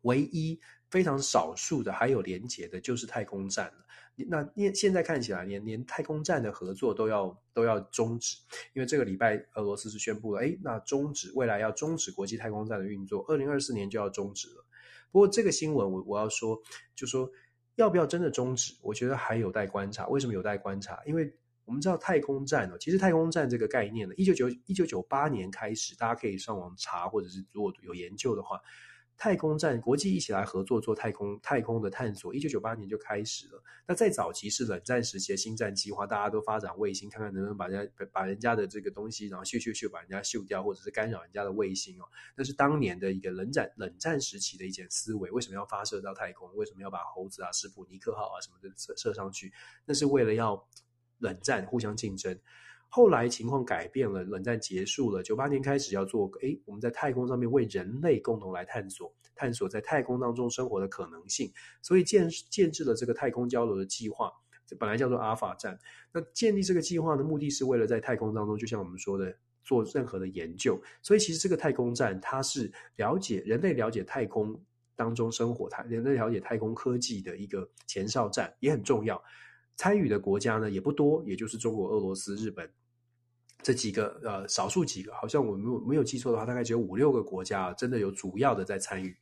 [0.01, 0.59] 唯一
[0.89, 3.85] 非常少数的还有连结的，就是太空站了。
[4.29, 8.35] 那现在看起来，连连太空站的合作都要都要终止，
[8.73, 14.65] 因为这个礼拜俄罗斯是宣布了，诶，那终止未来要终止国际太空站的运作，二零二四年就要终止了。
[15.11, 16.59] 不过这个新闻我我要说，
[16.95, 17.29] 就说
[17.75, 20.07] 要不要真的终止，我觉得还有待观察。
[20.07, 20.99] 为什么有待观察？
[21.05, 21.31] 因为
[21.65, 28.59] 我们知道太空站哦，其实太空站这个概念呢，一九九一九九八年开始，大家可以上网查，或者是如果有研究的话。
[29.17, 33.63] 太空站，国际一起来合作做太空太空的探索，一九九八年就开始了。
[33.87, 42.05] 那在早期是冷战时期的星战计划，大家都发展卫星，看看能不能把人家把人家的这个东西，然后咻咻咻把人家秀掉，或者是干扰人家的卫星哦。
[42.35, 45.31] 那是当年的一个冷战冷战时期的一件思维。
[45.31, 46.53] 为什么要发射到太空？
[46.55, 49.51] 为什么要把猴子啊、史普尼克号啊什么的射射上去？
[49.85, 50.67] 那是为了要
[51.17, 52.39] 冷战，互相竞争。
[52.89, 61.51] 后来情况改变了，冷战结束了，九八年开始要做，诶，我们在太空上面为人类共同来探索，探索在太空当中生活的可能性，
[61.81, 64.31] 所以建建置了这个太空交流的计划，
[64.65, 65.77] 这本来叫做阿尔法站。
[66.11, 70.81] 那建立这个计划的目的是为了在太空当中，就像我们说的，做任何的研究。
[71.03, 74.59] 所以其实这个太空站，它是了解人类了解太空
[74.95, 79.21] 当中生活，太人类了解太空科技的一个前哨站，也很重要。
[79.77, 82.69] 参与的国家呢也不多，也就是中国、俄罗斯、日本，
[83.61, 89.15] 这几个呃，少数几个，好像我没有没有记错的话，大概只有五六个国家啊真的有主要的在参与。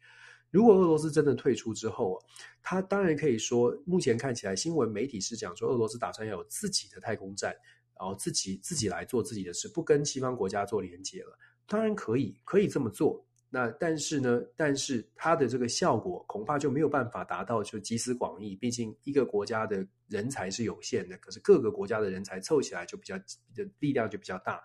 [0.52, 2.18] 如果俄罗斯真的退出之后，
[2.64, 7.54] 他当然可以说，目前看起来新闻媒体是讲说，俄罗斯打算要有自己的太空站，
[8.00, 11.38] 然后自己自己来做自己的事，不跟西方国家做连接了。
[11.68, 13.26] 当然可以，可以这么做。
[13.56, 18.54] 那但是呢，但是它的这个效果恐怕就没有办法达到就集思广益。
[18.54, 23.18] 毕竟一个国家的人才是有限的，可是各个国家的人才凑起来就比较
[23.56, 24.62] 的力量就比较大。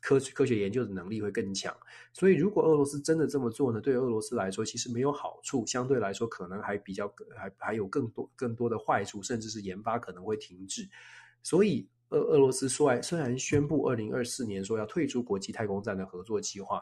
[0.00, 1.76] 科科学研究的能力会更强，
[2.12, 10.88] 所以如果俄罗斯真的这么做呢，对俄罗斯来说其实没有好处，相对来说可能还比较还还有更多更多的坏处，甚至是研发可能会停滞。
[11.42, 16.80] 所以俄俄罗斯虽然虽然宣布二零二四年说要退出国际太空站的合作计划，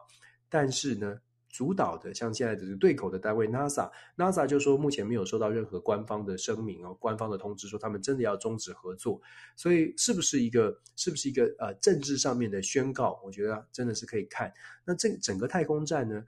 [0.50, 1.18] 但是呢。
[1.56, 9.18] 主导的像现在的对口的单位 NASA，NASA 就说目前没有收到任何官方的声明哦，官方的通知说他们真的要终止合作，
[9.56, 13.18] 所以是不是一个是不是一个呃政治上面的宣告？
[13.24, 14.52] 我觉得真的是可以看。
[14.84, 16.22] 那这整个太空站呢，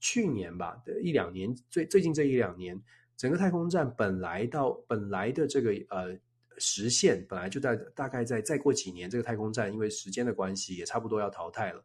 [0.00, 2.82] 去年吧的一两年，最最近这一两年，
[3.18, 6.18] 整个太空站本来到本来的这个呃
[6.56, 11.84] 实现本来就在大概在再过几年，这个太空站因为时间的关系也差不多要淘汰了。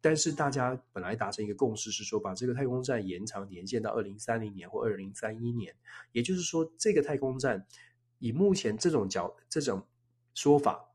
[0.00, 5.74] 但是大家本来达成一个共识，是说把这个太空站延长年限到二零三零年或二零三一年，
[6.12, 7.66] 也就是说，这个太空站
[8.18, 9.86] 以目前这种角这种
[10.34, 10.89] 说法。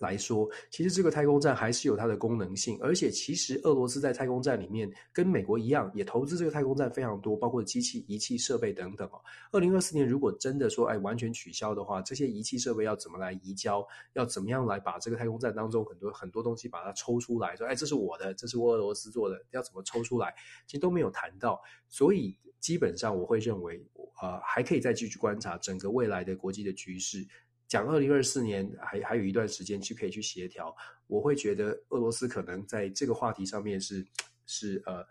[0.00, 9.20] 来说，其实这个太空站还是有它的功能性，而且其实俄罗斯在太空站里面跟美国一样，也投资这个太空站非常多，包括机器、仪器、设备等等哦。
[9.52, 13.86] 二零二四年如果真的说哎完全取消的话，这些仪器设备要怎么来移交？
[14.14, 17.54] 要怎么样来把这个太空站当中很多很多东西把它抽出来？
[17.54, 20.34] 说哎这是我的，这是我俄罗斯做的，要怎么抽出来？
[20.66, 23.86] 其实都没有谈到，所以基本上我会认为，
[24.22, 27.26] 呃，还可以再继续观察整个未来的国际的局势。
[27.70, 30.74] 讲二零二四年还还有一段时间去可以去协调，
[31.06, 34.04] 我会觉得俄罗斯可能在这个话题上面是
[34.44, 35.06] 是呃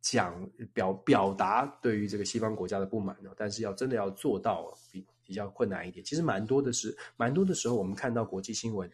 [0.00, 6.02] 讲表表达对于这个西方国家的不满的，但是要真的要做到比比较困难一点。
[6.02, 8.90] 其实蛮多的是蛮多的时候，我们看到国际新闻，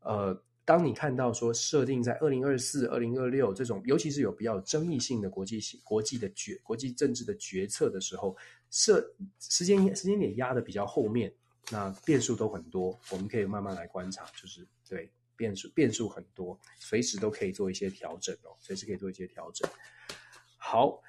[0.00, 8.36] 呃，当你看到说设定在二零二四、二零二六这种，尤其是有比较争议性的国际国际的决国际政治的决策的时候，
[8.68, 11.32] 设时间时间点压得比较后面。
[11.70, 19.70] 那变数都很多，我们可以慢慢来观察，就是对变数变数很多，随时都可以做一些调整哦，随时可以做一些调整。
[20.58, 21.02] 好，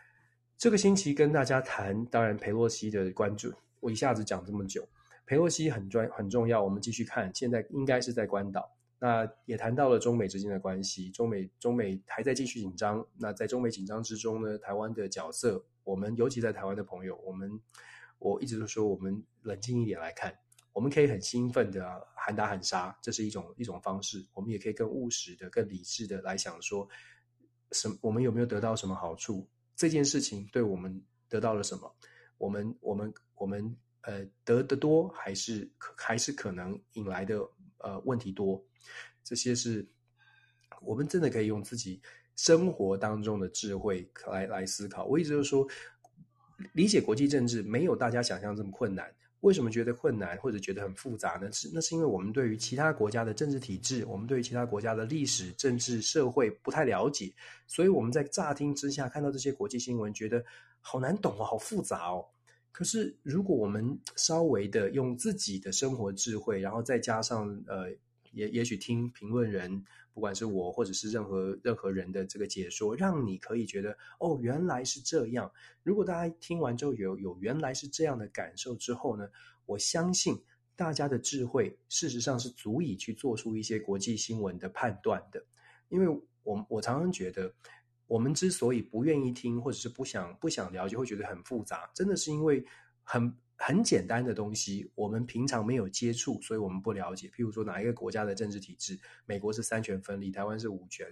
[0.57, 4.87] 这个星期跟大家谈，当然裴洛西的关注，我一下子讲这么久，
[5.25, 17.59] 裴洛西很专很重要，我们继续看，现在应该是在关岛，那也谈到了中美之间的关系，中美中美还在继续紧张，那在中美紧张之中呢，台湾的角色，我们尤其在台湾的朋友，我们
[18.17, 20.33] 我一直都说，我们冷静一点来看。
[20.73, 24.25] 我们可以很兴奋的喊打喊杀，这是一种一种方式。
[24.33, 26.87] 我们也可以更务实的、更理智的来想说，
[27.71, 29.47] 什我们有没有得到什么好处？
[29.75, 31.95] 这件事情对我们得到了什么？
[32.37, 37.37] 我们我们我们呃得的多，还是还是可能引来的
[37.77, 38.63] 呃问题多？
[39.23, 39.87] 这些是
[40.81, 42.01] 我们真的可以用自己
[42.35, 45.05] 生活当中的智慧来来思考。
[45.05, 45.67] 我一直就说，
[46.73, 49.13] 理解国际政治没有大家想象这么困难。
[49.43, 51.51] 为什么觉得困难或者觉得很复杂呢？
[51.51, 57.29] 是那是因为我们对于其他国家的政治体制，我们对于其他国家的历史、政治、社会不太了解，
[57.67, 60.43] 所以我们在乍听之下看到这些国际新闻，觉得
[60.79, 62.25] 好难懂哦，好复杂哦。
[62.71, 67.91] 可是如果我们稍微的用自己的生活智慧，然后再加上呃，
[68.31, 69.83] 也也许听评论人。
[70.13, 75.51] 不管是我或者是任何任何人的这个解说，让你可以觉得哦，原来是这样。
[75.81, 79.27] 如果大家听完之后有有原来是这样的感受之后呢，
[79.65, 80.39] 我相信
[80.75, 85.43] 大家的智慧事实上是足以去做出一些国际新闻的判断的。
[85.89, 86.07] 因为
[86.43, 87.51] 我我常常觉得，
[88.07, 92.63] 我们之所以不愿意听或者是不想不想了解，会觉得很复杂，真的是因为
[93.03, 93.35] 很。
[93.65, 97.29] 很简单的东西，我们平常没有接触，所以我们不了解。
[97.29, 101.07] 譬如说，哪一个国家的政治体制，美国是三权分立，台湾是五权，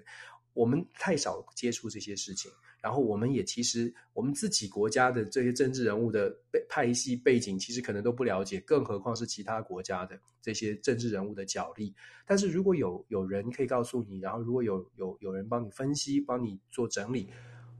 [0.54, 2.52] 我们太少接触这些事情。
[2.82, 11.96] 然后，我们也其实我们自己国家的这些政治人物的背派系背景，其实可能都不了解，更何况是其他国家的这些政治人物的角力。
[12.28, 17.30] 但是如果有有人可以告诉你，然后如果有有有人帮你分析，帮你做整理，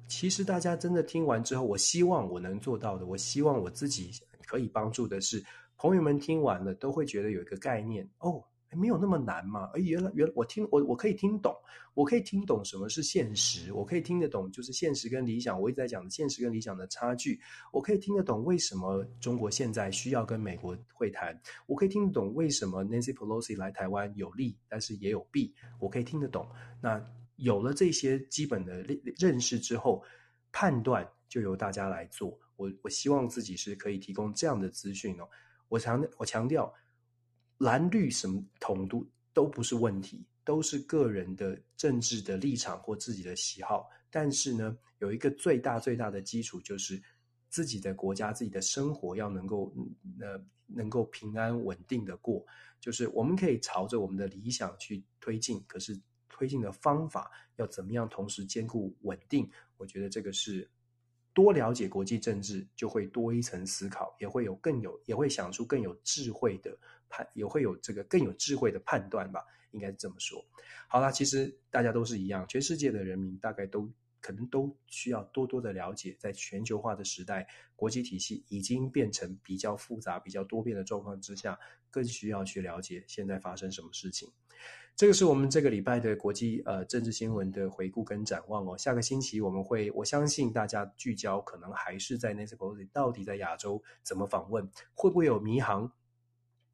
[0.08, 4.12] 其实大家真的听完之后，我希望我能做到的，我希望我自己。
[4.52, 5.42] 可以帮助的是，
[5.78, 9.70] 朋友们听完了都会觉得有一个概念哦，没有那么难嘛？
[9.74, 11.56] 哎，原来原来我听我我可以听懂，
[11.94, 17.40] 我可以听懂什么是现实，我可以听得懂就是现实跟理想，我一直在讲的现实跟理想的差距，
[17.72, 21.34] 我可以听得懂为什么中国现在需要跟美国会谈，
[21.66, 26.46] 我可以听得懂为什么 Nancy Pelosi 来台湾有利，但是也有弊，我可以听得懂。
[26.82, 27.02] 那
[27.38, 28.84] 有了这些基本的
[29.18, 30.04] 认识之后，
[30.52, 32.38] 判断就由大家来做。
[32.62, 35.28] 我我希望自己是可以提供这样的资讯哦。
[35.70, 36.74] 我强我强调。
[37.62, 43.88] 蓝绿什么统都都不是问题，都是个人的政治的立场或自己的喜好。
[44.10, 47.00] 但是呢，有一个最大最大的基础，就是
[47.50, 49.72] 自己的国家、自己的生活要能够
[50.20, 52.44] 呃能够平安稳定的过。
[52.80, 55.96] 就是我们可以朝着我们的理想去推进，可是
[56.30, 59.48] 推进的方法要怎么样，同时兼顾稳定？
[59.78, 60.68] 我觉得这个是。
[61.34, 66.78] 多了解国际政治，就会多一层思考，也会有更有，也会想出更有智慧的
[67.10, 70.44] 判，也会有这个更有智慧的判断吧，应该是这么说。
[70.88, 73.90] 好啦，其实大家都是一样，全世界的人民大概都
[74.20, 81.58] 可能都需要多多的了解，在全球化的时代，国际体系已经变成比较复杂、比较多变的状况之下，
[81.90, 84.30] 更需要去了解现在发生什么事情。
[84.96, 88.78] 这个是我们这个礼拜的国际呃政治新闻的回顾跟展望哦。
[88.78, 95.92] 下个星期我们会，我相信大家聚焦可能还是在 NATO 到底在亚洲怎么访问，会不会有迷航？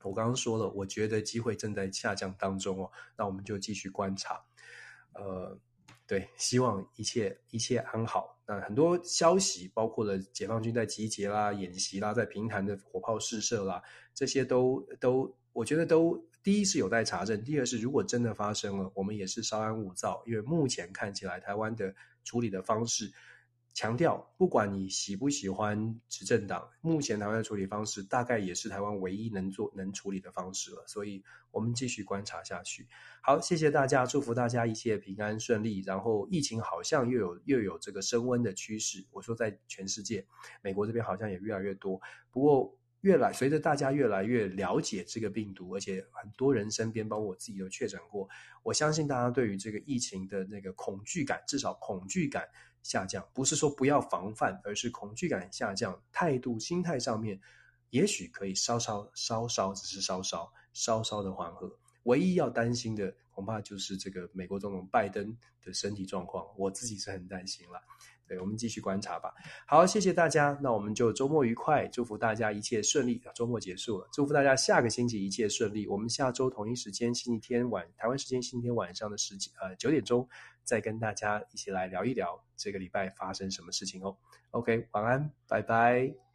[0.04, 2.92] 我刚刚说了，我觉得机会正在下降当中哦。
[3.18, 4.44] 那我们就继续观察。
[5.14, 5.58] 呃，
[6.06, 8.38] 对，希望一切一切安好。
[8.46, 13.82] 那很多消息，包括了解放军在集结啦、演习啦、在平潭的火炮试射啦，
[14.14, 16.22] 这些都都，我觉得都。
[16.48, 21.94] 第一是有待查证，第二是如果真的发生了，我们也是稍安勿躁，因为目前看起来台湾的
[22.24, 23.12] 处理的方式，
[23.74, 31.22] 强调不管你喜不喜欢执政党，目前台湾的处理方式大概也是台湾唯一能做能处理的方式了，所以
[31.52, 32.88] 我们继续观察下去。
[33.22, 35.82] 好，谢谢大家，祝福大家一切平安顺利。
[35.82, 40.26] 然后疫情好像又有又有这个升温的趋势，我说在全世界，
[40.62, 42.00] 美国这边好像也越来越多，
[42.32, 42.74] 不过。
[43.08, 48.28] 越来随着大家越来越了解这个病毒，而且很多人身边，包括我自己都确诊过。
[48.64, 52.46] 我相信大家对于这个疫情的那个恐惧感，至少恐惧感
[52.84, 57.40] 下降，不是说不要防范，而是恐惧感下降，态度、心态上面
[57.92, 61.74] 也许可以稍稍、稍稍，只是稍稍、稍稍的缓和。
[62.04, 67.82] 唯一要担心的，恐怕就是这个美国总统拜登的身体状况，我自己是很担心了。
[68.28, 69.34] 对，我们继续观察吧。
[69.66, 73.22] 好，谢谢大家，那我们就周末愉快，祝福大家一切顺利。
[73.34, 75.88] 周末结束了，祝福大家下个星期一切顺利。
[75.88, 80.28] 我们下周同一时间，星期天晚，台湾时间星期天晚上的十几呃九点钟，
[80.64, 84.16] 再跟大家一起来聊一聊这个礼拜发生什么事情哦。
[84.52, 86.27] OK，晚安，拜拜。